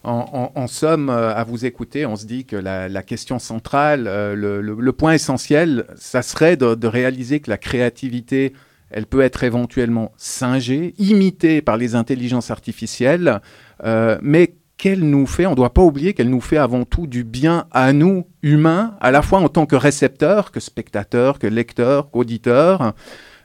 En, 0.05 0.69
somme, 0.69 1.11
euh, 1.11 1.35
à 1.35 1.43
vous 1.43 1.67
écouter, 1.67 2.07
on 2.07 2.15
se 2.15 2.27
dit 2.27 2.45
que 2.45 2.55
la, 2.55 3.03
question 3.03 3.41
centrale, 3.41 4.05
le, 4.05 4.61
le- 4.61 4.93
point 4.93 5.15
essentiel, 5.15 5.85
ça 5.97 6.23
serait 6.23 6.57
de, 6.57 6.77
de 6.77 6.87
réaliser 6.87 7.41
que 7.41 7.51
la 7.51 7.59
créativité, 7.59 8.53
elle 8.91 9.07
peut 9.07 9.21
être 9.23 9.43
éventuellement 9.43 10.13
singée, 10.17 10.95
imitée 10.99 11.61
par 11.61 11.77
les 11.77 11.97
intelligences 11.97 12.53
artificielles, 12.53 13.41
euh, 13.85 14.19
mais 14.23 14.55
qu'elle 14.77 15.09
nous 15.09 15.27
fait, 15.27 15.47
on 15.47 15.51
ne 15.51 15.57
doit 15.57 15.73
pas 15.73 15.83
oublier 15.83 16.13
qu'elle 16.13 16.31
nous 16.31 16.41
fait 16.41 16.59
avant 16.59 16.85
tout 16.85 17.07
du 17.07 17.25
bien 17.25 17.67
à 17.71 17.93
nous, 17.93 18.27
humains, 18.43 18.97
à 19.01 19.11
la 19.11 19.23
fois 19.23 19.41
en 19.41 19.49
tant 19.49 19.67
que 19.67 19.77
récepteurs, 19.77 20.53
que 20.53 20.61
spectateurs, 20.61 21.39
que 21.39 21.47
lecteurs, 21.47 22.11
qu'auditeurs, 22.11 22.93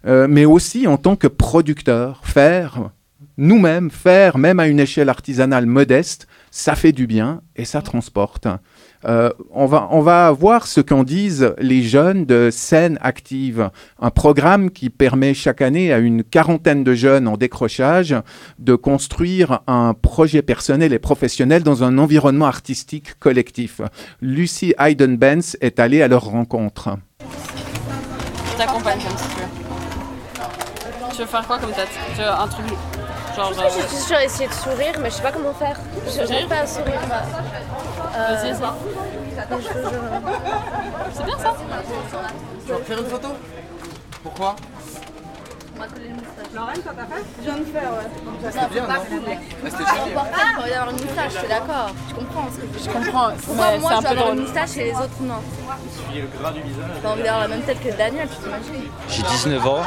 euh, 0.05 0.27
mais 0.29 0.45
aussi 0.45 0.87
en 0.87 0.97
tant 0.97 1.15
que 1.15 1.27
producteurs, 1.27 2.21
faire 2.23 2.91
nous-mêmes, 3.37 3.89
faire, 3.89 4.37
même 4.37 4.59
à 4.59 4.67
une 4.67 4.79
échelle 4.79 5.09
artisanale 5.09 5.65
modeste, 5.65 6.27
ça 6.51 6.75
fait 6.75 6.91
du 6.91 7.07
bien 7.07 7.41
et 7.55 7.65
ça 7.65 7.81
transporte. 7.81 8.47
Euh, 9.05 9.31
on, 9.51 9.65
va, 9.65 10.31
voir 10.31 10.67
ce 10.67 10.81
qu'en 10.81 11.03
disent 11.03 11.53
les 11.57 11.81
jeunes 11.81 12.25
de 12.25 12.49
Scène 12.51 12.97
Active, 13.01 13.69
un 13.99 14.09
programme 14.11 14.69
qui 14.69 14.89
permet 14.89 15.33
chaque 15.33 15.61
année 15.61 15.91
à 15.91 15.99
une 15.99 16.23
quarantaine 16.23 16.83
de 16.83 16.93
jeunes 16.93 17.27
en 17.27 17.37
décrochage 17.37 18.15
de 18.59 18.75
construire 18.75 19.61
un 19.67 19.93
projet 19.93 20.41
personnel 20.41 20.93
et 20.93 20.99
professionnel 20.99 21.63
dans 21.63 21.83
un 21.83 21.97
environnement 21.97 22.45
artistique 22.45 23.17
collectif. 23.19 23.81
Lucie 24.21 24.73
Hayden-Benz 24.77 25.57
est 25.61 25.79
allée 25.79 26.01
à 26.01 26.07
leur 26.07 26.25
rencontre. 26.25 26.97
Je 28.51 28.57
t'accompagne 28.57 28.99
tu 28.99 29.05
veux. 29.07 29.61
Tu 31.11 31.17
veux 31.21 31.25
faire 31.25 31.45
quoi 31.45 31.57
comme 31.59 31.71
Tu 31.71 32.21
veux 32.21 32.27
un 32.27 32.47
truc 32.47 32.65
genre. 33.35 33.53
Je 33.53 33.59
vais 33.61 33.81
juste 33.89 34.09
genre 34.09 34.21
essayer 34.21 34.47
de 34.49 34.53
sourire, 34.53 34.93
mais 34.99 35.09
je 35.09 35.15
sais 35.15 35.21
pas 35.21 35.31
comment 35.31 35.53
faire. 35.53 35.77
Je 36.07 36.17
n'arrive 36.21 36.47
pas 36.47 36.59
à 36.59 36.67
sourire. 36.67 36.99
Euh, 38.15 38.35
Vas-y, 38.35 38.53
veux 38.53 38.59
genre- 38.59 38.75
C'est 41.13 41.25
bien 41.25 41.37
ça 41.37 41.53
Tu 42.65 42.71
vas 42.71 42.77
faire 42.79 42.99
une 42.99 43.05
photo? 43.09 43.27
Pourquoi? 44.23 44.55
Lorraine, 46.53 46.81
toi 46.81 46.91
t'as 46.95 47.05
fait 47.05 47.23
Je 47.39 47.43
viens 47.43 47.57
de 47.59 47.63
faire, 47.65 47.91
ouais. 47.91 48.51
C'était 48.51 48.73
bien, 48.73 48.83
non 48.83 48.89
Ouais, 49.27 49.39
C'était 49.63 49.77
joli. 49.77 50.11
Ah, 50.15 50.67
d'avoir 50.69 50.89
une 50.89 50.95
moustache, 50.95 51.33
je 51.33 51.37
suis 51.39 51.47
d'accord. 51.47 51.91
Je 52.09 52.13
comprends. 52.15 52.47
ce 52.51 52.57
que- 52.57 52.83
Je 52.83 52.89
comprends, 53.05 53.29
Pourquoi 53.45 53.71
mais 53.71 53.79
moi 53.79 53.89
c'est 53.91 53.95
je 53.97 54.01
dois 54.01 54.09
avoir 54.11 54.33
une 54.33 54.39
moustache 54.41 54.77
et 54.77 54.83
les 54.85 54.91
autres 54.91 55.21
non 55.21 55.35
le 56.13 56.39
gras 56.39 56.51
du 56.51 56.61
visage. 56.61 56.85
T'as 57.01 57.09
envie 57.09 57.23
d'avoir 57.23 57.41
la 57.41 57.47
même 57.47 57.61
tête 57.61 57.79
que 57.81 57.97
Daniel, 57.97 58.27
tu 58.27 58.35
t'imagines 58.43 58.89
J'ai 59.09 59.23
19 59.23 59.65
ans, 59.67 59.81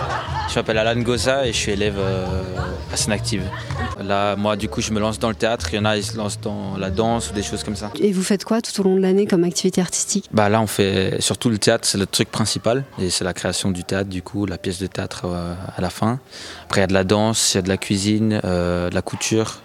je 0.48 0.54
m'appelle 0.54 0.78
Alan 0.78 1.00
Goza 1.02 1.46
et 1.46 1.52
je 1.52 1.58
suis 1.58 1.72
élève 1.72 1.96
euh, 1.98 2.24
à 2.92 2.96
Scène-Active. 2.96 3.42
Là, 4.02 4.34
moi, 4.36 4.56
du 4.56 4.68
coup, 4.68 4.80
je 4.80 4.90
me 4.92 5.00
lance 5.00 5.18
dans 5.18 5.28
le 5.28 5.34
théâtre. 5.34 5.68
Il 5.72 5.76
y 5.76 5.78
en 5.78 5.84
a, 5.84 5.96
ils 5.96 6.04
se 6.04 6.16
lancent 6.16 6.40
dans 6.40 6.76
la 6.78 6.90
danse 6.90 7.30
ou 7.30 7.34
des 7.34 7.42
choses 7.42 7.62
comme 7.62 7.76
ça. 7.76 7.90
Et 8.00 8.12
vous 8.12 8.22
faites 8.22 8.44
quoi 8.44 8.60
tout 8.62 8.78
au 8.80 8.84
long 8.84 8.96
de 8.96 9.00
l'année 9.02 9.26
comme 9.26 9.44
activité 9.44 9.80
artistique? 9.82 10.28
Bah 10.32 10.48
là, 10.48 10.60
on 10.62 10.66
fait 10.66 11.20
surtout 11.20 11.50
le 11.50 11.58
théâtre, 11.58 11.86
c'est 11.86 11.98
le 11.98 12.06
truc 12.06 12.30
principal. 12.30 12.84
Et 12.98 13.10
c'est 13.10 13.24
la 13.24 13.34
création 13.34 13.70
du 13.70 13.84
théâtre, 13.84 14.08
du 14.08 14.22
coup, 14.22 14.46
la 14.46 14.56
pièce 14.58 14.78
de 14.80 14.86
théâtre 14.86 15.22
euh, 15.26 15.54
à 15.76 15.80
la 15.80 15.83
Après, 16.64 16.80
il 16.80 16.82
y 16.82 16.84
a 16.84 16.88
de 16.88 16.94
la 16.94 17.04
danse, 17.04 17.54
il 17.54 17.56
y 17.56 17.58
a 17.58 17.62
de 17.62 17.68
la 17.68 17.76
cuisine, 17.76 18.40
euh, 18.44 18.90
de 18.90 18.94
la 18.94 19.02
couture 19.02 19.60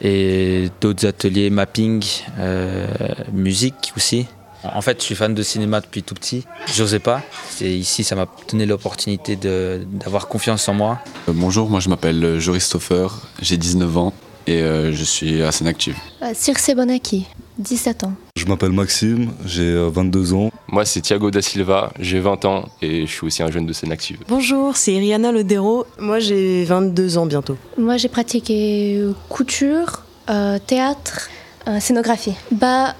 et 0.00 0.70
d'autres 0.80 1.06
ateliers 1.06 1.50
mapping, 1.50 2.04
euh, 2.38 2.86
musique 3.32 3.92
aussi. 3.96 4.26
En 4.64 4.82
fait, 4.82 5.00
je 5.00 5.04
suis 5.04 5.14
fan 5.14 5.32
de 5.32 5.42
cinéma 5.42 5.80
depuis 5.80 6.02
tout 6.02 6.14
petit. 6.14 6.44
J'osais 6.74 6.98
pas. 6.98 7.22
Et 7.60 7.76
ici, 7.76 8.02
ça 8.02 8.16
m'a 8.16 8.26
donné 8.50 8.66
l'opportunité 8.66 9.36
d'avoir 9.36 10.28
confiance 10.28 10.68
en 10.68 10.74
moi. 10.74 10.98
Euh, 11.28 11.32
Bonjour, 11.34 11.70
moi 11.70 11.80
je 11.80 11.88
m'appelle 11.88 12.38
Joris 12.40 12.64
Stoffer, 12.64 13.06
j'ai 13.40 13.56
19 13.56 13.96
ans 13.96 14.12
et 14.46 14.62
euh, 14.62 14.92
je 14.92 15.04
suis 15.04 15.42
à 15.42 15.52
Scène 15.52 15.66
Active. 15.66 15.96
Euh, 16.22 16.30
Circe 16.34 16.70
Bonaki, 16.74 17.26
17 17.58 18.04
ans. 18.04 18.12
Je 18.36 18.44
m'appelle 18.46 18.72
Maxime, 18.72 19.32
j'ai 19.44 19.62
euh, 19.72 19.88
22 19.88 20.34
ans. 20.34 20.50
Moi, 20.68 20.84
c'est 20.84 21.00
Thiago 21.00 21.30
da 21.30 21.42
Silva, 21.42 21.92
j'ai 21.98 22.20
20 22.20 22.44
ans 22.44 22.68
et 22.82 23.06
je 23.06 23.10
suis 23.12 23.26
aussi 23.26 23.42
un 23.42 23.50
jeune 23.50 23.66
de 23.66 23.72
scène 23.72 23.92
active. 23.92 24.18
Bonjour, 24.28 24.76
c'est 24.76 24.96
Rihanna 24.98 25.32
Lodero. 25.32 25.86
Moi, 25.98 26.18
j'ai 26.20 26.64
22 26.64 27.18
ans 27.18 27.26
bientôt. 27.26 27.56
Moi 27.78 27.96
j'ai 27.96 28.08
pratiqué 28.08 28.96
euh, 28.98 29.12
couture, 29.28 30.04
euh, 30.30 30.58
théâtre, 30.64 31.28
euh, 31.68 31.80
scénographie. 31.80 32.34
Bah, 32.52 32.94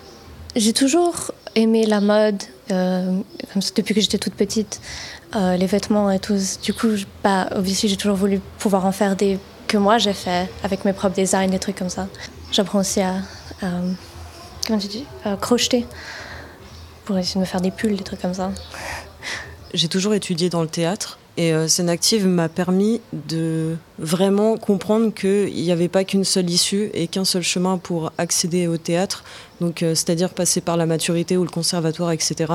j'ai 0.54 0.72
toujours 0.72 1.32
aimé 1.54 1.86
la 1.86 2.00
mode, 2.00 2.42
euh, 2.70 3.18
comme 3.52 3.62
ça, 3.62 3.70
depuis 3.76 3.94
que 3.94 4.00
j'étais 4.00 4.18
toute 4.18 4.34
petite, 4.34 4.80
euh, 5.34 5.56
les 5.56 5.66
vêtements 5.66 6.10
et 6.10 6.18
tout. 6.18 6.38
Du 6.62 6.72
coup, 6.72 6.88
bah, 7.22 7.48
j'ai 7.64 7.96
toujours 7.96 8.16
voulu 8.16 8.40
pouvoir 8.58 8.86
en 8.86 8.92
faire 8.92 9.16
des 9.16 9.38
que 9.66 9.76
moi 9.76 9.98
j'ai 9.98 10.12
fait 10.12 10.48
avec 10.62 10.84
mes 10.84 10.92
propres 10.92 11.14
designs, 11.14 11.48
des 11.48 11.58
trucs 11.58 11.76
comme 11.76 11.88
ça. 11.88 12.08
J'apprends 12.52 12.80
aussi 12.80 13.00
à, 13.00 13.14
comment 13.60 14.78
tu 14.78 14.88
dis, 14.88 15.04
crocheter 15.40 15.86
pour 17.04 17.18
essayer 17.18 17.34
de 17.34 17.40
me 17.40 17.44
faire 17.44 17.60
des 17.60 17.70
pulls, 17.70 17.96
des 17.96 18.04
trucs 18.04 18.20
comme 18.20 18.34
ça. 18.34 18.50
J'ai 19.74 19.88
toujours 19.88 20.14
étudié 20.14 20.48
dans 20.48 20.62
le 20.62 20.68
théâtre 20.68 21.18
et 21.36 21.52
euh, 21.52 21.68
Scène 21.68 21.90
Active 21.90 22.26
m'a 22.26 22.48
permis 22.48 23.00
de 23.12 23.76
vraiment 23.98 24.56
comprendre 24.56 25.12
qu'il 25.12 25.52
n'y 25.52 25.70
avait 25.70 25.88
pas 25.88 26.04
qu'une 26.04 26.24
seule 26.24 26.48
issue 26.48 26.90
et 26.94 27.08
qu'un 27.08 27.26
seul 27.26 27.42
chemin 27.42 27.76
pour 27.76 28.10
accéder 28.16 28.66
au 28.68 28.78
théâtre, 28.78 29.22
euh, 29.60 29.70
c'est-à-dire 29.94 30.30
passer 30.30 30.62
par 30.62 30.78
la 30.78 30.86
maturité 30.86 31.36
ou 31.36 31.42
le 31.42 31.50
conservatoire, 31.50 32.10
etc. 32.12 32.52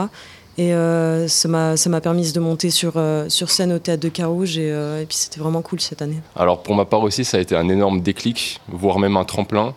Et 0.58 0.74
euh, 0.74 1.28
ça 1.28 1.48
m'a 1.48 2.02
permis 2.02 2.34
de 2.34 2.40
monter 2.40 2.70
sur, 2.70 2.94
euh, 2.96 3.30
sur 3.30 3.50
scène 3.50 3.72
au 3.72 3.80
théâtre 3.80 4.04
de 4.04 4.10
Carouge 4.10 4.58
et, 4.58 4.72
euh, 4.72 5.02
et 5.02 5.06
puis 5.06 5.16
c'était 5.16 5.39
vraiment 5.39 5.62
cool 5.62 5.80
cette 5.80 6.02
année. 6.02 6.20
Alors 6.36 6.62
pour 6.62 6.76
ma 6.76 6.86
part 6.86 7.02
aussi, 7.02 7.24
ça 7.24 7.38
a 7.38 7.39
été 7.39 7.56
un 7.56 7.70
énorme 7.70 8.02
déclic, 8.02 8.60
voire 8.68 8.99
même 8.99 9.16
un 9.16 9.24
tremplin, 9.24 9.74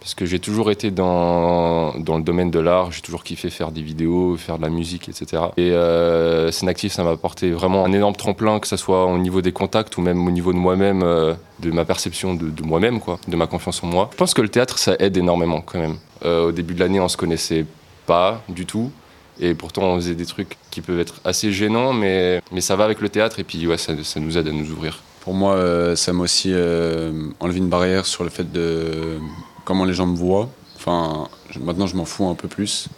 parce 0.00 0.14
que 0.14 0.26
j'ai 0.26 0.38
toujours 0.38 0.70
été 0.70 0.90
dans, 0.90 1.94
dans 1.98 2.18
le 2.18 2.22
domaine 2.22 2.50
de 2.50 2.58
l'art, 2.58 2.92
j'ai 2.92 3.00
toujours 3.00 3.24
kiffé 3.24 3.48
faire 3.48 3.72
des 3.72 3.80
vidéos, 3.80 4.36
faire 4.36 4.58
de 4.58 4.62
la 4.62 4.68
musique, 4.68 5.08
etc. 5.08 5.44
Et 5.56 5.72
euh, 5.72 6.52
Scène 6.52 6.68
Active, 6.68 6.92
ça 6.92 7.02
m'a 7.02 7.10
apporté 7.10 7.50
vraiment 7.50 7.84
un 7.84 7.92
énorme 7.92 8.14
tremplin, 8.14 8.60
que 8.60 8.68
ce 8.68 8.76
soit 8.76 9.06
au 9.06 9.18
niveau 9.18 9.40
des 9.40 9.52
contacts 9.52 9.96
ou 9.96 10.02
même 10.02 10.24
au 10.26 10.30
niveau 10.30 10.52
de 10.52 10.58
moi-même, 10.58 11.00
de 11.00 11.70
ma 11.70 11.84
perception 11.86 12.34
de, 12.34 12.50
de 12.50 12.62
moi-même, 12.62 13.00
de 13.26 13.36
ma 13.36 13.46
confiance 13.46 13.82
en 13.82 13.86
moi. 13.86 14.10
Je 14.12 14.16
pense 14.18 14.34
que 14.34 14.42
le 14.42 14.50
théâtre, 14.50 14.78
ça 14.78 14.94
aide 14.98 15.16
énormément 15.16 15.62
quand 15.62 15.78
même. 15.78 15.96
Au 16.24 16.52
début 16.52 16.74
de 16.74 16.80
l'année, 16.80 17.00
on 17.00 17.08
se 17.08 17.16
connaissait 17.16 17.64
pas 18.06 18.42
du 18.48 18.66
tout. 18.66 18.92
Et 19.40 19.54
pourtant, 19.54 19.82
on 19.82 19.96
faisait 19.96 20.14
des 20.14 20.26
trucs 20.26 20.56
qui 20.70 20.80
peuvent 20.80 20.98
être 20.98 21.14
assez 21.24 21.52
gênants, 21.52 21.92
mais, 21.92 22.42
mais 22.50 22.60
ça 22.60 22.74
va 22.76 22.84
avec 22.84 23.00
le 23.00 23.08
théâtre 23.08 23.38
et 23.38 23.44
puis 23.44 23.66
ouais, 23.66 23.78
ça, 23.78 23.92
ça 24.02 24.18
nous 24.20 24.36
aide 24.36 24.48
à 24.48 24.52
nous 24.52 24.70
ouvrir. 24.70 25.00
Pour 25.20 25.34
moi, 25.34 25.54
euh, 25.54 25.94
ça 25.94 26.12
m'a 26.12 26.24
aussi 26.24 26.50
euh, 26.52 27.12
enlevé 27.40 27.58
une 27.58 27.68
barrière 27.68 28.04
sur 28.06 28.24
le 28.24 28.30
fait 28.30 28.50
de 28.50 29.18
comment 29.64 29.84
les 29.84 29.94
gens 29.94 30.06
me 30.06 30.16
voient. 30.16 30.48
Enfin, 30.76 31.28
je- 31.50 31.58
maintenant, 31.60 31.86
je 31.86 31.94
m'en 31.96 32.04
fous 32.04 32.26
un 32.28 32.34
peu 32.34 32.48
plus. 32.48 32.88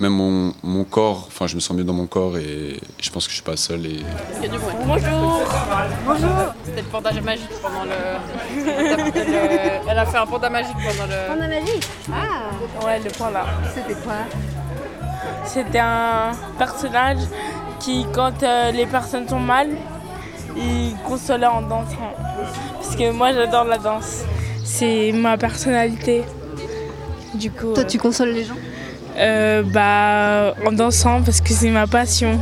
même 0.00 0.12
mon, 0.12 0.54
mon 0.62 0.84
corps, 0.84 1.24
enfin 1.26 1.48
je 1.48 1.56
me 1.56 1.60
sens 1.60 1.76
mieux 1.76 1.82
dans 1.82 1.92
mon 1.92 2.06
corps 2.06 2.38
et 2.38 2.78
je 3.00 3.10
pense 3.10 3.24
que 3.26 3.30
je 3.30 3.34
suis 3.34 3.44
pas 3.44 3.56
seul. 3.56 3.84
Et... 3.84 3.96
Il 4.36 4.42
y 4.42 4.46
a 4.46 4.48
du 4.48 4.58
bruit. 4.58 4.74
Bonjour. 4.86 5.42
Bonjour. 6.06 6.54
C'était 6.64 6.82
le 6.82 6.86
panda 6.86 7.10
magique 7.20 7.50
pendant 7.60 7.82
le... 7.84 8.64
le- 8.64 9.90
Elle 9.90 9.98
a 9.98 10.06
fait 10.06 10.18
un 10.18 10.26
panda 10.26 10.48
magique 10.48 10.76
pendant 10.76 11.06
le... 11.06 11.26
Panda 11.26 11.48
magique 11.48 11.84
Ah 12.12 12.84
Ouais, 12.86 13.00
le 13.04 13.10
point 13.10 13.30
là. 13.32 13.44
C'était 13.74 13.94
quoi? 14.00 14.14
C'était 15.44 15.78
un 15.80 16.32
personnage 16.58 17.18
qui, 17.80 18.06
quand 18.12 18.42
euh, 18.42 18.70
les 18.72 18.86
personnes 18.86 19.28
sont 19.28 19.38
mal, 19.38 19.68
il 20.56 20.94
consolait 21.06 21.46
en 21.46 21.62
dansant. 21.62 22.14
Parce 22.80 22.96
que 22.96 23.10
moi, 23.12 23.32
j'adore 23.32 23.64
la 23.64 23.78
danse. 23.78 24.22
C'est 24.64 25.12
ma 25.12 25.36
personnalité. 25.38 26.24
Du 27.34 27.50
coup. 27.50 27.72
Toi, 27.74 27.84
euh, 27.84 27.86
tu 27.86 27.98
consoles 27.98 28.30
les 28.30 28.44
gens? 28.44 28.54
euh, 29.18 29.62
Bah, 29.62 30.54
en 30.66 30.72
dansant 30.72 31.22
parce 31.22 31.40
que 31.40 31.52
c'est 31.52 31.70
ma 31.70 31.86
passion. 31.86 32.38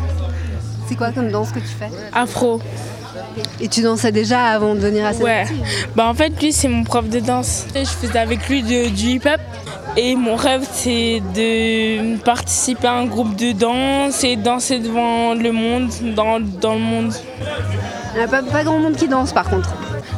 C'est 0.89 0.95
quoi 0.97 1.11
comme 1.11 1.31
danse 1.31 1.51
que 1.51 1.59
tu 1.59 1.67
fais? 1.67 1.91
Afro. 2.15 2.61
Et 3.61 3.69
tu 3.69 3.83
dansais 3.83 4.13
déjà 4.13 4.47
avant 4.47 4.75
de 4.75 4.81
venir 4.81 5.05
à 5.05 5.13
cette 5.13 5.23
Ouais. 5.23 5.45
Bah 5.95 6.07
en 6.07 6.15
fait 6.15 6.41
lui 6.41 6.53
c'est 6.53 6.69
mon 6.69 6.85
prof 6.85 7.09
de 7.09 7.21
danse. 7.21 7.67
Je 7.75 7.85
faisais 7.85 8.19
avec 8.19 8.49
lui 8.49 8.63
de- 8.63 8.89
du 8.89 9.07
hip-hop 9.17 9.41
et 9.97 10.15
mon 10.15 10.37
rêve 10.37 10.67
c'est 10.71 11.23
de 11.35 12.17
participer 12.19 12.87
à 12.87 12.95
un 12.95 13.07
groupe 13.07 13.35
de 13.37 13.53
danse 13.53 14.25
et 14.25 14.37
danser 14.37 14.79
devant 14.79 15.35
le 15.35 15.53
monde, 15.53 15.91
dans, 16.15 16.39
le 16.39 16.79
monde. 16.79 17.13
Il 18.15 18.19
n'y 18.19 18.25
a 18.25 18.29
pas 18.29 18.65
grand 18.65 18.79
monde 18.79 18.97
qui 18.97 19.09
danse 19.09 19.33
par 19.33 19.49
contre. 19.49 19.75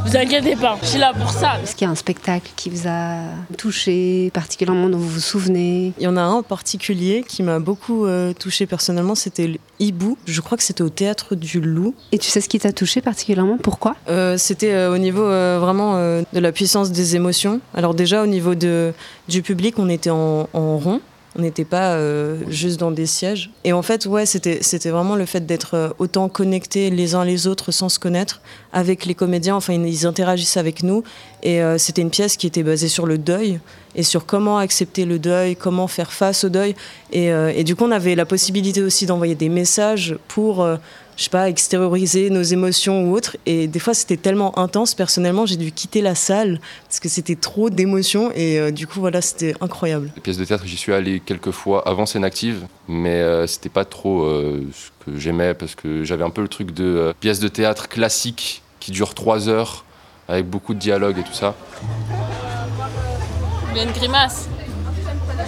Vous 0.08 0.16
inquiétez 0.16 0.56
pas, 0.56 0.78
je 0.80 0.86
suis 0.86 0.98
là 0.98 1.12
pour 1.12 1.28
ça. 1.28 1.60
Est-ce 1.62 1.76
qu'il 1.76 1.84
y 1.84 1.88
a 1.88 1.90
un 1.90 1.94
spectacle 1.94 2.50
qui 2.56 2.70
vous 2.70 2.88
a 2.88 3.24
touché 3.58 4.30
particulièrement 4.32 4.88
dont 4.88 4.96
vous 4.96 5.06
vous 5.06 5.20
souvenez? 5.20 5.92
Il 5.98 6.04
y 6.04 6.06
en 6.06 6.16
a 6.16 6.22
un 6.22 6.30
en 6.32 6.42
particulier 6.42 7.22
qui 7.28 7.42
m'a 7.42 7.58
beaucoup 7.58 8.06
euh, 8.06 8.32
touché 8.32 8.64
personnellement, 8.64 9.14
c'était 9.14 9.46
le 9.48 9.58
Hibou. 9.80 10.16
Je 10.26 10.40
crois 10.40 10.56
que 10.56 10.64
c'était 10.64 10.80
au 10.80 10.88
théâtre 10.88 11.34
du 11.34 11.60
Loup. 11.60 11.94
Et 12.12 12.18
tu 12.18 12.30
sais 12.30 12.40
ce 12.40 12.48
qui 12.48 12.58
t'a 12.58 12.72
touché 12.72 13.02
particulièrement? 13.02 13.58
Pourquoi? 13.62 13.96
Euh, 14.08 14.38
C'était 14.38 14.72
euh, 14.72 14.94
au 14.94 14.96
niveau 14.96 15.22
euh, 15.24 15.58
vraiment 15.60 15.96
euh, 15.96 16.22
de 16.32 16.40
la 16.40 16.52
puissance 16.52 16.90
des 16.90 17.14
émotions. 17.14 17.60
Alors 17.74 17.92
déjà 17.92 18.22
au 18.22 18.26
niveau 18.26 18.54
de, 18.54 18.94
du 19.28 19.42
public, 19.42 19.78
on 19.78 19.90
était 19.90 20.08
en, 20.08 20.48
en 20.54 20.78
rond. 20.78 21.02
On 21.36 21.42
n'était 21.42 21.64
pas 21.64 21.92
euh, 21.92 22.38
juste 22.48 22.80
dans 22.80 22.90
des 22.90 23.06
sièges. 23.06 23.50
Et 23.64 23.72
en 23.72 23.82
fait, 23.82 24.06
ouais, 24.06 24.26
c'était 24.26 24.58
c'était 24.62 24.90
vraiment 24.90 25.14
le 25.14 25.26
fait 25.26 25.44
d'être 25.44 25.74
euh, 25.74 25.88
autant 25.98 26.28
connectés 26.28 26.90
les 26.90 27.14
uns 27.14 27.24
les 27.24 27.46
autres 27.46 27.70
sans 27.70 27.88
se 27.88 27.98
connaître 27.98 28.40
avec 28.72 29.04
les 29.04 29.14
comédiens. 29.14 29.56
Enfin, 29.56 29.74
ils, 29.74 30.06
interagissaient 30.06 30.60
avec 30.60 30.82
nous. 30.82 31.04
Et 31.42 31.62
euh, 31.62 31.78
c'était 31.78 32.02
une 32.02 32.10
pièce 32.10 32.36
qui 32.36 32.46
était 32.46 32.62
basée 32.62 32.88
sur 32.88 33.06
le 33.06 33.18
deuil 33.18 33.60
et 33.94 34.02
sur 34.02 34.26
comment 34.26 34.58
accepter 34.58 35.04
le 35.04 35.18
deuil, 35.18 35.54
comment 35.54 35.86
faire 35.86 36.12
face 36.12 36.44
au 36.44 36.48
deuil. 36.48 36.74
Et, 37.12 37.32
euh, 37.32 37.52
et 37.54 37.64
du 37.64 37.76
coup, 37.76 37.84
on 37.84 37.90
avait 37.90 38.14
la 38.14 38.26
possibilité 38.26 38.82
aussi 38.82 39.06
d'envoyer 39.06 39.34
des 39.34 39.48
messages 39.48 40.16
pour, 40.28 40.66
je 41.18 41.24
sais 41.24 41.30
pas, 41.30 41.48
extérioriser 41.48 42.30
nos 42.30 42.42
émotions 42.42 43.02
ou 43.02 43.12
autres. 43.12 43.36
Et 43.44 43.66
des 43.66 43.80
fois, 43.80 43.92
c'était 43.92 44.16
tellement 44.16 44.56
intense. 44.56 44.94
Personnellement, 44.94 45.46
j'ai 45.46 45.56
dû 45.56 45.72
quitter 45.72 46.00
la 46.00 46.14
salle 46.14 46.60
parce 46.86 47.00
que 47.00 47.08
c'était 47.08 47.34
trop 47.34 47.70
d'émotions. 47.70 48.30
Et 48.36 48.60
euh, 48.60 48.70
du 48.70 48.86
coup, 48.86 49.00
voilà, 49.00 49.20
c'était 49.20 49.52
incroyable. 49.60 50.12
Les 50.14 50.22
pièces 50.22 50.36
de 50.38 50.44
théâtre, 50.44 50.62
j'y 50.64 50.76
suis 50.76 50.92
allé 50.92 51.18
quelques 51.18 51.50
fois 51.50 51.86
avant 51.88 52.06
scène 52.06 52.22
active, 52.22 52.68
mais 52.86 53.16
euh, 53.16 53.48
c'était 53.48 53.68
pas 53.68 53.84
trop 53.84 54.22
euh, 54.22 54.62
ce 54.72 54.90
que 55.04 55.18
j'aimais 55.18 55.54
parce 55.54 55.74
que 55.74 56.04
j'avais 56.04 56.22
un 56.22 56.30
peu 56.30 56.40
le 56.40 56.48
truc 56.48 56.70
de 56.70 56.84
euh, 56.84 57.12
pièce 57.18 57.40
de 57.40 57.48
théâtre 57.48 57.88
classique 57.88 58.62
qui 58.78 58.92
dure 58.92 59.14
trois 59.14 59.48
heures 59.48 59.84
avec 60.28 60.48
beaucoup 60.48 60.72
de 60.72 60.78
dialogue 60.78 61.18
et 61.18 61.24
tout 61.24 61.34
ça. 61.34 61.56
Il 63.72 63.76
y 63.76 63.80
a 63.80 63.82
une 63.82 63.90
grimace. 63.90 64.48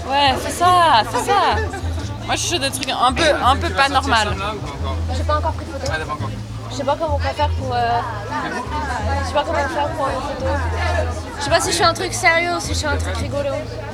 Ouais, 0.09 0.35
fais 0.41 0.51
ça, 0.51 1.05
fais 1.13 1.25
ça. 1.25 1.90
Moi, 2.31 2.37
je 2.37 2.47
suis 2.47 2.61
des 2.61 2.71
trucs 2.71 2.89
un 2.89 3.13
peu, 3.13 3.25
un 3.25 3.57
peu 3.57 3.69
pas 3.71 3.89
normal. 3.89 4.37
J'ai 5.17 5.25
pas 5.25 5.39
encore 5.39 5.53
pris 5.53 5.67
de 5.67 5.73
photo. 5.73 5.93
Je 6.71 6.77
sais 6.77 6.85
pas 6.85 6.97
comment 6.99 7.17
on 7.17 7.19
peut 7.19 7.35
faire 7.35 7.49
pour. 7.59 7.73
euh, 7.75 7.79
Je 9.23 9.29
sais 9.29 9.35
pas 9.35 9.45
comment 9.45 9.59
faire 9.59 9.89
pour 9.97 10.07
une 10.07 10.15
photo. 10.15 10.47
Je 11.39 11.45
sais 11.45 11.51
pas 11.51 11.61
si 11.61 11.73
je 11.73 11.77
fais 11.79 11.85
un 11.85 11.95
truc 11.95 12.13
sérieux 12.13 12.51
ou 12.57 12.61
si 12.61 12.75
je 12.75 12.79
fais 12.81 12.87
un 12.87 12.97
truc 12.97 13.17
rigolo. 13.17 13.49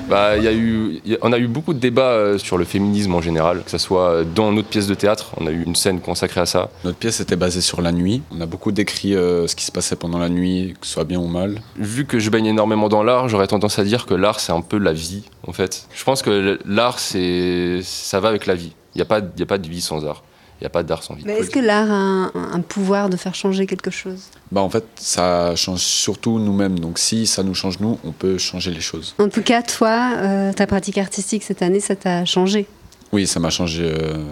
Bah, 0.09 0.37
il 0.37 0.45
y 0.45 0.49
a 0.49 0.53
eu, 0.53 1.01
il 1.05 1.13
y 1.13 1.15
a- 1.15 1.19
on 1.23 1.33
a 1.33 1.39
eu 1.39 1.47
beaucoup 1.49 1.75
de 1.75 1.79
débats 1.79 2.03
euh, 2.11 2.39
sur 2.39 2.59
le 2.59 2.65
féminisme 2.65 3.15
en 3.15 3.21
général, 3.21 3.63
que 3.65 3.71
ce 3.71 3.79
soit 3.79 4.25
dans 4.25 4.53
notre 4.53 4.69
pièce 4.69 4.87
de 4.87 4.95
théâtre, 4.95 5.31
on 5.37 5.47
a 5.47 5.51
eu 5.51 5.63
une 5.65 5.75
scène 5.75 6.01
consacrée 6.01 6.41
à 6.41 6.47
ça. 6.47 6.69
Notre 6.85 6.99
pièce 6.99 7.21
était 7.21 7.35
basée 7.37 7.61
sur 7.61 7.81
la 7.83 7.93
nuit. 7.93 8.23
On 8.37 8.41
a 8.41 8.47
beaucoup 8.47 8.73
décrit 8.73 9.15
euh, 9.15 9.47
ce 9.49 9.57
qui 9.57 9.65
se 9.65 9.73
passait 9.73 9.97
pendant 9.97 10.19
la 10.19 10.29
nuit, 10.29 10.75
que 10.81 10.87
ce 10.87 10.93
soit 10.93 11.05
bien 11.05 11.19
ou 11.19 11.27
mal. 11.29 11.61
Vu 11.77 12.05
que 12.05 12.19
je 12.19 12.31
baigne 12.31 12.47
énormément 12.47 12.89
dans 12.89 13.03
l'art, 13.03 13.29
j'aurais 13.29 13.47
tendance 13.49 13.79
à 13.79 13.85
dire 13.85 14.07
que 14.07 14.15
l'art 14.15 14.39
c'est 14.41 14.53
un 14.53 14.61
peu 14.61 14.79
la 14.79 14.93
vie 14.93 15.25
en 15.47 15.53
fait. 15.53 15.87
Je 15.95 16.05
pense 16.05 16.23
que 16.23 16.59
l'art 16.67 16.99
c'est, 16.99 17.81
ça 17.83 18.21
va 18.21 18.29
avec 18.29 18.47
la 18.47 18.55
vie. 18.55 18.73
Il 18.95 18.99
n'y 18.99 19.03
a 19.03 19.07
pas, 19.07 19.19
il 19.21 19.41
y 19.41 19.43
a 19.43 19.47
pas 19.47 19.59
de 19.59 19.69
vie 19.69 19.81
sans 19.81 20.05
art. 20.07 20.23
Il 20.61 20.65
n'y 20.65 20.67
a 20.67 20.71
pas 20.71 20.83
d'art 20.83 21.03
sans 21.03 21.15
vie. 21.15 21.23
Mais 21.27 21.35
est-ce 21.39 21.51
que 21.51 21.59
l'art 21.59 21.91
a 21.91 21.95
un, 21.95 22.33
un 22.35 22.61
pouvoir 22.61 23.11
de 23.11 23.17
faire 23.17 23.35
changer 23.35 23.67
quelque 23.67 23.91
chose? 23.91 24.31
Bah 24.51 24.63
en 24.63 24.71
fait, 24.71 24.85
ça 24.97 25.55
change 25.55 25.81
surtout 25.81 26.39
nous-mêmes. 26.39 26.79
Donc 26.79 26.99
si 26.99 27.27
ça 27.27 27.43
nous 27.43 27.55
change 27.55 27.79
nous, 27.81 27.99
on 28.05 28.13
peut 28.13 28.39
changer 28.39 28.71
les 28.71 28.81
choses. 28.81 29.15
En 29.19 29.29
tout 29.29 29.43
cas, 29.43 29.63
toi, 29.63 30.13
euh, 30.17 30.53
ta 30.55 30.67
pratique 30.67 30.97
artistique 30.97 31.43
cette 31.43 31.61
année, 31.61 31.81
ça 31.81 31.95
t'a 31.95 32.25
changé? 32.25 32.67
Oui, 33.13 33.27
ça 33.27 33.39
m'a 33.39 33.51
changé 33.51 33.83
euh, 33.85 34.25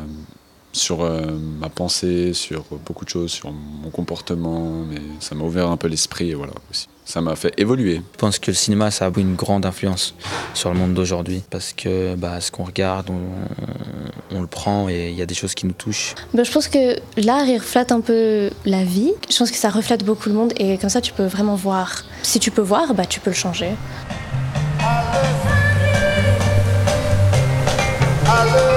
sur 0.73 1.03
euh, 1.03 1.37
ma 1.61 1.69
pensée, 1.69 2.33
sur 2.33 2.65
beaucoup 2.87 3.05
de 3.05 3.11
choses, 3.11 3.31
sur 3.31 3.53
mon 3.53 3.91
comportement, 3.91 4.85
mais 4.89 5.03
ça 5.21 5.35
m'a 5.35 5.45
ouvert 5.45 5.69
un 5.69 5.77
peu 5.77 5.89
l'esprit 5.89 6.33
voilà 6.33 6.55
aussi. 6.71 6.87
Ça 7.05 7.21
m'a 7.21 7.37
fait 7.37 7.53
évoluer. 7.59 7.97
Je 7.97 8.19
pense 8.19 8.39
que 8.39 8.51
le 8.51 8.57
cinéma, 8.57 8.91
ça 8.91 9.07
a 9.07 9.11
une 9.19 9.35
grande 9.35 9.67
influence 9.67 10.15
sur 10.55 10.73
le 10.73 10.79
monde 10.79 10.95
d'aujourd'hui. 10.95 11.43
Parce 11.51 11.73
que 11.73 12.15
bah, 12.15 12.41
ce 12.41 12.51
qu'on 12.51 12.65
regarde, 12.65 13.11
on, 13.11 14.37
on 14.37 14.41
le 14.41 14.47
prend 14.47 14.89
et 14.89 15.11
il 15.11 15.15
y 15.15 15.23
a 15.23 15.27
des 15.27 15.35
choses 15.35 15.55
qui 15.55 15.67
nous 15.67 15.73
touchent. 15.73 16.15
Ben, 16.33 16.45
je 16.45 16.51
pense 16.51 16.69
que 16.69 16.99
l'art, 17.21 17.47
il 17.47 17.59
reflète 17.59 17.93
un 17.93 18.01
peu 18.01 18.51
la 18.65 18.85
vie. 18.85 19.13
Je 19.31 19.37
pense 19.37 19.51
que 19.51 19.57
ça 19.57 19.69
reflète 19.71 20.05
beaucoup 20.05 20.29
le 20.29 20.35
monde 20.35 20.53
et 20.57 20.79
comme 20.79 20.91
ça, 20.91 21.01
tu 21.01 21.13
peux 21.13 21.27
vraiment 21.27 21.57
voir. 21.57 22.03
Si 22.23 22.41
tu 22.41 22.51
peux 22.51 22.63
voir, 22.63 22.95
bah, 22.95 23.05
tu 23.07 23.21
peux 23.21 23.31
le 23.31 23.37
changer. 23.37 23.71
Je 28.27 28.74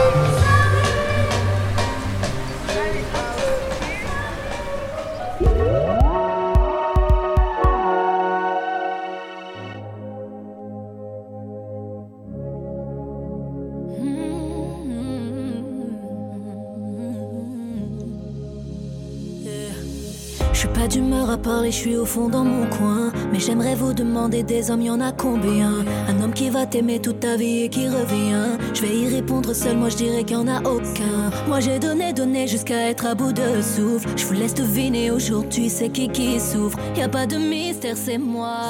parler, 21.67 21.71
je 21.71 21.77
suis 21.77 21.97
au 21.97 22.05
fond 22.05 22.29
dans 22.29 22.43
mon 22.43 22.67
coin. 22.67 23.11
Mais 23.31 23.39
j'aimerais 23.39 23.75
vous 23.75 23.93
demander 23.93 24.43
des 24.43 24.71
hommes, 24.71 24.81
y 24.81 24.89
en 24.89 25.01
a 25.01 25.11
combien? 25.11 25.85
Un 26.07 26.21
homme 26.21 26.33
qui 26.33 26.49
va 26.49 26.65
t'aimer 26.65 26.99
toute 26.99 27.19
ta 27.19 27.35
vie 27.37 27.63
et 27.63 27.69
qui 27.69 27.87
revient. 27.87 28.57
Je 28.73 28.81
vais 28.81 28.95
y 28.95 29.07
répondre 29.07 29.53
seul, 29.53 29.77
moi 29.77 29.89
je 29.89 29.97
dirais 29.97 30.23
qu'il 30.23 30.37
y 30.37 30.39
en 30.39 30.47
a 30.47 30.61
aucun. 30.61 31.31
Moi 31.47 31.59
j'ai 31.59 31.79
donné, 31.79 32.13
donné 32.13 32.47
jusqu'à 32.47 32.89
être 32.89 33.05
à 33.05 33.15
bout 33.15 33.33
de 33.33 33.61
souffle. 33.61 34.09
Je 34.15 34.25
vous 34.25 34.33
laisse 34.33 34.53
deviner 34.53 35.11
aujourd'hui, 35.11 35.69
c'est 35.69 35.89
qui 35.89 36.09
qui 36.09 36.39
souffre. 36.39 36.77
Y 36.95 37.01
a 37.01 37.09
pas 37.09 37.25
de 37.25 37.37
mystère, 37.37 37.97
c'est 37.97 38.17
moi. 38.17 38.61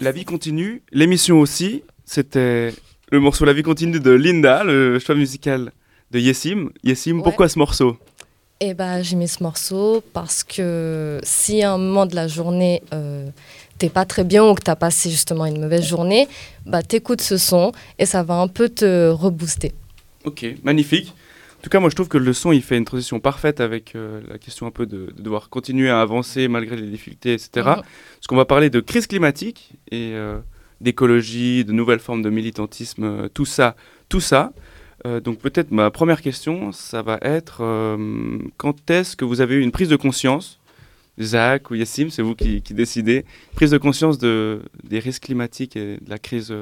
La 0.00 0.12
vie 0.12 0.24
continue, 0.24 0.82
l'émission 0.92 1.40
aussi. 1.40 1.82
C'était 2.04 2.72
le 3.10 3.20
morceau 3.20 3.44
La 3.44 3.52
vie 3.52 3.62
continue 3.62 4.00
de 4.00 4.10
Linda, 4.10 4.64
le 4.64 4.98
choix 4.98 5.14
musical 5.14 5.72
de 6.10 6.18
Yessim. 6.18 6.70
Yessim, 6.82 7.22
pourquoi 7.22 7.48
ce 7.48 7.58
morceau? 7.58 7.98
Et 8.60 8.74
bah, 8.74 9.02
j'ai 9.02 9.14
mis 9.14 9.28
ce 9.28 9.42
morceau 9.42 10.02
parce 10.12 10.42
que 10.42 11.20
si 11.22 11.62
à 11.62 11.72
un 11.72 11.78
moment 11.78 12.06
de 12.06 12.16
la 12.16 12.26
journée, 12.26 12.82
euh, 12.92 13.28
t'es 13.78 13.88
pas 13.88 14.04
très 14.04 14.24
bien 14.24 14.44
ou 14.44 14.54
que 14.54 14.62
t'as 14.62 14.74
passé 14.74 15.10
justement 15.10 15.46
une 15.46 15.60
mauvaise 15.60 15.86
journée, 15.86 16.26
bah, 16.66 16.82
t'écoutes 16.82 17.20
ce 17.20 17.36
son 17.36 17.70
et 18.00 18.06
ça 18.06 18.24
va 18.24 18.34
un 18.34 18.48
peu 18.48 18.68
te 18.68 19.10
rebooster. 19.10 19.72
Ok, 20.24 20.44
magnifique. 20.64 21.14
En 21.58 21.62
tout 21.62 21.70
cas, 21.70 21.78
moi 21.78 21.88
je 21.88 21.94
trouve 21.94 22.08
que 22.08 22.18
le 22.18 22.32
son 22.32 22.50
il 22.50 22.62
fait 22.62 22.76
une 22.76 22.84
transition 22.84 23.20
parfaite 23.20 23.60
avec 23.60 23.94
euh, 23.94 24.20
la 24.28 24.38
question 24.38 24.66
un 24.66 24.70
peu 24.72 24.86
de, 24.86 25.12
de 25.16 25.22
devoir 25.22 25.50
continuer 25.50 25.90
à 25.90 26.00
avancer 26.00 26.48
malgré 26.48 26.76
les 26.76 26.88
difficultés, 26.88 27.34
etc. 27.34 27.50
Mhm. 27.54 27.62
Parce 27.64 28.26
qu'on 28.28 28.36
va 28.36 28.44
parler 28.44 28.70
de 28.70 28.80
crise 28.80 29.06
climatique 29.06 29.72
et 29.92 30.12
euh, 30.14 30.38
d'écologie, 30.80 31.64
de 31.64 31.72
nouvelles 31.72 31.98
formes 31.98 32.22
de 32.22 32.30
militantisme, 32.30 33.04
euh, 33.04 33.28
tout 33.28 33.44
ça, 33.44 33.76
tout 34.08 34.20
ça. 34.20 34.52
Euh, 35.06 35.20
donc 35.20 35.38
peut-être 35.38 35.70
ma 35.70 35.90
première 35.90 36.22
question, 36.22 36.72
ça 36.72 37.02
va 37.02 37.18
être 37.22 37.62
euh, 37.62 38.38
quand 38.56 38.90
est-ce 38.90 39.16
que 39.16 39.24
vous 39.24 39.40
avez 39.40 39.54
eu 39.56 39.60
une 39.60 39.70
prise 39.70 39.88
de 39.88 39.96
conscience, 39.96 40.58
Zach 41.20 41.70
ou 41.70 41.76
Yassim, 41.76 42.10
c'est 42.10 42.22
vous 42.22 42.34
qui, 42.34 42.60
décidez, 42.70 43.24
prise 43.54 43.70
de 43.70 43.78
conscience 43.78 44.18
de, 44.18 44.62
des 44.84 44.98
risques 44.98 45.24
climatiques 45.24 45.76
et 45.76 45.98
de 45.98 46.10
la 46.10 46.18
crise 46.18 46.54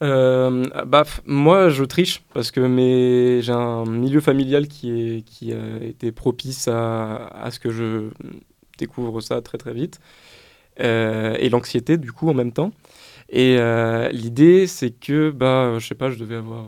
euh, 0.00 0.64
bah, 0.86 1.02
moi, 1.26 1.70
je 1.70 1.82
triche 1.82 2.22
parce 2.32 2.52
que 2.52 2.60
j'ai 3.42 3.52
un 3.52 3.84
milieu 3.84 4.20
familial 4.20 4.68
qui, 4.68 5.24
est, 5.42 5.52
a 5.52 5.84
été 5.84 6.12
propice 6.12 6.68
à, 6.68 7.48
ce 7.50 7.58
que 7.58 7.70
je 7.70 8.10
découvre 8.78 9.20
ça 9.20 9.42
très 9.42 9.58
très 9.58 9.74
vite. 9.74 9.98
Et 10.78 11.48
l'anxiété, 11.50 11.96
du 11.96 12.12
coup, 12.12 12.30
en 12.30 12.34
même 12.34 12.52
temps. 12.52 12.70
Et 13.28 13.58
l'idée, 14.12 14.68
c'est 14.68 14.90
que, 14.90 15.30
bah, 15.30 15.80
je 15.80 15.86
sais 15.88 15.96
pas, 15.96 16.10
je 16.10 16.18
devais 16.18 16.36
avoir 16.36 16.66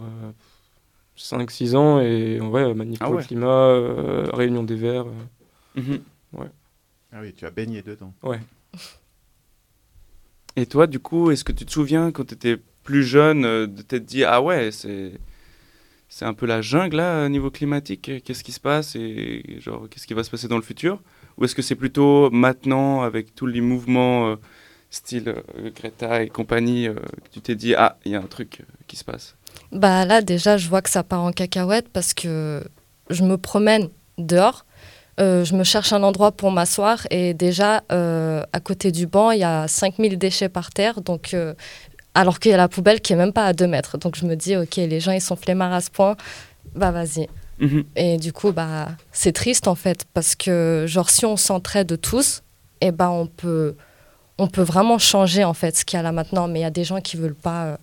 5-6 1.20 1.74
ans 1.76 2.00
et 2.00 2.40
ouais, 2.40 2.74
manif 2.74 2.98
Ah 3.00 3.06
pour 3.06 3.14
ouais. 3.16 3.22
le 3.22 3.26
climat, 3.26 3.46
euh, 3.68 4.26
réunion 4.32 4.62
des 4.62 4.74
Verts. 4.76 5.06
euh, 5.06 5.80
Mhm. 5.80 6.00
ouais. 6.34 6.46
Ah 7.12 7.18
oui, 7.22 7.32
tu 7.32 7.44
as 7.46 7.50
baigné 7.50 7.82
dedans. 7.82 8.12
Ouais. 8.22 8.40
Et 10.56 10.66
toi, 10.66 10.86
du 10.86 10.98
coup, 10.98 11.30
est-ce 11.30 11.44
que 11.44 11.52
tu 11.52 11.64
te 11.64 11.70
souviens 11.70 12.10
quand 12.10 12.24
tu 12.24 12.34
étais 12.34 12.56
plus 12.82 13.04
jeune 13.04 13.44
euh, 13.44 13.66
de 13.66 13.82
t'être 13.82 14.04
dit 14.06 14.24
ah 14.24 14.40
ouais 14.42 14.70
c'est 14.72 15.12
c'est 16.08 16.24
un 16.24 16.32
peu 16.34 16.46
la 16.46 16.60
jungle 16.62 16.96
là 16.96 17.26
au 17.26 17.28
niveau 17.28 17.50
climatique 17.50 18.10
qu'est-ce 18.24 18.42
qui 18.42 18.52
se 18.52 18.58
passe 18.58 18.96
et 18.96 19.58
genre 19.60 19.86
qu'est-ce 19.88 20.06
qui 20.06 20.14
va 20.14 20.24
se 20.24 20.30
passer 20.30 20.48
dans 20.48 20.56
le 20.56 20.62
futur? 20.62 21.00
Ou 21.36 21.44
est-ce 21.44 21.54
que 21.54 21.62
c'est 21.62 21.76
plutôt 21.76 22.30
maintenant 22.30 23.02
avec 23.02 23.34
tous 23.34 23.46
les 23.46 23.60
mouvements 23.60 24.30
euh, 24.30 24.36
style 24.90 25.28
euh, 25.28 25.70
Greta 25.76 26.22
et 26.24 26.28
compagnie 26.28 26.88
euh, 26.88 26.94
que 26.94 27.28
tu 27.32 27.40
t'es 27.42 27.54
dit 27.54 27.74
ah 27.76 27.98
il 28.04 28.12
y 28.12 28.14
a 28.16 28.18
un 28.20 28.26
truc 28.26 28.60
euh, 28.62 28.64
qui 28.88 28.96
se 28.96 29.04
passe? 29.04 29.36
Bah 29.72 30.04
là 30.04 30.20
déjà 30.20 30.56
je 30.56 30.68
vois 30.68 30.82
que 30.82 30.90
ça 30.90 31.04
part 31.04 31.22
en 31.22 31.30
cacahuète 31.30 31.88
parce 31.88 32.12
que 32.12 32.64
je 33.08 33.22
me 33.22 33.36
promène 33.36 33.88
dehors, 34.18 34.66
euh, 35.20 35.44
je 35.44 35.54
me 35.54 35.62
cherche 35.62 35.92
un 35.92 36.02
endroit 36.02 36.32
pour 36.32 36.50
m'asseoir 36.50 37.06
et 37.10 37.34
déjà 37.34 37.84
euh, 37.92 38.42
à 38.52 38.60
côté 38.60 38.90
du 38.90 39.06
banc 39.06 39.30
il 39.30 39.40
y 39.40 39.44
a 39.44 39.68
5000 39.68 40.18
déchets 40.18 40.48
par 40.48 40.70
terre 40.70 41.00
donc 41.00 41.34
euh, 41.34 41.54
alors 42.14 42.40
qu'il 42.40 42.50
y 42.50 42.54
a 42.54 42.56
la 42.56 42.68
poubelle 42.68 43.00
qui 43.00 43.12
est 43.12 43.16
même 43.16 43.32
pas 43.32 43.44
à 43.44 43.52
2 43.52 43.68
mètres. 43.68 43.96
Donc 43.96 44.16
je 44.16 44.26
me 44.26 44.34
dis 44.34 44.56
ok 44.56 44.76
les 44.76 44.98
gens 44.98 45.12
ils 45.12 45.20
sont 45.20 45.36
flemmards 45.36 45.72
à 45.72 45.80
ce 45.80 45.90
point 45.90 46.16
bah 46.74 46.90
vas-y. 46.90 47.28
Mhm. 47.60 47.84
et 47.94 48.16
du 48.16 48.32
coup 48.32 48.52
bah 48.52 48.88
c'est 49.12 49.32
triste 49.32 49.68
en 49.68 49.74
fait 49.74 50.04
parce 50.14 50.34
que 50.34 50.86
genre 50.88 51.10
si 51.10 51.26
on 51.26 51.36
s'entraide 51.36 52.00
tous 52.00 52.42
et 52.80 52.90
ben 52.90 53.10
on 53.10 53.26
peut 53.26 53.76
on 54.38 54.48
peut 54.48 54.62
vraiment 54.62 54.98
changer 54.98 55.44
en 55.44 55.52
fait 55.52 55.76
ce 55.76 55.84
qu'il 55.84 55.96
y 55.96 56.00
a 56.00 56.02
là 56.02 56.10
maintenant. 56.10 56.48
Mais 56.48 56.60
il 56.60 56.62
y 56.62 56.66
a 56.66 56.70
des 56.70 56.84
gens 56.84 57.00
qui 57.00 57.16
veulent 57.16 57.34
pas 57.34 57.78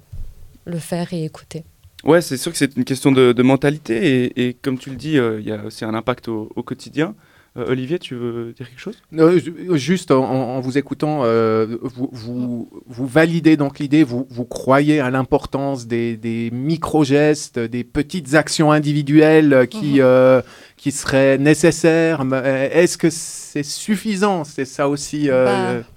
le 0.66 0.80
faire 0.80 1.14
et 1.14 1.24
écouter 1.24 1.64
Ouais, 2.08 2.22
c'est 2.22 2.38
sûr 2.38 2.51
que 2.53 2.58
c'est 2.58 2.76
une 2.78 2.86
question 2.86 3.12
de, 3.12 3.34
de 3.34 3.43
mentalité 3.43 4.24
et, 4.24 4.47
et 4.47 4.53
comme 4.53 4.78
tu 4.80 4.89
le 4.89 4.95
dis, 4.95 5.18
euh, 5.20 5.39
il 5.41 5.45
y 5.47 5.51
a 5.51 5.64
aussi 5.66 5.84
un 5.86 5.93
impact 5.93 6.28
au, 6.30 6.49
au 6.55 6.64
quotidien. 6.64 7.14
Euh, 7.58 7.66
Olivier, 7.70 7.99
tu 7.99 8.14
veux 8.16 8.53
dire 8.53 8.70
quelque 8.70 8.80
chose? 8.80 8.95
Euh, 9.18 9.39
ju- 9.39 9.53
juste 9.74 10.12
en, 10.12 10.24
en 10.24 10.60
vous 10.62 10.78
écoutant, 10.78 11.22
euh, 11.26 11.66
vous, 11.82 12.08
vous, 12.14 12.70
vous 12.86 13.08
validez 13.08 13.58
donc 13.58 13.80
l'idée, 13.80 14.03
vous, 14.03 14.26
vous 14.30 14.45
croyez 14.45 14.99
à 14.99 15.10
l'importance 15.10 15.86
des, 15.88 16.16
des 16.18 16.49
micro-gestes, 16.51 17.60
des 17.60 17.84
petites 17.84 18.36
actions 18.36 18.72
individuelles 18.72 19.68
qui, 19.70 19.95
Mhm. 19.95 20.01
euh, 20.01 20.41
qui 20.78 20.91
seraient 20.91 21.38
nécessaires. 21.39 22.22
Est-ce 22.72 22.97
que 22.97 23.10
c'est 23.10 23.64
suffisant? 23.64 24.43
C'est 24.43 24.66
ça 24.66 24.88
aussi 24.88 25.30
euh, 25.30 25.82
Bah, 25.82 25.88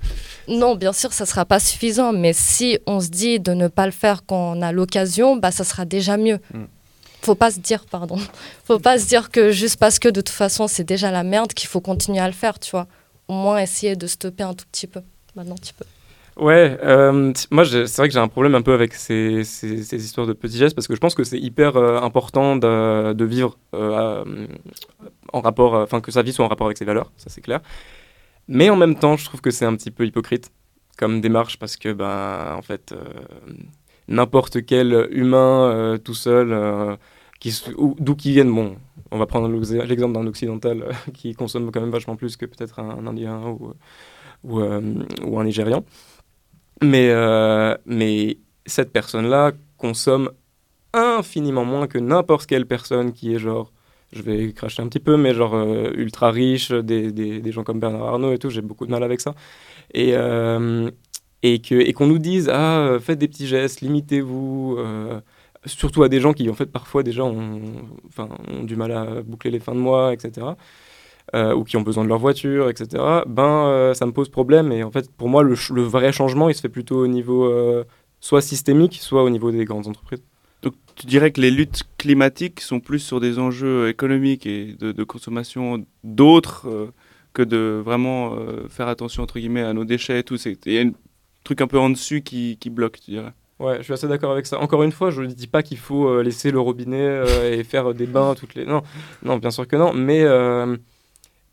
Non, 0.49 0.75
bien 0.77 0.93
sûr, 0.93 1.13
ça 1.13 1.27
sera 1.27 1.45
pas 1.45 1.61
suffisant, 1.61 2.13
mais 2.13 2.33
si 2.33 2.79
on 2.87 3.01
se 3.01 3.09
dit 3.09 3.39
de 3.41 3.53
ne 3.53 3.69
pas 3.69 3.87
le 3.87 3.93
faire 3.93 4.25
quand 4.27 4.55
on 4.57 4.63
a 4.63 4.73
l'occasion, 4.73 5.37
bah 5.37 5.51
ça 5.51 5.65
sera 5.65 5.85
déjà 5.85 6.17
mieux. 6.17 6.39
Mm. 6.55 6.65
Faut 7.23 7.35
pas 7.35 7.51
se 7.51 7.61
dire, 7.61 7.85
pardon, 7.91 8.17
faut 8.65 8.79
pas 8.79 8.99
se 8.99 9.07
dire 9.07 9.31
que 9.31 9.51
juste 9.53 9.79
parce 9.79 9.99
que 9.99 10.09
de 10.09 10.21
toute 10.21 10.31
façon 10.35 10.67
c'est 10.69 10.85
déjà 10.85 11.11
la 11.11 11.23
merde 11.23 11.53
qu'il 11.53 11.69
faut 11.69 11.81
continuer 11.81 12.19
à 12.21 12.27
le 12.27 12.33
faire, 12.33 12.59
tu 12.59 12.71
vois. 12.71 12.87
Au 13.29 13.33
moins 13.35 13.59
essayer 13.59 13.95
de 13.95 14.07
stopper 14.07 14.43
un 14.43 14.55
tout 14.55 14.65
petit 14.73 14.87
peu. 14.89 15.01
Maintenant, 15.37 15.55
tu 15.63 15.73
peux. 15.75 15.85
Ouais, 16.37 16.79
euh, 16.83 17.33
moi 17.51 17.65
c'est 17.67 17.97
vrai 17.99 18.09
que 18.09 18.15
j'ai 18.15 18.19
un 18.21 18.29
problème 18.29 18.55
un 18.55 18.63
peu 18.63 18.73
avec 18.73 18.95
ces, 18.95 19.45
ces- 19.45 19.83
ces 19.85 20.03
histoires 20.05 20.27
de 20.27 20.33
petits 20.33 20.57
gestes 20.57 20.75
parce 20.75 20.89
que 20.89 20.95
je 20.95 21.01
pense 21.01 21.15
que 21.15 21.23
c'est 21.23 21.39
hyper 21.39 21.77
euh, 21.77 22.01
important 22.01 22.57
de, 22.57 23.13
de 23.13 23.25
vivre 23.25 23.59
euh, 23.75 24.25
en 25.33 25.41
rapport, 25.43 25.75
enfin 25.75 26.01
que 26.01 26.11
sa 26.11 26.23
vie 26.23 26.33
soit 26.33 26.45
en 26.45 26.49
rapport 26.49 26.67
avec 26.67 26.79
ses 26.79 26.85
valeurs, 26.87 27.13
ça 27.19 27.27
c'est 27.29 27.43
clair. 27.43 27.61
Mais 28.51 28.69
en 28.69 28.75
même 28.75 28.97
temps, 28.97 29.17
je 29.17 29.25
trouve 29.25 29.41
que 29.41 29.53
c'est 29.53 29.65
un 29.65 29.77
petit 29.77 29.93
peu 29.93 30.05
hypocrite 30.05 30.51
comme 30.99 31.21
démarche 31.21 31.57
parce 31.57 31.77
que 31.77 31.93
ben 31.93 32.57
en 32.57 32.63
fait 32.63 32.93
euh, 32.93 33.05
n'importe 34.09 34.67
quel 34.67 35.09
humain 35.13 35.71
euh, 35.71 35.99
tout 35.99 36.15
seul, 36.15 36.53
euh, 36.53 36.97
d'où 38.01 38.17
qu'ils 38.17 38.33
viennent, 38.33 38.53
bon, 38.53 38.77
on 39.13 39.19
va 39.19 39.27
prendre 39.27 39.49
l'ex- 39.49 39.71
l'exemple 39.71 40.15
d'un 40.15 40.27
occidental 40.27 40.85
qui 41.15 41.33
consomme 41.35 41.71
quand 41.71 41.81
même 41.81 41.91
vachement 41.91 42.17
plus 42.17 42.37
que 42.37 42.45
peut-être 42.45 42.81
un, 42.81 43.07
Indien 43.07 43.57
ou, 44.43 44.59
un 44.61 45.45
Nigérian. 45.45 45.85
Mais, 46.83 47.15
mais 47.87 48.39
cette 48.67 48.93
personne-là 48.93 49.53
consomme 49.79 50.31
infiniment 50.93 51.65
moins 51.65 51.87
que 51.87 51.99
n'importe 51.99 52.47
quelle 52.47 52.67
personne 52.67 53.13
qui 53.13 53.35
est 53.35 53.39
genre, 53.39 53.73
je 54.13 54.23
vais 54.23 54.53
cracher 54.53 54.83
un 54.83 54.89
petit 54.89 55.01
peu, 55.01 55.17
mais 55.17 55.35
genre 55.35 55.55
euh, 55.55 55.91
ultra 55.95 56.31
riche, 56.31 56.73
des, 56.73 57.13
des, 57.13 57.53
gens 57.53 57.65
comme 57.65 57.81
Bernard 57.81 58.03
Arnault 58.05 58.33
et 58.33 58.39
tout, 58.39 58.51
j'ai 58.51 58.63
beaucoup 58.63 58.87
de 58.87 58.91
mal 58.91 59.03
avec 59.03 59.21
ça. 59.21 59.35
Et, 59.95 60.13
euh, 60.15 60.91
et 61.43 61.61
que- 61.61 61.75
et 61.77 61.93
qu'on 61.93 62.07
nous 62.07 62.19
dise, 62.19 62.49
ah, 62.53 62.99
faites 63.01 63.19
des 63.19 63.29
petits 63.29 63.47
gestes, 63.47 63.81
limitez-vous, 63.83 64.77
euh, 64.79 65.21
surtout 65.67 66.03
à 66.03 66.09
des 66.09 66.21
gens 66.21 66.33
qui, 66.33 66.49
en 66.51 66.55
fait, 66.55 66.67
parfois 66.67 67.03
déjà 67.03 67.25
ont, 67.25 67.61
enfin, 68.09 68.29
ont 68.49 68.65
du 68.65 68.77
mal 68.77 68.93
à 68.93 69.23
boucler 69.23 69.51
les 69.51 69.61
fins 69.61 69.75
de 69.75 69.81
mois, 69.81 70.13
etc 70.13 70.49
ou 71.35 71.65
qui 71.65 71.77
ont 71.77 71.83
besoin 71.83 72.03
de 72.05 72.09
leur 72.09 72.19
voiture, 72.19 72.69
etc., 72.71 73.23
ben, 73.27 73.93
ça 73.95 74.05
me 74.07 74.13
pose 74.13 74.29
problème. 74.29 74.73
Et 74.73 74.83
en 74.83 74.91
fait, 74.91 75.11
pour 75.13 75.29
moi, 75.29 75.43
le, 75.45 75.55
vrai 75.83 76.13
changement, 76.13 76.49
il 76.49 76.55
se 76.57 76.61
fait 76.61 76.69
plutôt 76.69 76.99
au 76.99 77.07
niveau 77.07 77.49
soit 78.21 78.41
systémique, 78.43 78.97
soit 79.01 79.23
au 79.23 79.31
niveau 79.31 79.51
des 79.53 79.65
grandes 79.65 79.87
entreprises. 79.87 80.23
Tu 81.01 81.07
dirais 81.07 81.31
que 81.31 81.41
les 81.41 81.51
luttes 81.51 81.85
climatiques 81.97 82.61
sont 82.61 82.79
plus 82.79 82.99
sur 82.99 83.21
des 83.21 83.39
enjeux 83.39 83.89
économiques 83.89 84.45
et 84.45 84.77
de, 84.79 85.03
consommation 85.03 85.87
d'autres 86.05 86.69
euh, 86.69 86.93
que 87.33 87.41
de 87.41 87.81
vraiment 87.83 88.35
euh, 88.35 88.69
faire 88.69 88.87
attention 88.87 89.23
entre 89.23 89.39
guillemets 89.39 89.63
à 89.63 89.73
nos 89.73 89.87
déchets 89.87 90.19
et 90.19 90.25
tout. 90.25 90.37
Il 90.37 90.73
y 90.75 90.79
a 90.79 90.83
un 90.83 90.93
truc 91.43 91.63
un 91.63 91.67
peu 91.67 91.79
en 91.79 91.89
dessus 91.89 92.21
qui, 92.21 92.59
qui 92.61 92.69
bloque, 92.69 93.01
tu 93.01 93.13
dirais. 93.13 93.33
Ouais, 93.61 93.79
je 93.79 93.85
suis 93.85 93.95
assez 93.95 94.09
d'accord 94.09 94.31
avec 94.31 94.45
ça. 94.45 94.61
Encore 94.61 94.83
une 94.83 94.93
fois, 94.93 95.11
je 95.11 95.23
ne 95.23 95.29
dis 95.29 95.47
pas 95.47 95.63
qu'il 95.63 95.79
faut 95.79 96.07
euh, 96.07 96.23
laisser 96.23 96.51
le 96.51 96.61
robinet 96.61 97.23
et 97.51 97.65
faire 97.65 97.95
des 97.95 98.07
bains 98.07 98.35
toutes 98.35 98.55
les. 98.55 98.67
Non, 98.67 98.83
non, 99.23 99.39
bien 99.39 99.51
sûr 99.51 99.67
que 99.67 99.77
non. 99.77 99.95
Mais 99.95 100.23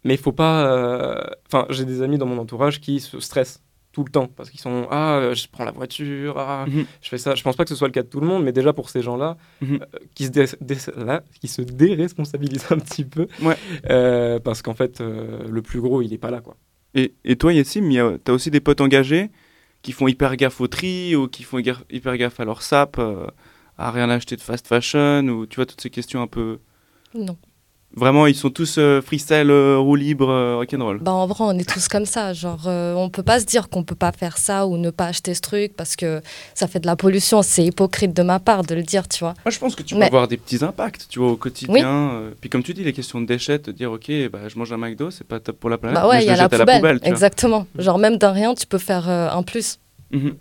mais 0.04 0.16
il 0.16 0.20
faut 0.20 0.34
pas. 0.34 1.26
Enfin, 1.46 1.68
j'ai 1.70 1.86
des 1.86 2.02
amis 2.02 2.18
dans 2.18 2.26
mon 2.26 2.38
entourage 2.38 2.82
qui 2.82 3.00
se 3.00 3.22
stressent 3.22 3.62
tout 3.98 4.04
le 4.04 4.12
temps 4.12 4.28
parce 4.28 4.52
qu'ils 4.52 4.60
sont 4.60 4.86
ah 4.92 5.16
euh, 5.18 5.34
je 5.34 5.48
prends 5.52 5.66
la 5.66 5.72
voiture 5.72 6.38
ah 6.38 6.66
Mhm. 6.68 6.86
je 7.02 7.10
fais 7.10 7.18
ça 7.18 7.34
je 7.34 7.42
pense 7.42 7.56
pas 7.56 7.64
que 7.64 7.70
ce 7.70 7.76
soit 7.76 7.88
le 7.88 7.92
cas 7.94 8.04
de 8.04 8.08
tout 8.08 8.20
le 8.20 8.28
monde 8.28 8.44
mais 8.44 8.52
déjà 8.52 8.72
pour 8.74 8.92
ces 8.92 9.02
gens 9.02 9.18
là 9.18 9.38
Mhm. 9.62 9.80
qui 10.14 10.26
se 10.26 10.30
dé- 10.30 10.46
dé- 10.62 10.78
là, 10.96 11.24
qui 11.42 11.48
se 11.48 11.64
déresponsabilisent 11.64 12.68
un 12.72 12.78
petit 12.78 13.06
peu 13.06 13.26
Ouais. 13.42 13.58
euh, 13.90 14.40
parce 14.40 14.62
qu'en 14.62 14.76
fait 14.76 15.02
euh, 15.02 15.48
le 15.50 15.62
plus 15.64 15.82
gros 15.82 16.04
il 16.04 16.14
est 16.14 16.20
pas 16.20 16.30
là 16.30 16.42
quoi 16.42 16.56
Et, 16.94 17.16
et 17.26 17.36
toi, 17.38 17.52
Yassim, 17.54 17.90
tu 17.90 18.32
as 18.32 18.34
aussi 18.34 18.52
des 18.52 18.60
potes 18.62 18.82
engagés 18.82 19.30
qui 19.82 19.92
font 19.94 20.08
hyper 20.08 20.36
gaffe 20.36 20.62
au 20.62 20.68
tri 20.68 21.16
ou 21.16 21.28
qui 21.28 21.42
font 21.44 21.58
hyper 21.60 21.84
hyper 21.90 22.16
gaffe 22.18 22.40
à 22.40 22.46
leur 22.46 22.62
sap, 22.62 22.98
euh, 23.00 23.26
à 23.80 23.90
rien 23.92 24.10
acheter 24.12 24.36
de 24.36 24.42
fast 24.42 24.68
fashion 24.68 25.22
ou 25.34 25.48
tu 25.48 25.56
vois 25.58 25.66
toutes 25.66 25.82
ces 25.82 25.90
questions 25.98 26.22
un 26.22 26.28
peu. 26.38 26.60
Non. 27.16 27.36
Vraiment, 27.96 28.28
ils 28.28 28.36
sont 28.36 28.52
tous 28.52 28.76
euh, 28.78 29.02
freestyle, 29.02 29.50
euh, 29.50 29.78
roue 29.80 29.96
libre, 29.96 30.30
euh, 30.30 30.58
rock'n'roll. 30.58 31.00
Bah 31.00 31.14
en 31.14 31.26
vrai, 31.26 31.38
on 31.48 31.58
est 31.58 31.68
tous 31.68 31.88
comme 31.88 32.06
ça. 32.06 32.32
Genre, 32.34 32.66
euh, 32.68 32.94
on 32.94 33.10
peut 33.10 33.24
pas 33.24 33.40
se 33.40 33.46
dire 33.46 33.70
qu'on 33.70 33.84
peut 33.84 33.96
pas 33.96 34.12
faire 34.12 34.38
ça 34.38 34.68
ou 34.68 34.78
ne 34.78 34.92
pas 34.92 35.08
acheter 35.08 35.34
ce 35.34 35.42
truc 35.42 35.74
parce 35.76 35.96
que 35.96 36.22
ça 36.54 36.68
fait 36.68 36.80
de 36.80 36.86
la 36.86 36.96
pollution. 36.96 37.42
C'est 37.42 37.64
hypocrite 37.64 38.14
de 38.14 38.22
ma 38.22 38.40
part 38.40 38.62
de 38.64 38.76
le 38.76 38.84
dire, 38.84 39.08
tu 39.08 39.20
vois. 39.20 39.34
Moi, 39.44 39.52
je 39.52 39.58
pense 39.58 39.74
que 39.74 39.82
tu 39.82 39.96
peux 39.96 40.02
Mais- 40.02 40.08
avoir 40.08 40.28
des 40.28 40.38
petits 40.38 40.64
impacts, 40.64 41.08
tu 41.10 41.18
vois, 41.18 41.30
au 41.32 41.38
quotidien. 41.38 41.88
euh, 42.12 42.32
puis 42.40 42.52
comme 42.52 42.62
tu 42.62 42.74
dis, 42.76 42.84
les 42.84 42.94
questions 42.94 43.20
de 43.20 43.26
déchets, 43.26 43.58
te 43.58 43.72
dire, 43.72 43.92
ok, 43.92 44.12
bah, 44.32 44.40
je 44.48 44.60
mange 44.60 44.72
un 44.72 44.78
McDo, 44.78 45.10
c'est 45.10 45.26
pas 45.26 45.40
top 45.40 45.58
pour 45.60 45.70
la 45.72 45.80
planète, 45.80 45.98
Bah 46.00 46.08
ouais, 46.08 46.22
il 46.24 46.28
y 46.28 46.30
a 46.30 46.36
la 46.36 46.50
poubelle. 46.50 46.68
la 46.68 46.76
poubelle. 46.78 47.00
Exactement. 47.04 47.66
Genre, 47.80 47.98
même 47.98 48.18
d'un 48.18 48.32
rien, 48.32 48.54
tu 48.54 48.68
peux 48.68 48.78
faire 48.78 49.10
euh, 49.10 49.30
un 49.32 49.42
plus. 49.42 49.80
Mhm. 50.12 50.36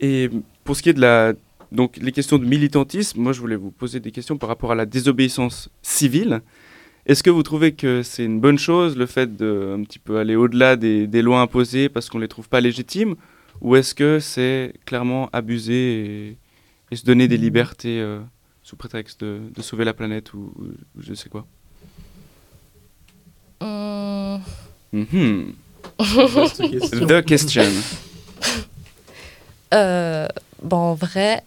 Et 0.00 0.28
pour 0.64 0.76
ce 0.76 0.82
qui 0.82 0.90
est 0.90 0.94
de 0.94 1.00
la, 1.00 1.32
donc 1.72 1.96
les 1.96 2.12
questions 2.12 2.38
de 2.38 2.44
militantisme, 2.44 3.20
moi 3.20 3.32
je 3.32 3.40
voulais 3.40 3.56
vous 3.56 3.70
poser 3.70 4.00
des 4.00 4.10
questions 4.10 4.36
par 4.38 4.48
rapport 4.48 4.72
à 4.72 4.74
la 4.74 4.86
désobéissance 4.86 5.68
civile. 5.82 6.42
Est-ce 7.06 7.22
que 7.22 7.30
vous 7.30 7.42
trouvez 7.42 7.72
que 7.72 8.02
c'est 8.02 8.24
une 8.24 8.40
bonne 8.40 8.58
chose 8.58 8.96
le 8.96 9.06
fait 9.06 9.36
de 9.36 9.74
un 9.76 9.82
petit 9.82 9.98
peu 9.98 10.18
aller 10.18 10.36
au-delà 10.36 10.76
des, 10.76 11.06
des 11.08 11.22
lois 11.22 11.40
imposées 11.40 11.88
parce 11.88 12.08
qu'on 12.08 12.18
les 12.18 12.28
trouve 12.28 12.48
pas 12.48 12.60
légitimes, 12.60 13.16
ou 13.60 13.74
est-ce 13.76 13.94
que 13.94 14.20
c'est 14.20 14.74
clairement 14.86 15.28
abuser 15.32 16.04
et, 16.04 16.36
et 16.92 16.96
se 16.96 17.04
donner 17.04 17.26
des 17.26 17.38
libertés 17.38 18.00
euh, 18.00 18.20
sous 18.62 18.76
prétexte 18.76 19.20
de, 19.24 19.40
de 19.52 19.62
sauver 19.62 19.84
la 19.84 19.94
planète 19.94 20.32
ou, 20.34 20.52
ou 20.96 21.00
je 21.00 21.14
sais 21.14 21.28
quoi? 21.28 21.46
Vaste 25.98 26.70
question. 26.70 27.06
The 27.06 27.24
question. 27.24 27.62
Euh, 29.74 30.28
bon, 30.62 30.76
en 30.76 30.94
vrai. 30.94 31.42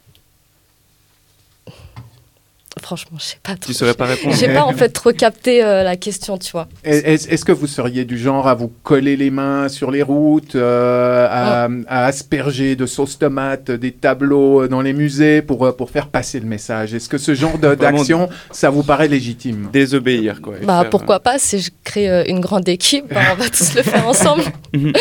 Franchement, 2.86 3.17
je 3.19 3.23
sais 3.23 3.38
pas 3.41 3.55
trop. 3.55 3.65
Tu 3.65 3.73
saurais 3.73 3.95
pas 3.95 4.05
répondre. 4.05 4.36
J'ai 4.36 4.53
pas 4.53 4.63
en 4.63 4.71
fait 4.71 4.89
trop 4.89 5.11
capté 5.11 5.63
euh, 5.63 5.81
la 5.81 5.95
question, 5.95 6.38
tu 6.38 6.51
vois. 6.51 6.67
Est-ce 6.83 7.43
que 7.43 7.51
vous 7.51 7.65
seriez 7.65 8.05
du 8.05 8.15
genre 8.15 8.47
à 8.47 8.53
vous 8.53 8.71
coller 8.83 9.15
les 9.17 9.31
mains 9.31 9.69
sur 9.69 9.89
les 9.89 10.03
routes, 10.03 10.53
euh, 10.53 11.27
à, 11.27 11.67
à 11.88 12.05
asperger 12.05 12.75
de 12.75 12.86
sauce 12.86 13.17
tomate 13.17 13.71
des 13.71 13.91
tableaux 13.91 14.67
dans 14.67 14.81
les 14.81 14.93
musées 14.93 15.41
pour, 15.41 15.65
euh, 15.65 15.71
pour 15.71 15.89
faire 15.89 16.09
passer 16.09 16.39
le 16.39 16.45
message? 16.45 16.93
Est-ce 16.93 17.09
que 17.09 17.17
ce 17.17 17.33
genre 17.33 17.57
d'action, 17.75 18.29
ça 18.51 18.69
vous 18.69 18.83
paraît 18.83 19.07
légitime? 19.07 19.69
Désobéir, 19.73 20.39
quoi. 20.39 20.53
Bah 20.61 20.81
faire, 20.81 20.91
pourquoi 20.91 21.19
pas, 21.21 21.39
si 21.39 21.61
je 21.61 21.71
crée 21.83 22.07
euh, 22.07 22.23
une 22.27 22.39
grande 22.39 22.69
équipe, 22.69 23.11
bah, 23.11 23.21
on 23.31 23.36
va 23.36 23.49
tous 23.49 23.73
le 23.73 23.81
faire 23.81 24.07
ensemble. 24.07 24.43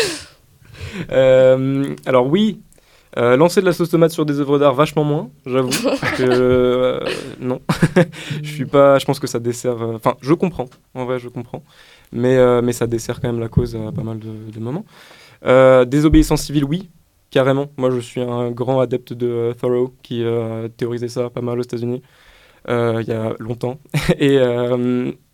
Euh, 1.11 1.93
alors 2.05 2.27
oui, 2.27 2.59
Euh, 3.17 3.37
lancer 3.37 3.61
de 3.61 3.65
la 3.65 3.71
sauce 3.71 3.89
tomate 3.89 4.11
sur 4.11 4.25
des 4.25 4.39
œuvres 4.41 4.59
d'art, 4.59 4.73
vachement 4.73 5.05
moins, 5.05 5.29
j'avoue. 5.45 5.69
que, 6.17 6.23
euh, 6.23 6.99
non, 7.39 7.61
je 8.43 8.49
suis 8.49 8.65
pas. 8.65 8.99
Je 8.99 9.05
pense 9.05 9.19
que 9.19 9.27
ça 9.27 9.39
dessert. 9.39 9.81
euh, 9.81 9.95
Enfin, 9.95 10.15
je 10.21 10.33
comprends. 10.33 10.65
En 10.93 11.05
vrai, 11.05 11.19
je 11.19 11.29
comprends. 11.29 11.63
Mais, 12.11 12.37
mais 12.61 12.71
ça 12.73 12.87
dessert 12.87 13.19
quand 13.21 13.27
même 13.29 13.39
la 13.39 13.49
cause 13.49 13.75
à 13.75 13.91
pas 13.91 14.03
mal 14.03 14.19
de, 14.19 14.51
de 14.53 14.59
moments. 14.59 14.85
Désobéissance 15.85 16.43
civile, 16.43 16.65
oui, 16.65 16.89
carrément. 17.29 17.67
Moi, 17.77 17.89
je 17.91 17.99
suis 17.99 18.21
un 18.21 18.51
grand 18.51 18.79
adepte 18.79 19.13
de 19.13 19.53
Thoreau 19.59 19.93
qui 20.03 20.23
a 20.23 20.69
théorisé 20.77 21.07
ça 21.09 21.29
pas 21.29 21.41
mal 21.41 21.59
aux 21.59 21.63
États-Unis 21.63 22.01
il 22.69 23.05
y 23.07 23.11
a 23.13 23.33
longtemps. 23.39 23.79
et, 24.19 24.39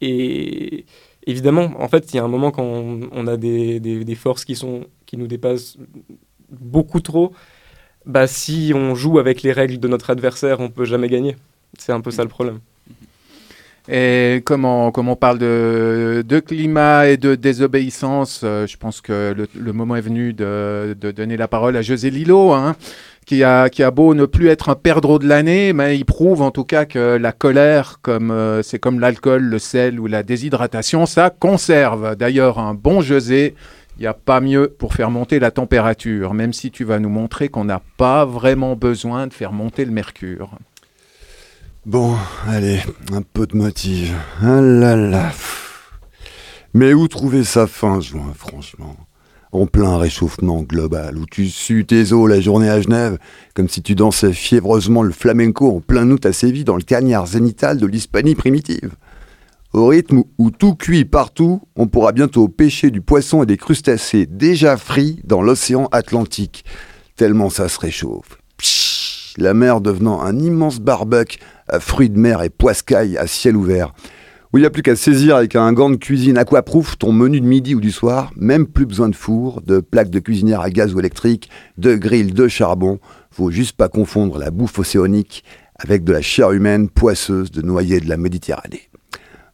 et 0.01 0.85
évidemment, 1.27 1.71
en 1.79 1.87
fait, 1.87 2.13
il 2.13 2.17
y 2.17 2.19
a 2.19 2.23
un 2.23 2.27
moment 2.27 2.51
quand 2.51 2.63
on, 2.63 3.01
on 3.11 3.27
a 3.27 3.37
des, 3.37 3.79
des- 3.79 4.03
des 4.03 4.15
forces 4.15 4.45
qui, 4.45 4.55
sont, 4.55 4.85
qui 5.05 5.17
nous 5.17 5.27
dépassent 5.27 5.77
beaucoup 6.49 6.99
trop, 6.99 7.31
bah, 8.05 8.27
si 8.27 8.71
on 8.75 8.95
joue 8.95 9.19
avec 9.19 9.41
les 9.43 9.51
règles 9.51 9.79
de 9.79 9.87
notre 9.87 10.09
adversaire, 10.09 10.59
on 10.59 10.69
peut 10.69 10.85
jamais 10.85 11.07
gagner. 11.09 11.35
C'est 11.77 11.91
un 11.91 12.01
peu 12.01 12.11
ça 12.11 12.23
le 12.23 12.29
problème. 12.29 12.59
Et 13.89 14.41
comme 14.45 14.63
on, 14.63 14.91
on 14.95 15.15
parle 15.15 15.39
de, 15.39 16.23
de 16.27 16.39
climat 16.39 17.07
et 17.07 17.17
de 17.17 17.33
désobéissance, 17.33 18.41
euh, 18.43 18.67
je 18.67 18.77
pense 18.77 19.01
que 19.01 19.33
le, 19.35 19.47
le 19.59 19.73
moment 19.73 19.95
est 19.95 20.01
venu 20.01 20.33
de, 20.33 20.95
de 20.99 21.09
donner 21.09 21.35
la 21.35 21.47
parole 21.47 21.75
à 21.75 21.81
José 21.81 22.11
Lillo, 22.11 22.51
hein, 22.51 22.75
qui, 23.25 23.43
a, 23.43 23.69
qui 23.69 23.81
a 23.81 23.89
beau 23.89 24.13
ne 24.13 24.25
plus 24.25 24.49
être 24.49 24.69
un 24.69 24.75
perdreau 24.75 25.17
de 25.17 25.27
l'année, 25.27 25.73
mais 25.73 25.97
il 25.97 26.05
prouve 26.05 26.43
en 26.43 26.51
tout 26.51 26.63
cas 26.63 26.85
que 26.85 27.17
la 27.17 27.31
colère, 27.31 27.97
comme 28.03 28.29
euh, 28.29 28.61
c'est 28.61 28.77
comme 28.77 28.99
l'alcool, 28.99 29.41
le 29.41 29.57
sel 29.57 29.99
ou 29.99 30.05
la 30.05 30.21
déshydratation, 30.21 31.07
ça 31.07 31.31
conserve. 31.31 32.15
D'ailleurs, 32.15 32.59
un 32.59 32.75
bon 32.75 33.01
José, 33.01 33.55
il 33.97 34.01
n'y 34.01 34.07
a 34.07 34.13
pas 34.13 34.41
mieux 34.41 34.73
pour 34.77 34.93
faire 34.93 35.11
monter 35.11 35.39
la 35.39 35.51
température, 35.51 36.33
même 36.33 36.53
si 36.53 36.71
tu 36.71 36.83
vas 36.83 36.99
nous 36.99 37.09
montrer 37.09 37.49
qu'on 37.49 37.65
n'a 37.65 37.81
pas 37.97 38.25
vraiment 38.25 38.75
besoin 38.75 39.27
de 39.27 39.33
faire 39.33 39.51
monter 39.51 39.85
le 39.85 39.91
mercure. 39.91 40.51
Bon, 41.85 42.15
allez, 42.47 42.79
un 43.11 43.21
peu 43.21 43.47
de 43.47 43.57
motive. 43.57 44.15
Ah 44.41 44.61
là 44.61 44.95
là. 44.95 45.31
Mais 46.73 46.93
où 46.93 47.07
trouver 47.07 47.43
sa 47.43 47.67
fin, 47.67 47.99
juin, 47.99 48.33
franchement? 48.35 48.95
En 49.51 49.65
plein 49.65 49.97
réchauffement 49.97 50.61
global, 50.61 51.17
où 51.17 51.25
tu 51.25 51.49
sues 51.49 51.85
tes 51.85 52.13
os 52.13 52.29
la 52.29 52.39
journée 52.39 52.69
à 52.69 52.79
Genève, 52.79 53.17
comme 53.53 53.67
si 53.67 53.81
tu 53.81 53.95
dansais 53.95 54.31
fiévreusement 54.31 55.03
le 55.03 55.11
flamenco 55.11 55.75
en 55.75 55.81
plein 55.81 56.09
août 56.09 56.25
à 56.25 56.31
Séville 56.31 56.63
dans 56.63 56.77
le 56.77 56.83
cagnard 56.83 57.27
zénital 57.27 57.77
de 57.77 57.87
l'Hispanie 57.87 58.35
primitive. 58.35 58.91
Au 59.73 59.87
rythme 59.87 60.23
où- 60.37 60.51
tout 60.51 60.75
cuit 60.75 61.05
partout, 61.05 61.61
on 61.77 61.87
pourra 61.87 62.11
bientôt 62.11 62.49
pêcher 62.49 62.91
du 62.91 62.99
poisson 63.01 63.43
et 63.43 63.45
des 63.45 63.55
crustacés 63.55 64.25
déjà 64.25 64.75
frits 64.75 65.21
dans 65.23 65.41
l'océan 65.41 65.87
Atlantique, 65.93 66.65
tellement 67.15 67.49
ça 67.49 67.69
se 67.69 67.79
réchauffe. 67.79 68.37
Pshhh, 68.57 69.35
la 69.37 69.53
mer 69.53 69.79
devenant 69.79 70.21
un 70.21 70.37
immense 70.37 70.79
barbecue 70.79 71.39
à 71.69 71.79
fruits 71.79 72.09
de 72.09 72.19
mer 72.19 72.41
et 72.41 72.49
poiscailles 72.49 73.17
à 73.17 73.27
ciel 73.27 73.55
ouvert, 73.55 73.93
où 74.51 74.57
il 74.57 74.61
n'y 74.61 74.67
a 74.67 74.71
plus 74.71 74.83
qu'à 74.83 74.97
saisir 74.97 75.37
avec 75.37 75.55
un 75.55 75.71
gant 75.71 75.89
de 75.89 75.95
cuisine 75.95 76.37
aquaproof 76.37 76.97
ton 76.97 77.13
menu 77.13 77.39
de 77.39 77.45
midi 77.45 77.73
ou 77.73 77.79
du 77.79 77.91
soir, 77.91 78.31
même 78.35 78.67
plus 78.67 78.85
besoin 78.85 79.07
de 79.07 79.15
four, 79.15 79.61
de 79.61 79.79
plaques 79.79 80.09
de 80.09 80.19
cuisinière 80.19 80.59
à 80.59 80.69
gaz 80.69 80.93
ou 80.93 80.99
électrique, 80.99 81.49
de 81.77 81.95
grill, 81.95 82.33
de 82.33 82.49
charbon, 82.49 82.99
faut 83.31 83.51
juste 83.51 83.77
pas 83.77 83.87
confondre 83.87 84.37
la 84.37 84.51
bouffe 84.51 84.77
océanique 84.79 85.45
avec 85.79 86.03
de 86.03 86.11
la 86.11 86.21
chair 86.21 86.51
humaine 86.51 86.89
poisseuse 86.89 87.51
de 87.51 87.61
noyer 87.61 88.01
de 88.01 88.09
la 88.09 88.17
Méditerranée. 88.17 88.89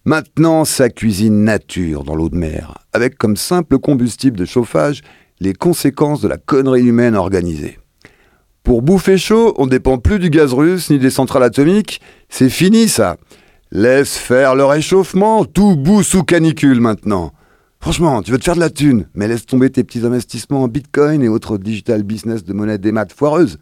Maintenant, 0.08 0.64
ça 0.64 0.90
cuisine 0.90 1.44
nature 1.44 2.06
dans 2.06 2.16
l'eau 2.16 2.30
de 2.30 2.38
mer, 2.38 2.78
avec 2.94 3.18
comme 3.18 3.36
simple 3.36 3.78
combustible 3.78 4.38
de 4.38 4.46
chauffage 4.46 5.02
les 5.42 5.52
conséquences 5.52 6.22
de 6.22 6.30
la 6.30 6.38
connerie 6.38 6.86
humaine 6.86 7.14
organisée. 7.14 7.78
Pour 8.64 8.84
bouffer 8.84 9.18
chaud, 9.18 9.54
on 9.58 9.68
dépend 9.68 9.98
plus 9.98 10.20
du 10.20 10.30
gaz 10.30 10.54
russe 10.54 10.90
ni 10.90 10.98
des 10.98 11.10
centrales 11.10 11.44
atomiques. 11.44 12.00
C'est 12.30 12.48
fini 12.48 12.88
ça. 12.88 13.18
Laisse 13.70 14.16
faire 14.16 14.56
le 14.56 14.64
réchauffement, 14.64 15.44
tout 15.44 15.76
bout 15.76 16.04
sous 16.04 16.24
canicule 16.24 16.80
maintenant. 16.80 17.34
Franchement, 17.82 18.22
tu 18.22 18.32
veux 18.32 18.40
te 18.40 18.46
faire 18.46 18.56
de 18.56 18.62
la 18.62 18.70
thune, 18.70 19.10
mais 19.14 19.28
laisse 19.28 19.46
tomber 19.46 19.70
tes 19.72 19.84
petits 19.84 20.06
investissements 20.06 20.64
en 20.64 20.70
bitcoin 20.70 21.22
et 21.22 21.28
autres 21.28 21.58
digital 21.58 22.04
business 22.04 22.46
de 22.46 22.54
monnaie 22.54 22.78
des 22.78 22.94
maths 22.94 23.12
foireuses. 23.12 23.60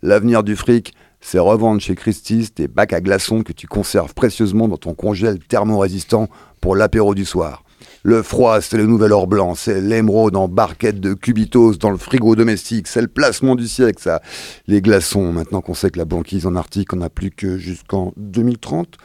L'avenir 0.00 0.42
du 0.42 0.56
fric, 0.56 0.94
c'est 1.22 1.38
revendre 1.38 1.80
chez 1.80 1.94
Christie's 1.94 2.52
tes 2.52 2.68
bacs 2.68 2.92
à 2.92 3.00
glaçons 3.00 3.42
que 3.42 3.52
tu 3.52 3.66
conserves 3.66 4.12
précieusement 4.12 4.68
dans 4.68 4.76
ton 4.76 4.92
congèle 4.92 5.38
thermorésistant 5.38 6.28
pour 6.60 6.76
l'apéro 6.76 7.14
du 7.14 7.24
soir. 7.24 7.64
Le 8.04 8.22
froid, 8.22 8.60
c'est 8.60 8.76
le 8.76 8.86
nouvel 8.86 9.12
or 9.12 9.28
blanc, 9.28 9.54
c'est 9.54 9.80
l'émeraude 9.80 10.36
en 10.36 10.48
barquette 10.48 11.00
de 11.00 11.14
cubitos 11.14 11.74
dans 11.74 11.90
le 11.90 11.96
frigo 11.96 12.34
domestique, 12.34 12.88
c'est 12.88 13.00
le 13.00 13.06
placement 13.06 13.54
du 13.54 13.68
siècle, 13.68 14.02
ça. 14.02 14.20
Les 14.66 14.82
glaçons, 14.82 15.32
maintenant 15.32 15.60
qu'on 15.60 15.74
sait 15.74 15.90
que 15.90 15.98
la 15.98 16.04
banquise 16.04 16.44
en 16.46 16.56
Arctique, 16.56 16.92
n'a 16.94 17.08
plus 17.08 17.30
que 17.30 17.58
jusqu'en 17.58 18.12
2030, 18.16 18.96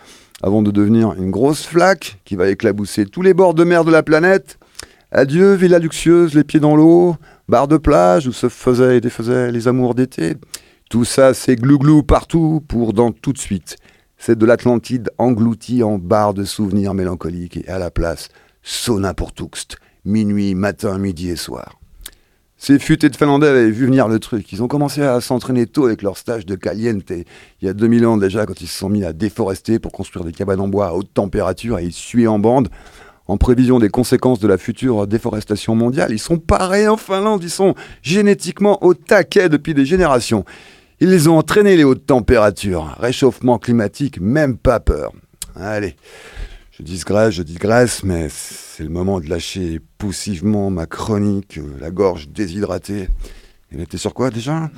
avant 0.41 0.63
de 0.63 0.71
devenir 0.71 1.13
une 1.13 1.29
grosse 1.29 1.63
flaque 1.63 2.19
qui 2.25 2.35
va 2.35 2.49
éclabousser 2.49 3.05
tous 3.05 3.21
les 3.21 3.35
bords 3.35 3.53
de 3.53 3.63
mer 3.63 3.85
de 3.85 3.91
la 3.91 4.01
planète. 4.01 4.57
Adieu, 5.11 5.53
villa 5.53 5.79
luxueuse, 5.79 6.33
les 6.33 6.43
pieds 6.43 6.59
dans 6.59 6.75
l'eau, 6.75 7.15
bar 7.47 7.67
de 7.67 7.77
plage 7.77 8.27
où 8.27 8.33
se 8.33 8.49
faisaient 8.49 8.97
et 8.97 9.01
défaisaient 9.01 9.51
les 9.51 9.67
amours 9.67 9.93
d'été. 9.95 10.35
Tout 10.89 11.03
ça, 11.03 11.33
c'est 11.33 11.57
glouglou 11.57 12.01
partout 12.01 12.63
pour 12.65 12.93
dans 12.93 13.11
tout 13.11 13.33
de 13.33 13.37
suite. 13.37 13.75
C'est 14.17 14.37
de 14.37 14.45
l'Atlantide 14.45 15.09
engloutie 15.17 15.83
en 15.83 15.97
barre 15.97 16.33
de 16.33 16.45
souvenirs 16.45 16.93
mélancoliques 16.93 17.57
et 17.57 17.67
à 17.67 17.77
la 17.77 17.91
place, 17.91 18.29
sauna 18.63 19.13
pour 19.13 19.33
Tuxt, 19.33 19.75
minuit, 20.05 20.55
matin, 20.55 20.97
midi 20.97 21.29
et 21.29 21.35
soir. 21.35 21.77
Ces 22.55 22.79
futés 22.79 23.09
de 23.09 23.17
Finlandais 23.17 23.49
avaient 23.49 23.69
vu 23.69 23.85
venir 23.85 24.07
le 24.07 24.17
truc. 24.17 24.49
Ils 24.53 24.63
ont 24.63 24.69
commencé 24.69 25.03
à 25.03 25.19
s'entraîner 25.19 25.67
tôt 25.67 25.85
avec 25.85 26.01
leur 26.01 26.17
stage 26.17 26.45
de 26.45 26.55
caliente. 26.55 27.11
Il 27.11 27.65
y 27.65 27.67
a 27.67 27.73
2000 27.73 28.05
ans 28.05 28.15
déjà, 28.17 28.45
quand 28.45 28.61
ils 28.61 28.67
se 28.67 28.79
sont 28.79 28.89
mis 28.89 29.03
à 29.03 29.11
déforester 29.11 29.79
pour 29.79 29.91
construire 29.91 30.25
des 30.25 30.31
cabanes 30.31 30.61
en 30.61 30.69
bois 30.69 30.87
à 30.87 30.93
haute 30.93 31.13
température 31.13 31.79
et 31.79 31.83
ils 31.83 31.93
suaient 31.93 32.27
en 32.27 32.39
bande, 32.39 32.69
en 33.27 33.35
prévision 33.35 33.77
des 33.77 33.89
conséquences 33.89 34.39
de 34.39 34.47
la 34.47 34.57
future 34.57 35.05
déforestation 35.05 35.75
mondiale. 35.75 36.11
Ils 36.13 36.19
sont 36.19 36.39
parés 36.39 36.87
en 36.87 36.95
Finlande, 36.95 37.43
ils 37.43 37.49
sont 37.49 37.75
génétiquement 38.01 38.81
au 38.85 38.93
taquet 38.93 39.49
depuis 39.49 39.73
des 39.73 39.85
générations. 39.85 40.45
Ils 40.99 41.09
les 41.09 41.27
ont 41.27 41.37
entraînés 41.37 41.77
les 41.77 41.83
hautes 41.83 42.05
températures, 42.05 42.95
réchauffement 42.99 43.59
climatique, 43.59 44.19
même 44.19 44.57
pas 44.57 44.79
peur. 44.79 45.11
Allez, 45.55 45.95
je 46.71 46.81
digresse, 46.83 47.35
je 47.35 47.43
digresse, 47.43 48.03
mais 48.03 48.27
c'est 48.29 48.83
le 48.83 48.89
moment 48.89 49.19
de 49.19 49.29
lâcher 49.29 49.79
poussivement 49.97 50.69
ma 50.71 50.85
chronique, 50.87 51.57
euh, 51.59 51.75
la 51.79 51.91
gorge 51.91 52.29
déshydratée. 52.29 53.09
Elle 53.71 53.81
était 53.81 53.97
sur 53.97 54.13
quoi 54.13 54.29
déjà? 54.31 54.71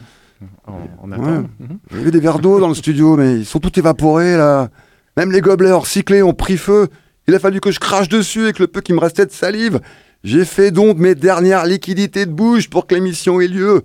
On, 0.68 0.74
on 1.04 1.12
Ouais. 1.12 1.16
attend. 1.18 1.50
Il 1.92 1.98
y 1.98 2.02
avait 2.02 2.12
des 2.12 2.20
verres 2.20 2.40
d'eau 2.40 2.60
dans 2.60 2.70
le 2.70 2.76
studio, 2.76 3.16
mais 3.18 3.36
ils 3.40 3.46
sont 3.46 3.60
tous 3.60 3.78
évaporés 3.80 4.36
là. 4.38 4.70
Même 5.18 5.32
les 5.32 5.42
gobelets 5.42 5.72
recyclés 5.72 6.22
ont 6.24 6.34
pris 6.34 6.58
feu. 6.58 6.88
Il 7.28 7.36
a 7.36 7.40
fallu 7.40 7.60
que 7.60 7.72
je 7.72 7.80
crache 7.80 8.08
dessus 8.10 8.44
avec 8.44 8.60
le 8.60 8.68
peu 8.68 8.82
qui 8.82 8.94
me 8.94 9.00
restait 9.00 9.26
de 9.26 9.32
salive. 9.32 9.80
J'ai 10.24 10.46
fait 10.46 10.72
donc 10.72 10.98
mes 10.98 11.14
dernières 11.16 11.66
liquidités 11.66 12.26
de 12.26 12.32
bouche 12.32 12.70
pour 12.70 12.88
que 12.88 12.96
l'émission 12.96 13.40
ait 13.42 13.48
lieu. 13.48 13.84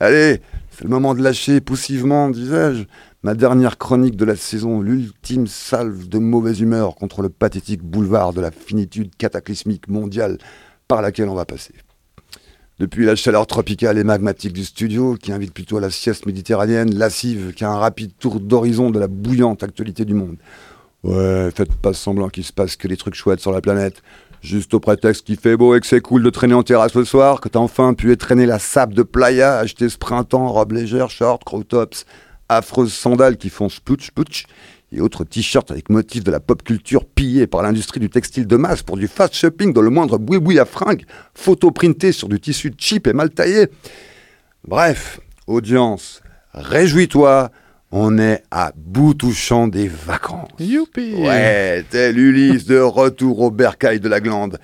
Allez, 0.00 0.40
c'est 0.76 0.84
le 0.84 0.90
moment 0.90 1.14
de 1.14 1.22
lâcher 1.22 1.60
poussivement, 1.60 2.30
disais-je, 2.30 2.84
ma 3.22 3.34
dernière 3.34 3.78
chronique 3.78 4.16
de 4.16 4.24
la 4.24 4.34
saison, 4.34 4.80
l'ultime 4.80 5.46
salve 5.46 6.08
de 6.08 6.18
mauvaise 6.18 6.60
humeur 6.60 6.96
contre 6.96 7.22
le 7.22 7.28
pathétique 7.28 7.82
boulevard 7.82 8.32
de 8.32 8.40
la 8.40 8.50
finitude 8.50 9.14
cataclysmique 9.16 9.86
mondiale 9.86 10.38
par 10.88 11.00
laquelle 11.00 11.28
on 11.28 11.34
va 11.34 11.44
passer. 11.44 11.74
Depuis 12.80 13.04
la 13.04 13.14
chaleur 13.14 13.46
tropicale 13.46 13.98
et 13.98 14.04
magmatique 14.04 14.52
du 14.52 14.64
studio, 14.64 15.14
qui 15.14 15.30
invite 15.30 15.54
plutôt 15.54 15.76
à 15.76 15.80
la 15.80 15.90
sieste 15.90 16.26
méditerranéenne, 16.26 16.92
lascive, 16.92 17.54
qu'à 17.54 17.70
un 17.70 17.76
rapide 17.76 18.10
tour 18.18 18.40
d'horizon 18.40 18.90
de 18.90 18.98
la 18.98 19.06
bouillante 19.06 19.62
actualité 19.62 20.04
du 20.04 20.14
monde. 20.14 20.38
Ouais, 21.04 21.50
faites 21.54 21.72
pas 21.72 21.92
semblant 21.92 22.30
qu'il 22.30 22.44
se 22.44 22.52
passe 22.52 22.74
que 22.74 22.88
des 22.88 22.96
trucs 22.96 23.14
chouettes 23.14 23.38
sur 23.38 23.52
la 23.52 23.60
planète. 23.60 24.02
Juste 24.44 24.74
au 24.74 24.78
prétexte 24.78 25.24
qu'il 25.24 25.38
fait 25.38 25.56
beau 25.56 25.74
et 25.74 25.80
que 25.80 25.86
c'est 25.86 26.02
cool 26.02 26.22
de 26.22 26.28
traîner 26.28 26.52
en 26.52 26.62
terrasse 26.62 26.94
le 26.94 27.06
soir, 27.06 27.40
que 27.40 27.48
t'as 27.48 27.60
enfin 27.60 27.94
pu 27.94 28.14
traîner 28.18 28.44
la 28.44 28.58
sable 28.58 28.92
de 28.92 29.02
playa, 29.02 29.56
acheter 29.56 29.88
ce 29.88 29.96
printemps, 29.96 30.48
robe 30.48 30.72
légère, 30.72 31.08
short, 31.08 31.42
crow 31.44 31.62
tops, 31.62 32.04
affreuses 32.50 32.92
sandales 32.92 33.38
qui 33.38 33.48
font 33.48 33.70
splouch 33.70 34.08
splouch, 34.08 34.44
et 34.92 35.00
autres 35.00 35.24
t-shirts 35.24 35.70
avec 35.70 35.88
motifs 35.88 36.24
de 36.24 36.30
la 36.30 36.40
pop 36.40 36.62
culture 36.62 37.06
pillés 37.06 37.46
par 37.46 37.62
l'industrie 37.62 38.00
du 38.00 38.10
textile 38.10 38.46
de 38.46 38.56
masse 38.56 38.82
pour 38.82 38.98
du 38.98 39.08
fast 39.08 39.32
shopping 39.32 39.72
dans 39.72 39.80
le 39.80 39.88
moindre 39.88 40.18
boui-boui 40.18 40.58
à 40.58 40.66
fringues, 40.66 41.06
photo 41.34 41.70
printées 41.70 42.12
sur 42.12 42.28
du 42.28 42.38
tissu 42.38 42.70
cheap 42.76 43.06
et 43.06 43.14
mal 43.14 43.30
taillé. 43.30 43.68
Bref, 44.68 45.20
audience, 45.46 46.20
réjouis-toi, 46.52 47.50
on 47.92 48.18
est 48.18 48.42
à 48.50 48.72
bout 48.76 49.14
touchant 49.14 49.68
des 49.68 49.88
vacances. 49.88 50.48
Youpi 50.58 51.14
Ouais, 51.14 51.84
tel 51.90 52.18
Ulysse 52.18 52.66
de 52.66 52.78
retour 52.78 53.40
au 53.40 53.50
bercail 53.50 54.00
de 54.00 54.08
la 54.08 54.20
glande. 54.20 54.58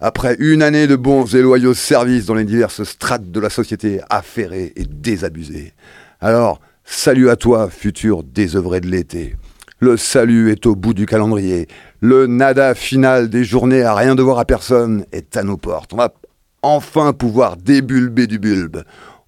Après 0.00 0.36
une 0.38 0.62
année 0.62 0.86
de 0.86 0.96
bons 0.96 1.34
et 1.34 1.42
loyaux 1.42 1.74
services 1.74 2.26
dans 2.26 2.34
les 2.34 2.44
diverses 2.44 2.84
strates 2.84 3.30
de 3.30 3.40
la 3.40 3.50
société 3.50 4.00
affairée 4.08 4.72
et 4.76 4.84
désabusée. 4.84 5.74
Alors, 6.20 6.60
salut 6.84 7.28
à 7.28 7.36
toi, 7.36 7.68
futur 7.68 8.22
désœuvré 8.22 8.80
de 8.80 8.86
l'été. 8.88 9.36
Le 9.78 9.96
salut 9.96 10.50
est 10.50 10.66
au 10.66 10.74
bout 10.74 10.94
du 10.94 11.06
calendrier. 11.06 11.68
Le 12.00 12.26
nada 12.26 12.74
final 12.74 13.28
des 13.28 13.44
journées 13.44 13.82
à 13.82 13.94
rien 13.94 14.14
devoir 14.14 14.38
à 14.38 14.44
personne 14.44 15.04
est 15.12 15.36
à 15.36 15.42
nos 15.42 15.56
portes. 15.56 15.92
On 15.92 15.98
va 15.98 16.14
enfin 16.62 17.12
pouvoir 17.12 17.56
débulber 17.56 18.26
du 18.26 18.38
bulbe. 18.38 18.82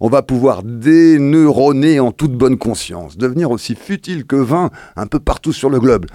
On 0.05 0.09
va 0.09 0.23
pouvoir 0.23 0.65
déneuroner 0.65 2.01
en 2.01 2.11
toute 2.11 2.33
bonne 2.33 2.59
conscience, 2.59 3.17
devenir 3.17 3.53
aussi 3.53 3.77
futile 3.77 4.27
que 4.27 4.35
vain 4.35 4.71
un 4.97 5.07
peu 5.07 5.21
partout 5.21 5.53
sur 5.53 5.71
le 5.71 5.79
globe. 5.79 6.07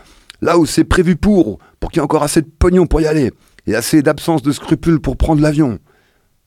Là 0.42 0.58
où 0.58 0.66
c'est 0.66 0.84
prévu 0.84 1.16
pour, 1.16 1.58
pour 1.80 1.90
qu'il 1.90 2.00
y 2.00 2.02
ait 2.02 2.04
encore 2.04 2.22
assez 2.22 2.42
de 2.42 2.50
pognon 2.60 2.86
pour 2.86 3.00
y 3.00 3.08
aller, 3.08 3.32
et 3.66 3.76
assez 3.76 4.02
d'absence 4.02 4.42
de 4.42 4.52
scrupules 4.52 5.00
pour 5.00 5.16
prendre 5.16 5.42
l'avion. 5.42 5.80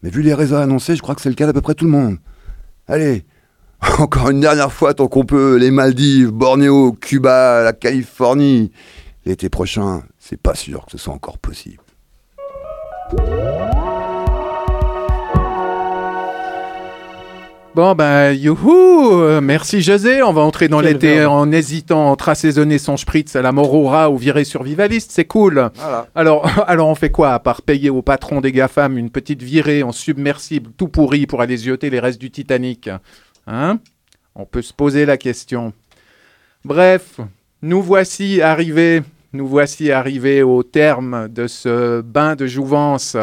Mais 0.02 0.10
vu 0.10 0.20
les 0.20 0.34
réseaux 0.34 0.56
annoncés, 0.56 0.96
je 0.96 1.00
crois 1.00 1.14
que 1.14 1.22
c'est 1.22 1.30
le 1.30 1.34
cas 1.34 1.46
d'à 1.46 1.54
peu 1.54 1.62
près 1.62 1.74
tout 1.74 1.86
le 1.86 1.90
monde. 1.90 2.18
Allez, 2.86 3.24
encore 3.98 4.28
une 4.28 4.40
dernière 4.40 4.70
fois 4.70 4.92
tant 4.92 5.08
qu'on 5.08 5.24
peut, 5.24 5.56
les 5.56 5.70
Maldives, 5.70 6.32
Bornéo, 6.32 6.92
Cuba, 6.92 7.62
la 7.62 7.72
Californie. 7.72 8.70
L'été 9.24 9.48
prochain, 9.48 10.02
c'est 10.18 10.40
pas 10.40 10.54
sûr 10.54 10.84
que 10.84 10.92
ce 10.92 10.98
soit 10.98 11.14
encore 11.14 11.38
possible. 11.38 11.82
Bon 17.72 17.94
ben 17.94 18.32
youhou 18.32 19.40
Merci 19.40 19.80
José, 19.80 20.24
on 20.24 20.32
va 20.32 20.40
entrer 20.40 20.66
dans 20.66 20.80
l'été 20.80 21.24
en 21.24 21.52
hésitant 21.52 22.10
entre 22.10 22.28
assaisonner 22.28 22.78
son 22.78 22.96
spritz 22.96 23.36
à 23.36 23.42
la 23.42 23.52
Morora 23.52 24.10
ou 24.10 24.16
virer 24.16 24.42
survivaliste, 24.42 25.12
c'est 25.12 25.24
cool. 25.24 25.70
Voilà. 25.76 26.08
Alors, 26.16 26.46
alors 26.68 26.88
on 26.88 26.96
fait 26.96 27.10
quoi 27.10 27.32
à 27.32 27.38
part 27.38 27.62
payer 27.62 27.88
au 27.88 28.02
patron 28.02 28.40
des 28.40 28.50
GAFAM 28.50 28.98
une 28.98 29.10
petite 29.10 29.42
virée 29.42 29.84
en 29.84 29.92
submersible 29.92 30.72
tout 30.76 30.88
pourri 30.88 31.26
pour 31.26 31.42
aller 31.42 31.56
zioter 31.56 31.90
les 31.90 32.00
restes 32.00 32.20
du 32.20 32.32
Titanic? 32.32 32.90
Hein? 33.46 33.78
On 34.34 34.46
peut 34.46 34.62
se 34.62 34.72
poser 34.72 35.06
la 35.06 35.16
question. 35.16 35.72
Bref, 36.64 37.20
nous 37.62 37.82
voici 37.82 38.42
arrivés, 38.42 39.02
nous 39.32 39.46
voici 39.46 39.92
arrivés 39.92 40.42
au 40.42 40.64
terme 40.64 41.28
de 41.28 41.46
ce 41.46 42.00
bain 42.00 42.34
de 42.34 42.48
jouvence 42.48 43.16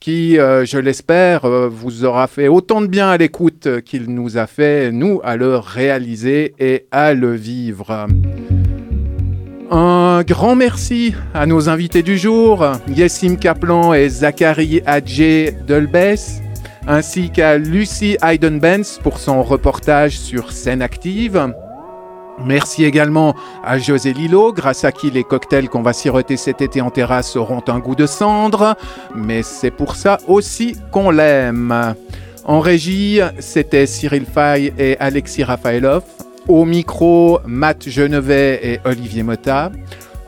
qui, 0.00 0.38
euh, 0.38 0.64
je 0.64 0.78
l'espère, 0.78 1.44
euh, 1.44 1.68
vous 1.68 2.06
aura 2.06 2.26
fait 2.26 2.48
autant 2.48 2.80
de 2.80 2.86
bien 2.86 3.10
à 3.10 3.18
l'écoute 3.18 3.82
qu'il 3.84 4.06
nous 4.06 4.38
a 4.38 4.46
fait, 4.46 4.90
nous, 4.90 5.20
à 5.22 5.36
le 5.36 5.58
réaliser 5.58 6.54
et 6.58 6.86
à 6.90 7.12
le 7.12 7.34
vivre. 7.34 8.06
Un 9.70 10.22
grand 10.22 10.56
merci 10.56 11.14
à 11.34 11.44
nos 11.44 11.68
invités 11.68 12.02
du 12.02 12.16
jour, 12.16 12.66
Yessim 12.88 13.36
Kaplan 13.36 13.92
et 13.92 14.08
Zachary 14.08 14.80
Adjé 14.86 15.54
Delbès, 15.66 16.40
ainsi 16.88 17.30
qu'à 17.30 17.58
Lucie 17.58 18.16
Heidenbenz 18.22 18.98
pour 19.02 19.18
son 19.18 19.42
reportage 19.42 20.18
sur 20.18 20.50
Scène 20.50 20.80
Active. 20.80 21.52
Merci 22.44 22.84
également 22.84 23.34
à 23.64 23.78
José 23.78 24.12
Lilo, 24.12 24.52
grâce 24.52 24.84
à 24.84 24.92
qui 24.92 25.10
les 25.10 25.24
cocktails 25.24 25.68
qu'on 25.68 25.82
va 25.82 25.92
siroter 25.92 26.36
cet 26.36 26.60
été 26.60 26.80
en 26.80 26.90
terrasse 26.90 27.36
auront 27.36 27.62
un 27.68 27.78
goût 27.78 27.94
de 27.94 28.06
cendre, 28.06 28.76
mais 29.14 29.42
c'est 29.42 29.70
pour 29.70 29.94
ça 29.94 30.18
aussi 30.26 30.76
qu'on 30.90 31.10
l'aime. 31.10 31.94
En 32.44 32.60
régie, 32.60 33.20
c'était 33.38 33.86
Cyril 33.86 34.24
Fay 34.24 34.72
et 34.78 34.96
Alexis 34.98 35.44
Rafaelov. 35.44 36.02
Au 36.48 36.64
micro, 36.64 37.38
Matt 37.46 37.88
Genevet 37.88 38.60
et 38.62 38.80
Olivier 38.84 39.22
Motta. 39.22 39.70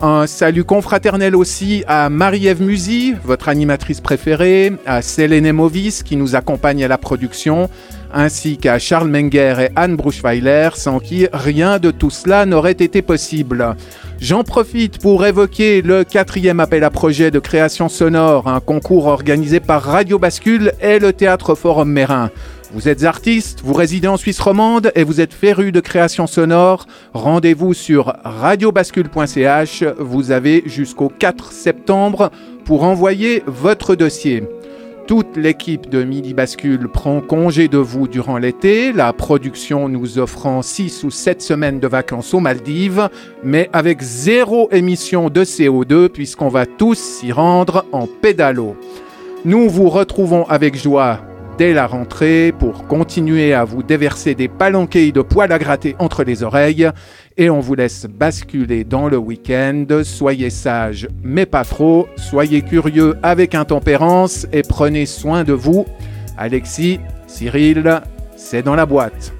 Un 0.04 0.26
salut 0.26 0.64
confraternel 0.64 1.36
aussi 1.36 1.84
à 1.86 2.10
Marie-Ève 2.10 2.60
Musy, 2.60 3.14
votre 3.22 3.48
animatrice 3.48 4.00
préférée, 4.00 4.72
à 4.84 5.00
Selene 5.00 5.52
Movis 5.52 6.02
qui 6.02 6.16
nous 6.16 6.34
accompagne 6.34 6.82
à 6.82 6.88
la 6.88 6.98
production, 6.98 7.70
ainsi 8.12 8.56
qu'à 8.56 8.80
Charles 8.80 9.06
Menger 9.06 9.54
et 9.60 9.70
Anne 9.76 9.94
Bruchweiler, 9.94 10.70
sans 10.74 10.98
qui 10.98 11.28
rien 11.32 11.78
de 11.78 11.92
tout 11.92 12.10
cela 12.10 12.46
n'aurait 12.46 12.72
été 12.72 13.00
possible. 13.00 13.76
J'en 14.20 14.42
profite 14.42 14.98
pour 14.98 15.24
évoquer 15.24 15.82
le 15.82 16.02
quatrième 16.02 16.58
appel 16.58 16.82
à 16.82 16.90
projet 16.90 17.30
de 17.30 17.38
création 17.38 17.88
sonore, 17.88 18.48
un 18.48 18.58
concours 18.58 19.06
organisé 19.06 19.60
par 19.60 19.84
Radio 19.84 20.18
Bascule 20.18 20.72
et 20.80 20.98
le 20.98 21.12
Théâtre 21.12 21.54
Forum 21.54 21.92
Mérin. 21.92 22.32
Vous 22.74 22.88
êtes 22.88 23.04
artiste, 23.04 23.60
vous 23.62 23.74
résidez 23.74 24.08
en 24.08 24.16
Suisse 24.16 24.40
romande 24.40 24.92
et 24.94 25.04
vous 25.04 25.20
êtes 25.20 25.34
féru 25.34 25.72
de 25.72 25.80
création 25.80 26.26
sonore, 26.26 26.86
rendez-vous 27.12 27.74
sur 27.74 28.14
radiobascule.ch. 28.24 29.84
Vous 29.98 30.30
avez 30.30 30.62
jusqu'au 30.64 31.10
4 31.10 31.52
septembre 31.52 32.30
pour 32.64 32.84
envoyer 32.84 33.42
votre 33.46 33.94
dossier. 33.94 34.44
Toute 35.06 35.36
l'équipe 35.36 35.90
de 35.90 36.02
Midi 36.02 36.32
Bascule 36.32 36.88
prend 36.88 37.20
congé 37.20 37.68
de 37.68 37.76
vous 37.76 38.08
durant 38.08 38.38
l'été, 38.38 38.92
la 38.92 39.12
production 39.12 39.90
nous 39.90 40.18
offrant 40.18 40.62
6 40.62 41.04
ou 41.04 41.10
7 41.10 41.42
semaines 41.42 41.78
de 41.78 41.88
vacances 41.88 42.32
aux 42.32 42.40
Maldives, 42.40 43.10
mais 43.44 43.68
avec 43.74 44.00
zéro 44.00 44.70
émission 44.72 45.28
de 45.28 45.44
CO2 45.44 46.08
puisqu'on 46.08 46.48
va 46.48 46.64
tous 46.64 46.96
s'y 46.98 47.32
rendre 47.32 47.84
en 47.92 48.06
pédalo. 48.06 48.76
Nous 49.44 49.68
vous 49.68 49.90
retrouvons 49.90 50.46
avec 50.48 50.74
joie 50.74 51.20
dès 51.62 51.74
la 51.74 51.86
rentrée 51.86 52.52
pour 52.58 52.88
continuer 52.88 53.54
à 53.54 53.62
vous 53.62 53.84
déverser 53.84 54.34
des 54.34 54.48
palanquets 54.48 55.12
de 55.12 55.22
poils 55.22 55.52
à 55.52 55.60
gratter 55.60 55.94
entre 56.00 56.24
les 56.24 56.42
oreilles 56.42 56.90
et 57.36 57.50
on 57.50 57.60
vous 57.60 57.76
laisse 57.76 58.06
basculer 58.06 58.82
dans 58.82 59.06
le 59.06 59.16
week-end. 59.16 59.86
Soyez 60.02 60.50
sages, 60.50 61.06
mais 61.22 61.46
pas 61.46 61.62
trop. 61.62 62.08
Soyez 62.16 62.62
curieux 62.62 63.14
avec 63.22 63.54
intempérance 63.54 64.44
et 64.52 64.62
prenez 64.62 65.06
soin 65.06 65.44
de 65.44 65.52
vous. 65.52 65.86
Alexis, 66.36 66.98
Cyril, 67.28 68.00
c'est 68.34 68.64
dans 68.64 68.74
la 68.74 68.84
boîte. 68.84 69.32